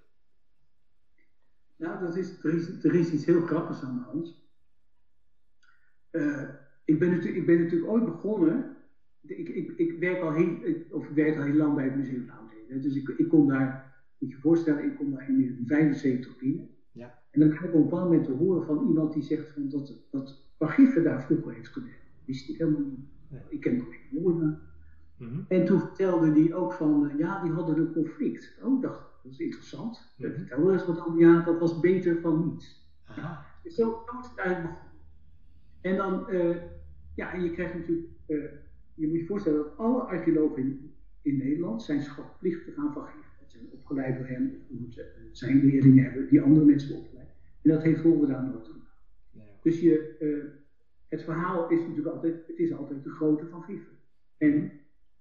Nou, 1.75 1.99
dat 1.99 2.15
is, 2.15 2.43
er, 2.43 2.53
is, 2.53 2.83
er 2.83 2.95
is 2.95 3.11
iets 3.11 3.25
heel 3.25 3.41
grappigs 3.41 3.83
aan 3.83 3.95
de 3.95 4.01
hand. 4.01 4.45
ik, 6.85 6.99
ben 6.99 7.09
natuurlijk, 7.09 7.35
ik 7.35 7.45
ben 7.45 7.59
natuurlijk 7.61 7.91
ooit 7.91 8.05
begonnen 8.05 8.77
ik, 9.31 9.49
ik, 9.49 9.71
ik, 9.77 9.99
werk 9.99 10.21
al 10.21 10.33
heel, 10.33 10.57
of 10.91 11.07
ik 11.09 11.15
werk 11.15 11.37
al 11.37 11.43
heel 11.43 11.55
lang 11.55 11.75
bij 11.75 11.83
het 11.83 11.95
Museum 11.95 12.25
van 12.27 12.37
Oudheden. 12.37 12.81
Dus 12.81 12.95
ik, 12.95 13.07
ik 13.07 13.27
kom 13.27 13.47
daar, 13.47 13.95
moet 14.17 14.29
je 14.29 14.37
voorstellen, 14.37 14.83
ik 14.83 14.95
kom 14.95 15.11
daar 15.11 15.29
in 15.29 15.35
1975 15.35 16.37
binnen. 16.37 16.69
Ja. 16.91 17.19
En 17.31 17.39
dan 17.39 17.49
krijg 17.49 17.63
ik 17.63 17.73
op 17.73 17.75
een 17.75 17.89
bepaald 17.89 18.03
moment 18.03 18.25
te 18.25 18.31
horen 18.31 18.65
van 18.65 18.87
iemand 18.87 19.13
die 19.13 19.23
zegt 19.23 19.49
van 19.49 19.69
dat, 19.69 20.07
dat 20.11 20.45
Bagiffe 20.57 21.01
daar 21.01 21.23
vroeger 21.23 21.53
heeft 21.53 21.67
gewerkt. 21.67 22.11
Wist 22.25 22.49
ik 22.49 22.57
helemaal 22.57 22.81
niet. 22.81 23.05
Ik 23.49 23.61
ken 23.61 23.77
nog 23.77 23.89
niet 23.89 24.21
woorden. 24.21 24.59
Mm 25.17 25.27
-hmm. 25.27 25.45
En 25.47 25.65
toen 25.65 25.79
vertelde 25.79 26.31
hij 26.31 26.53
ook 26.53 26.73
van, 26.73 27.13
ja, 27.17 27.41
die 27.43 27.51
hadden 27.51 27.77
een 27.77 27.93
conflict. 27.93 28.57
Oh, 28.63 28.81
dacht, 28.81 28.99
dat 29.23 29.31
is 29.31 29.39
interessant. 29.39 30.13
Mhm. 30.17 30.31
Vertel 30.31 30.71
eens 30.71 30.85
wat 30.85 31.07
over, 31.07 31.19
ja, 31.19 31.41
dat 31.41 31.59
was 31.59 31.79
beter 31.79 32.19
van 32.21 32.45
niets. 32.45 32.91
Aha. 33.05 33.45
Dus 33.63 33.75
zo, 33.75 34.03
zo 34.05 34.19
is 34.19 34.29
het 34.29 34.37
eigenlijk 34.37 34.73
begonnen. 34.73 34.95
En 35.81 35.95
dan, 35.95 36.25
uh, 36.29 36.55
ja, 37.15 37.33
en 37.33 37.43
je 37.43 37.51
krijgt 37.51 37.73
natuurlijk... 37.73 38.07
Uh, 38.27 38.43
je 38.93 39.07
moet 39.07 39.19
je 39.19 39.25
voorstellen 39.25 39.57
dat 39.57 39.77
alle 39.77 40.01
archeologen 40.01 40.61
in, 40.61 40.93
in 41.21 41.37
Nederland 41.37 41.83
zijn 41.83 42.01
schatplichtig 42.01 42.75
aan 42.75 42.93
Van. 42.93 43.03
Dat 43.39 43.51
zijn 43.51 43.63
opgeleid 43.71 44.17
door 44.17 44.27
hem, 44.27 44.65
of 44.87 44.93
zijn 45.31 45.65
leerlingen 45.65 46.03
hebben 46.03 46.27
die 46.29 46.41
andere 46.41 46.65
mensen 46.65 46.95
opgeleid. 46.95 47.29
En 47.61 47.69
dat 47.69 47.83
heeft 47.83 48.01
Holverda 48.01 48.41
nooit 48.41 48.65
gedaan. 48.65 48.87
Nee. 49.31 49.47
Dus 49.61 49.79
je, 49.79 50.15
uh, 50.19 50.51
het 51.07 51.23
verhaal 51.23 51.69
is 51.69 51.79
natuurlijk 51.79 52.15
altijd, 52.15 52.47
het 52.47 52.57
is 52.57 52.73
altijd 52.73 53.03
de 53.03 53.09
grote 53.09 53.47
Van 53.47 53.63
Giffen. 53.63 53.97
En 54.37 54.71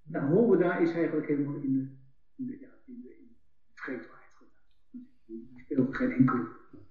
nou, 0.07 0.33
Holverda 0.33 0.77
is 0.77 0.93
eigenlijk 0.93 1.27
helemaal 1.27 1.55
in 1.55 1.73
de, 1.73 1.89
in 2.37 2.47
de, 2.47 2.59
ja, 2.61 2.69
in 2.87 3.01
de, 3.03 3.17
in 3.17 3.27
de 3.27 3.35
vergetelheid 3.75 4.31
gedaan. 4.35 5.07
Die 5.27 5.61
speelt 5.65 5.97
geen 5.97 6.11
enkele. 6.11 6.49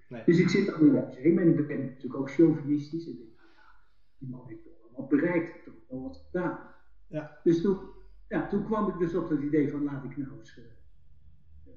Nee. 0.08 0.22
Dus 0.24 0.38
ik 0.38 0.48
zit 0.48 0.66
dan 0.66 0.80
in 0.80 0.94
het 0.94 1.06
museum 1.06 1.38
en 1.38 1.58
ik 1.58 1.66
ben 1.66 1.78
natuurlijk 1.78 2.16
ook 2.16 2.30
chauvinistisch. 2.30 3.06
En 3.06 3.12
ik 3.12 3.18
denk, 3.18 3.36
nou 3.36 3.48
ja, 3.54 3.74
die 4.18 4.28
man 4.28 4.46
heeft 4.46 4.62
toch 4.64 4.80
wel 4.80 4.90
wat 5.00 5.08
bereikt, 5.08 5.52
heeft 5.52 5.64
toch 5.64 5.74
wel 5.88 6.02
wat 6.02 6.24
gedaan. 6.26 6.58
Ja. 7.08 7.40
Dus 7.44 7.60
toen, 7.62 7.78
ja, 8.28 8.48
toen 8.48 8.64
kwam 8.64 8.88
ik 8.88 8.98
dus 8.98 9.14
op 9.14 9.28
het 9.28 9.42
idee 9.42 9.70
van 9.70 9.84
laat 9.84 10.04
ik 10.04 10.16
nou 10.16 10.38
eens 10.38 10.58
uh, 10.58 10.64
uh, 11.66 11.72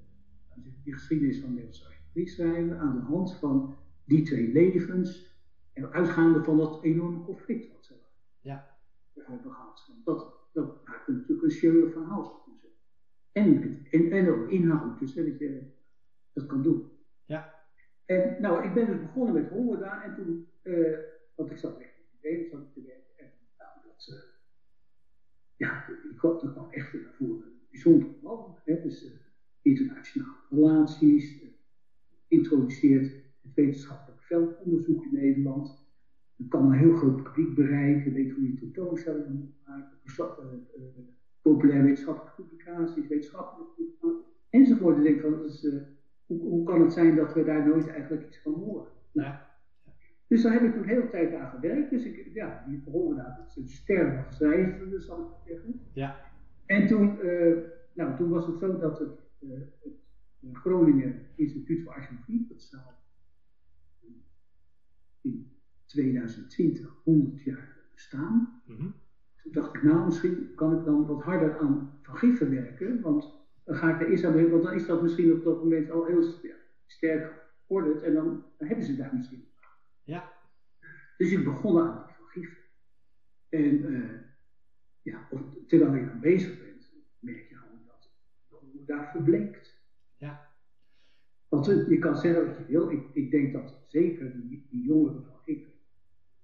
die 0.83 0.93
geschiedenis 0.93 1.39
van 1.39 1.49
Nederlandse 1.49 1.85
archeologie 1.85 2.27
schrijven 2.27 2.79
aan 2.79 2.95
de 2.95 3.01
hand 3.01 3.35
van 3.35 3.77
die 4.05 4.23
twee 4.23 4.51
levens 4.51 5.37
en 5.73 5.91
uitgaande 5.91 6.43
van 6.43 6.57
dat 6.57 6.83
enorme 6.83 7.23
conflict 7.23 7.71
wat 7.71 7.85
ze 7.85 7.93
ja. 8.41 8.77
hebben 9.13 9.51
gehad. 9.51 9.91
Dat, 10.03 10.38
dat 10.51 10.83
maakt 10.83 11.07
natuurlijk 11.07 11.41
een 11.41 11.49
scheurig 11.49 11.91
verhaal. 11.91 12.47
En, 13.31 13.79
en, 13.89 14.11
en 14.11 14.27
ook 14.29 14.49
inhoud, 14.49 14.99
dus 14.99 15.13
dat 15.13 15.37
je 15.37 15.63
dat 16.33 16.45
kan 16.45 16.61
doen. 16.61 16.91
Ja. 17.25 17.53
En 18.05 18.35
nou, 18.37 18.63
ik 18.63 18.73
ben 18.73 18.85
dus 18.85 18.99
begonnen 18.99 19.33
met 19.33 19.47
Hongerda 19.47 20.03
en 20.03 20.13
toen, 20.13 20.45
uh, 20.63 20.97
want 21.35 21.49
ik 21.49 21.57
zat 21.57 21.77
echt 21.77 21.97
in 21.97 22.03
het 22.09 22.21
zat 22.21 22.73
te 22.73 22.81
werken 22.81 23.17
en 23.17 23.31
nou, 23.57 23.71
dat 23.83 24.01
ja, 25.55 25.87
ik 25.87 26.15
kwam, 26.15 26.39
dat 26.39 26.51
kwam 26.51 26.69
echt 26.69 26.95
voor 27.11 27.27
een 27.27 27.61
bijzonder 27.69 28.09
man. 28.21 28.57
Hè, 28.63 28.81
dus 28.81 29.05
uh, 29.05 29.11
internationale 29.61 30.37
relaties, 30.49 31.43
introduceert 32.27 33.11
het 33.41 33.53
wetenschappelijk 33.53 34.21
veldonderzoek 34.21 35.03
in 35.03 35.13
Nederland. 35.13 35.78
Je 36.39 36.47
kan 36.47 36.65
een 36.65 36.77
heel 36.77 36.93
groot 36.93 37.23
publiek 37.23 37.55
bereiken, 37.55 38.13
weet 38.13 38.31
hoe 38.31 38.43
je 38.43 38.53
tentoonstellingen 38.53 39.35
moet 39.35 39.53
maken, 39.67 39.97
uh, 40.17 40.85
populaire 41.41 41.83
wetenschappelijke 41.83 42.41
publicaties, 42.41 43.07
wetenschappelijke 43.07 43.73
publicaties, 43.75 44.25
enzovoort. 44.49 44.97
Ik 44.97 45.03
denk 45.03 45.21
van, 45.21 45.31
dat 45.31 45.45
is, 45.45 45.71
hoe, 46.25 46.39
hoe, 46.41 46.63
kan 46.63 46.81
het 46.81 46.93
zijn 46.93 47.15
dat 47.15 47.33
we 47.33 47.43
daar 47.43 47.67
nooit 47.67 47.87
eigenlijk 47.87 48.27
iets 48.27 48.41
van 48.41 48.53
horen? 48.53 48.87
Nou, 49.11 49.35
dus 50.27 50.41
daar 50.41 50.53
heb 50.53 50.63
ik 50.63 50.73
toen 50.73 50.83
heel 50.83 51.01
de 51.01 51.09
tijd 51.09 51.33
aan 51.33 51.49
gewerkt. 51.49 51.89
Dus 51.89 52.05
ik, 52.05 52.29
ja, 52.33 52.65
die 52.67 52.83
horen 52.85 53.17
dat 53.17 53.37
het 53.37 53.55
een 53.55 53.67
ster 53.67 54.13
van 54.13 54.33
schrijven, 54.33 55.01
zal 55.01 55.19
ik 55.19 55.51
zeggen. 55.51 55.81
Ja. 55.93 56.15
En 56.65 56.87
toen, 56.87 57.25
uh, 57.25 57.57
nou, 57.93 58.17
toen 58.17 58.29
was 58.29 58.47
het 58.47 58.57
zo 58.57 58.79
dat 58.79 58.99
het, 58.99 59.19
uh, 59.39 59.59
het 59.81 60.57
Groningen 60.57 61.25
Instituut 61.35 61.83
voor 61.83 61.93
Archeologie, 61.93 62.45
dat 62.49 62.61
zou 62.61 62.81
2020 65.89 67.01
100 67.03 67.43
jaar 67.43 67.77
bestaan. 67.93 68.61
Mm 68.65 68.75
-hmm. 68.75 68.93
Toen 69.43 69.51
dacht 69.51 69.75
ik, 69.75 69.83
nou, 69.83 70.05
misschien 70.05 70.51
kan 70.55 70.79
ik 70.79 70.85
dan 70.85 71.05
wat 71.05 71.21
harder 71.21 71.59
aan 71.59 71.99
Van 72.01 72.17
Giffen 72.17 72.49
werken, 72.49 73.01
want 73.01 73.33
dan 73.63 73.75
ga 73.75 73.99
ik 73.99 74.01
er 74.01 74.25
aan 74.25 74.33
werken, 74.33 74.51
want 74.51 74.63
dan 74.63 74.73
is 74.73 74.85
dat 74.85 75.01
misschien 75.01 75.33
op 75.33 75.43
dat 75.43 75.63
moment 75.63 75.91
al 75.91 76.05
heel 76.05 76.23
sterk 76.85 77.33
gevorderd 77.59 78.01
en 78.01 78.13
dan, 78.13 78.43
dan 78.57 78.67
hebben 78.67 78.85
ze 78.85 78.95
daar 78.95 79.15
misschien 79.15 79.47
ja. 80.09 80.33
Dus 81.17 81.31
ik 81.31 81.43
begon 81.43 81.79
aan 81.79 82.05
die 82.05 82.15
vergif. 82.15 82.57
En 83.49 83.91
uh, 83.91 84.19
ja, 85.01 85.27
of, 85.31 85.41
terwijl 85.67 85.95
je 85.95 86.05
dan 86.05 86.19
bezig 86.19 86.59
bent, 86.59 86.91
merk 87.19 87.49
je 87.49 87.55
gewoon 87.55 87.85
dat 87.85 88.11
hoe 88.47 88.85
daar 88.85 89.11
verbleekt. 89.11 89.81
Ja. 90.17 90.47
Want 91.47 91.65
je 91.65 91.99
kan 91.99 92.17
zeggen 92.17 92.45
wat 92.47 92.57
je 92.57 92.65
wil. 92.65 92.89
Ik, 92.89 93.03
ik 93.13 93.31
denk 93.31 93.53
dat 93.53 93.77
zeker 93.87 94.31
die, 94.31 94.67
die 94.69 94.83
jongere 94.83 95.21
van 95.21 95.39
Giffen 95.43 95.68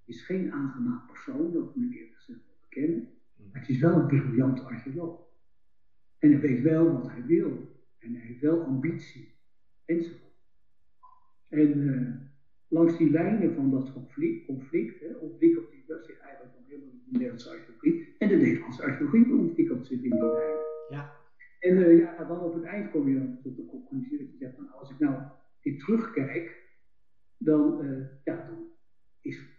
is 0.06 0.22
geen 0.22 0.52
aangenaam 0.52 1.06
persoon, 1.06 1.52
dat 1.52 1.76
moet 1.76 1.86
ik 1.86 1.98
eerlijk 1.98 2.16
gezegd 2.16 2.40
bekennen. 2.62 3.10
Maar 3.52 3.62
het 3.62 3.70
is 3.70 3.80
wel 3.80 3.96
een 3.96 4.08
briljant 4.08 4.64
archeoloog. 4.64 5.26
En 6.20 6.32
hij 6.32 6.40
weet 6.40 6.62
wel 6.62 6.92
wat 6.92 7.10
hij 7.10 7.26
wil. 7.26 7.74
En 8.00 8.14
hij 8.14 8.26
heeft 8.26 8.42
wel 8.42 8.64
ambitie. 8.64 9.34
Enzovoort. 9.86 10.24
En 11.48 11.78
uh, 11.78 12.16
langs 12.68 12.98
die 12.98 13.12
lijnen 13.12 13.56
van 13.56 13.72
dat 13.72 13.94
conflict, 13.94 14.46
conflict 14.46 15.00
hè, 15.00 15.14
ontwikkelt 15.14 15.70
hij 15.70 15.84
zich 16.02 16.20
eigenlijk 16.20 16.54
dan 16.56 16.64
helemaal 16.68 16.94
in 16.94 17.02
de 17.06 17.12
Nederlandse 17.12 17.50
archeologie. 17.50 18.16
En 18.18 18.28
de 18.28 18.36
Nederlandse 18.36 18.84
archeologie 18.84 19.34
ontwikkelt 19.34 19.86
zich 19.86 20.02
in 20.02 20.10
die 20.10 20.20
lijnen. 20.20 20.64
Ja. 20.90 21.14
En 21.60 21.78
uh, 21.78 22.00
ja, 22.00 22.24
dan 22.24 22.40
op 22.40 22.54
het 22.54 22.64
eind 22.64 22.92
kom 22.92 23.10
je 23.10 23.18
dan 23.18 23.40
tot 23.44 23.56
de 23.56 23.66
conclusie 23.66 24.18
dat 24.18 24.32
je 24.32 24.38
zegt, 24.38 24.58
nou, 24.58 24.72
als 24.72 24.92
ik 24.92 25.00
nou 25.00 25.24
in 25.62 25.78
terugkijk, 25.78 26.64
dan, 27.38 27.86
uh, 27.86 28.06
ja, 28.24 28.46
dan 28.48 28.68
is 29.22 29.55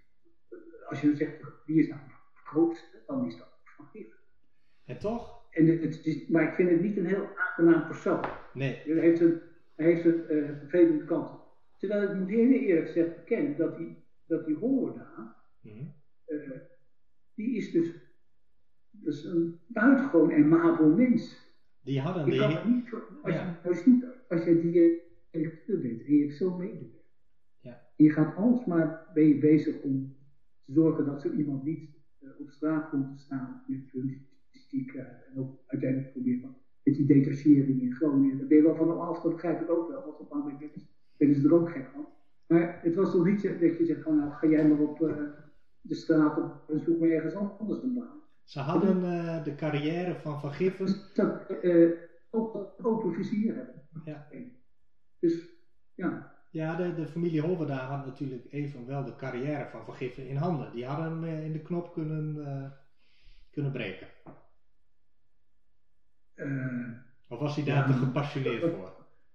als 0.89 1.01
je 1.01 1.17
zegt, 1.17 1.33
wie 1.65 1.79
is 1.79 1.89
nou 1.89 2.01
het 2.01 2.13
grootste, 2.35 3.03
dan 3.07 3.25
is 3.25 3.37
dat 3.37 3.49
Van 3.65 3.87
Giffen. 3.87 4.19
En 4.85 4.99
toch? 4.99 5.45
En 5.51 5.67
het, 5.67 6.07
is, 6.07 6.27
maar 6.27 6.43
ik 6.43 6.55
vind 6.55 6.71
het 6.71 6.81
niet 6.81 6.97
een 6.97 7.07
heel 7.07 7.29
aangenaam 7.37 7.87
persoon. 7.87 8.25
Nee. 8.53 8.83
Hij 8.85 9.01
heeft 9.01 9.21
een, 9.21 9.41
hij 9.75 9.87
heeft 9.87 10.05
een 10.05 10.25
uh, 10.31 10.59
vervelende 10.59 11.05
kant. 11.05 11.31
Terwijl 11.77 12.11
ik 12.11 12.15
moet 12.15 12.29
heel 12.29 12.51
eerlijk 12.51 12.87
gezegd 12.87 13.17
bekennen 13.17 13.57
dat 13.57 13.77
die, 13.77 14.05
dat 14.27 14.47
die 14.47 14.55
Hongerda, 14.55 15.37
mm 15.61 15.95
uh, 16.27 16.51
die 17.35 17.57
is 17.57 17.71
dus, 17.71 17.95
dus 18.91 19.25
een 19.25 19.61
buitengewoon 19.67 20.33
aimabel 20.33 20.89
mens. 20.89 21.55
Die 21.83 22.01
hadden 22.01 22.25
die... 22.25 22.39
Kan 22.39 22.73
niet, 22.73 22.93
als, 23.23 23.35
ja. 23.35 23.59
je, 23.63 23.69
als, 23.69 23.85
je, 23.85 24.15
als 24.29 24.45
je 24.45 24.61
die 24.61 25.03
directeur 25.31 25.81
bent 25.81 26.05
en 26.05 26.15
je 26.15 26.23
hebt 26.23 26.37
zo 26.37 26.57
medewerkt. 26.57 27.15
Ja. 27.61 27.73
En 27.97 28.05
je 28.05 28.11
gaat 28.11 28.37
alsmaar 28.37 29.11
ben 29.15 29.29
je 29.29 29.39
bezig 29.39 29.81
om 29.81 30.17
zorgen 30.67 31.05
dat 31.05 31.21
zo 31.21 31.29
iemand 31.29 31.63
niet 31.63 31.91
uh, 32.21 32.31
op 32.39 32.51
straat 32.51 32.89
komt 32.89 33.11
te 33.11 33.19
staan 33.19 33.63
met 33.67 33.91
journalistiek 33.91 34.93
uh, 34.93 35.01
en 35.01 35.37
ook 35.37 35.63
uiteindelijk 35.67 36.13
proberen 36.13 36.57
met 36.83 36.95
die 36.95 37.07
detachering 37.07 37.81
in 37.81 37.93
Groningen. 37.93 38.49
Ben 38.49 38.57
je 38.57 38.63
wel 38.63 38.77
van 38.77 39.01
af, 39.01 39.23
dat 39.23 39.33
begrijp 39.33 39.61
ik 39.61 39.71
ook 39.71 39.89
wel, 39.89 40.05
want 40.05 40.19
op 40.19 40.33
een 40.33 40.39
moment 40.39 40.73
ben 41.17 41.35
ze 41.35 41.47
er 41.47 41.55
ook 41.55 41.71
gek 41.71 41.89
van. 41.93 42.07
Maar 42.47 42.81
het 42.83 42.95
was 42.95 43.11
toch 43.13 43.25
niet 43.25 43.43
dat 43.43 43.77
je 43.79 43.85
zegt 43.85 44.03
van 44.03 44.17
nou 44.17 44.33
ga 44.33 44.47
jij 44.47 44.69
maar 44.69 44.81
op 44.81 45.01
uh, 45.01 45.17
de 45.81 45.95
straat 45.95 46.39
op 46.39 46.71
en 46.71 46.81
zoek 46.81 46.99
maar 46.99 47.09
ergens 47.09 47.35
anders 47.35 47.83
een 47.83 47.95
baan. 47.95 48.21
Ze 48.45 48.61
hadden 48.61 48.97
uh, 48.97 49.45
de 49.45 49.55
carrière 49.55 50.15
van 50.15 50.41
Van 50.41 50.53
Giffen. 50.53 50.87
Dat 51.15 51.57
uh, 51.63 51.91
open, 52.31 52.85
open 52.85 53.13
vizier 53.13 53.55
hebben. 53.55 53.83
Ja. 54.05 54.29
Dus 55.19 55.49
ja. 55.95 56.36
Ja, 56.57 56.75
de, 56.75 56.95
de 56.95 57.07
familie 57.07 57.41
Holverda 57.41 57.87
had 57.87 58.05
natuurlijk 58.05 58.47
even 58.51 58.87
wel 58.87 59.05
de 59.05 59.17
carrière 59.17 59.67
van 59.67 59.85
Van 59.85 59.95
Giffen 59.95 60.29
in 60.29 60.37
handen. 60.37 60.73
Die 60.73 60.85
hadden 60.85 61.05
hem 61.05 61.25
in 61.45 61.53
de 61.53 61.63
knop 61.63 61.93
kunnen, 61.93 62.35
kunnen 63.51 63.73
breken. 63.73 64.07
of 67.29 67.39
was 67.39 67.57
hij 67.57 67.65
daar 67.65 67.77
ja, 67.77 67.87
te 67.87 67.93
gepassioneerd 67.93 68.75
voor? 68.75 68.93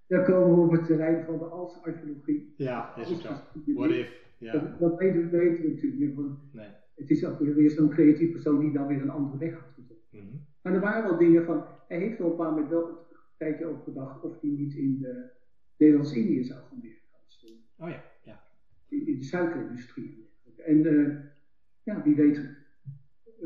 Daar 0.07 0.24
komen 0.24 0.55
we 0.55 0.65
op 0.65 0.72
het 0.72 0.86
terrein 0.86 1.26
van 1.26 1.38
de 1.38 1.45
archeologie. 1.45 2.53
Ja, 2.57 2.95
is 2.95 3.09
het 3.09 3.19
zo. 3.19 3.30
What 3.65 3.89
if? 3.89 4.09
Ja. 4.38 4.51
Dat, 4.51 4.80
dat 4.80 4.97
weten, 4.97 5.30
we 5.30 5.69
natuurlijk 5.74 6.17
niet. 6.17 6.53
Nee. 6.53 6.69
Het 6.95 7.09
is 7.09 7.26
ook 7.26 7.39
weer 7.39 7.69
zo'n 7.69 7.89
creatief 7.89 8.32
persoon 8.32 8.59
die 8.59 8.72
dan 8.72 8.88
weer 8.88 9.01
een 9.01 9.09
andere 9.09 9.38
weg 9.38 9.53
had 9.53 9.69
gezocht. 9.76 10.11
Mm 10.11 10.19
-hmm. 10.19 10.45
Maar 10.61 10.74
er 10.74 10.80
waren 10.80 11.03
wel 11.03 11.17
dingen 11.17 11.45
van, 11.45 11.65
hij 11.88 11.97
heeft 11.97 12.17
wel 12.17 12.30
een 12.30 12.36
paar 12.36 12.53
met 12.53 12.69
wel 12.69 12.88
een 12.88 12.95
tijdje 13.38 13.65
over 13.65 13.84
gedacht 13.84 14.24
of 14.24 14.41
hij 14.41 14.49
niet 14.49 14.74
in 14.74 14.97
de 14.99 15.30
Nederlands-Indië 15.78 16.43
zou 16.43 16.59
gaan. 16.59 16.80
Oh 17.82 17.89
ja, 17.89 18.03
ja. 18.23 18.43
In, 18.88 19.07
in 19.07 19.17
de 19.17 19.23
suikerindustrie. 19.23 20.29
En 20.65 20.86
uh, 20.86 21.15
ja, 21.84 22.03
wie 22.03 22.15
weet 22.15 22.59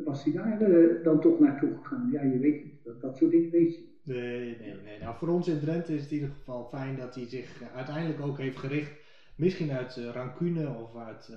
was 0.03 0.23
hij 0.23 0.33
daar 0.33 0.61
uh, 0.61 1.03
dan 1.03 1.21
toch 1.21 1.39
naartoe 1.39 1.77
gegaan. 1.77 2.09
Ja, 2.11 2.21
je 2.21 2.39
weet 2.39 2.63
niet, 2.63 2.83
dat, 2.83 3.01
dat 3.01 3.17
soort 3.17 3.31
dingen 3.31 3.49
weet 3.49 3.75
je 3.75 3.93
Nee, 4.05 4.57
nee, 4.57 4.81
nee. 4.81 4.99
Nou, 4.99 5.15
voor 5.17 5.27
ons 5.27 5.47
in 5.47 5.59
Drenthe 5.59 5.93
is 5.93 6.01
het 6.01 6.11
in 6.11 6.17
ieder 6.17 6.35
geval 6.35 6.65
fijn 6.65 6.95
dat 6.95 7.15
hij 7.15 7.27
zich 7.27 7.61
uiteindelijk 7.73 8.21
ook 8.21 8.37
heeft 8.37 8.57
gericht. 8.57 8.91
Misschien 9.35 9.71
uit 9.71 9.97
uh, 9.97 10.09
rancune 10.09 10.69
of 10.69 10.95
uit 10.95 11.29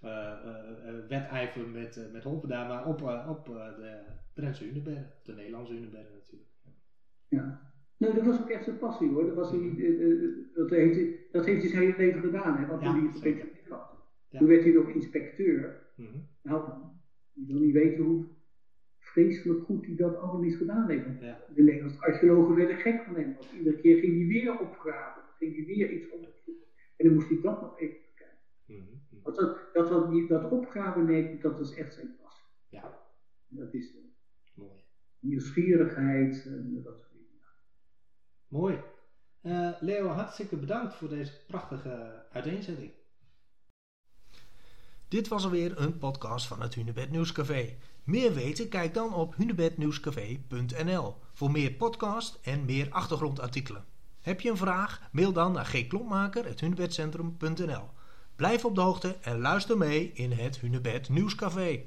uh, 0.00 1.08
wedijver 1.08 1.68
met, 1.68 2.08
met 2.12 2.22
Hoppeda, 2.22 2.68
maar 2.68 2.86
op, 2.86 3.02
op 3.28 3.44
de 3.46 4.00
Drentse 4.34 4.64
Hunebedden, 4.64 5.10
de 5.22 5.32
Nederlandse 5.32 5.72
Hunebedden 5.72 6.12
natuurlijk. 6.12 6.50
Ja. 7.28 7.71
Nee, 8.02 8.14
dat 8.14 8.24
was 8.24 8.40
ook 8.40 8.50
echt 8.50 8.64
zijn 8.64 8.78
passie 8.78 9.08
hoor. 9.08 9.26
Dat, 9.26 9.34
was 9.34 9.50
hij, 9.50 9.60
dat, 10.54 10.70
heeft, 10.70 10.94
hij, 10.94 11.26
dat 11.30 11.44
heeft 11.44 11.62
hij 11.62 11.70
zijn 11.70 11.82
hele 11.82 11.96
leven 11.96 12.20
gedaan. 12.20 12.56
Hè? 12.56 12.66
Want 12.66 12.82
ja, 12.82 12.92
hij 13.20 13.36
ja. 14.28 14.38
toen 14.38 14.48
werd 14.48 14.62
hij 14.62 14.72
nog 14.72 14.88
inspecteur. 14.88 15.82
Mm 15.96 16.06
-hmm. 16.06 16.26
Nou, 16.42 16.72
je 17.32 17.46
wil 17.46 17.60
niet 17.60 17.72
weten 17.72 18.04
hoe 18.04 18.26
vreselijk 18.98 19.64
goed 19.64 19.86
hij 19.86 19.96
dat 19.96 20.16
allemaal 20.16 20.40
niet 20.40 20.56
gedaan 20.56 20.88
heeft. 20.88 21.04
De 21.54 21.62
Nederlandse 21.62 22.00
archeologen 22.00 22.54
werden 22.54 22.76
gek 22.76 23.02
van 23.04 23.14
hem. 23.14 23.34
Want 23.34 23.52
iedere 23.58 23.76
keer 23.76 23.98
ging 23.98 24.16
hij 24.16 24.26
weer 24.26 24.60
opgraven. 24.60 25.22
ging 25.38 25.56
hij 25.56 25.64
weer 25.64 25.90
iets 25.90 26.10
onderzoeken. 26.10 26.66
En 26.96 27.06
dan 27.06 27.14
moest 27.14 27.28
hij 27.28 27.38
dat 27.42 27.60
nog 27.60 27.80
even 27.80 27.96
kijken. 28.14 28.36
Mm 28.66 28.76
-hmm. 28.76 29.20
Want 29.22 29.36
dat, 29.36 29.58
dat, 29.72 29.88
dat, 29.88 30.28
dat 30.28 30.50
opgraven, 30.50 31.04
nee, 31.04 31.38
dat 31.38 31.60
is 31.60 31.74
echt 31.74 31.94
zijn 31.94 32.16
pas. 32.22 32.50
Ja. 32.68 32.98
Dat 33.48 33.74
is 33.74 33.94
uh, 33.94 34.00
Mooi. 34.54 34.80
nieuwsgierigheid 35.18 36.46
en 36.46 36.80
dat 36.82 36.98
soort 36.98 37.08
dingen. 37.08 37.11
Mooi. 38.52 38.80
Uh, 39.42 39.68
Leo, 39.80 40.08
hartstikke 40.08 40.56
bedankt 40.56 40.94
voor 40.94 41.08
deze 41.08 41.32
prachtige 41.46 42.24
uiteenzetting. 42.32 42.90
Dit 45.08 45.28
was 45.28 45.44
alweer 45.44 45.80
een 45.80 45.98
podcast 45.98 46.46
van 46.46 46.62
het 46.62 46.74
Hunebed 46.74 47.10
Nieuwscafé. 47.10 47.76
Meer 48.04 48.34
weten? 48.34 48.68
Kijk 48.68 48.94
dan 48.94 49.14
op 49.14 49.36
hunebednieuwscafé.nl 49.36 51.14
voor 51.32 51.50
meer 51.50 51.72
podcast 51.72 52.38
en 52.42 52.64
meer 52.64 52.90
achtergrondartikelen. 52.90 53.84
Heb 54.20 54.40
je 54.40 54.50
een 54.50 54.56
vraag? 54.56 55.08
Mail 55.12 55.32
dan 55.32 55.52
naar 55.52 55.66
gklompmaker.hunebedcentrum.nl 55.66 57.90
Blijf 58.36 58.64
op 58.64 58.74
de 58.74 58.80
hoogte 58.80 59.16
en 59.20 59.40
luister 59.40 59.78
mee 59.78 60.12
in 60.12 60.32
het 60.32 60.60
Hunebed 60.60 61.08
Nieuwscafé. 61.08 61.84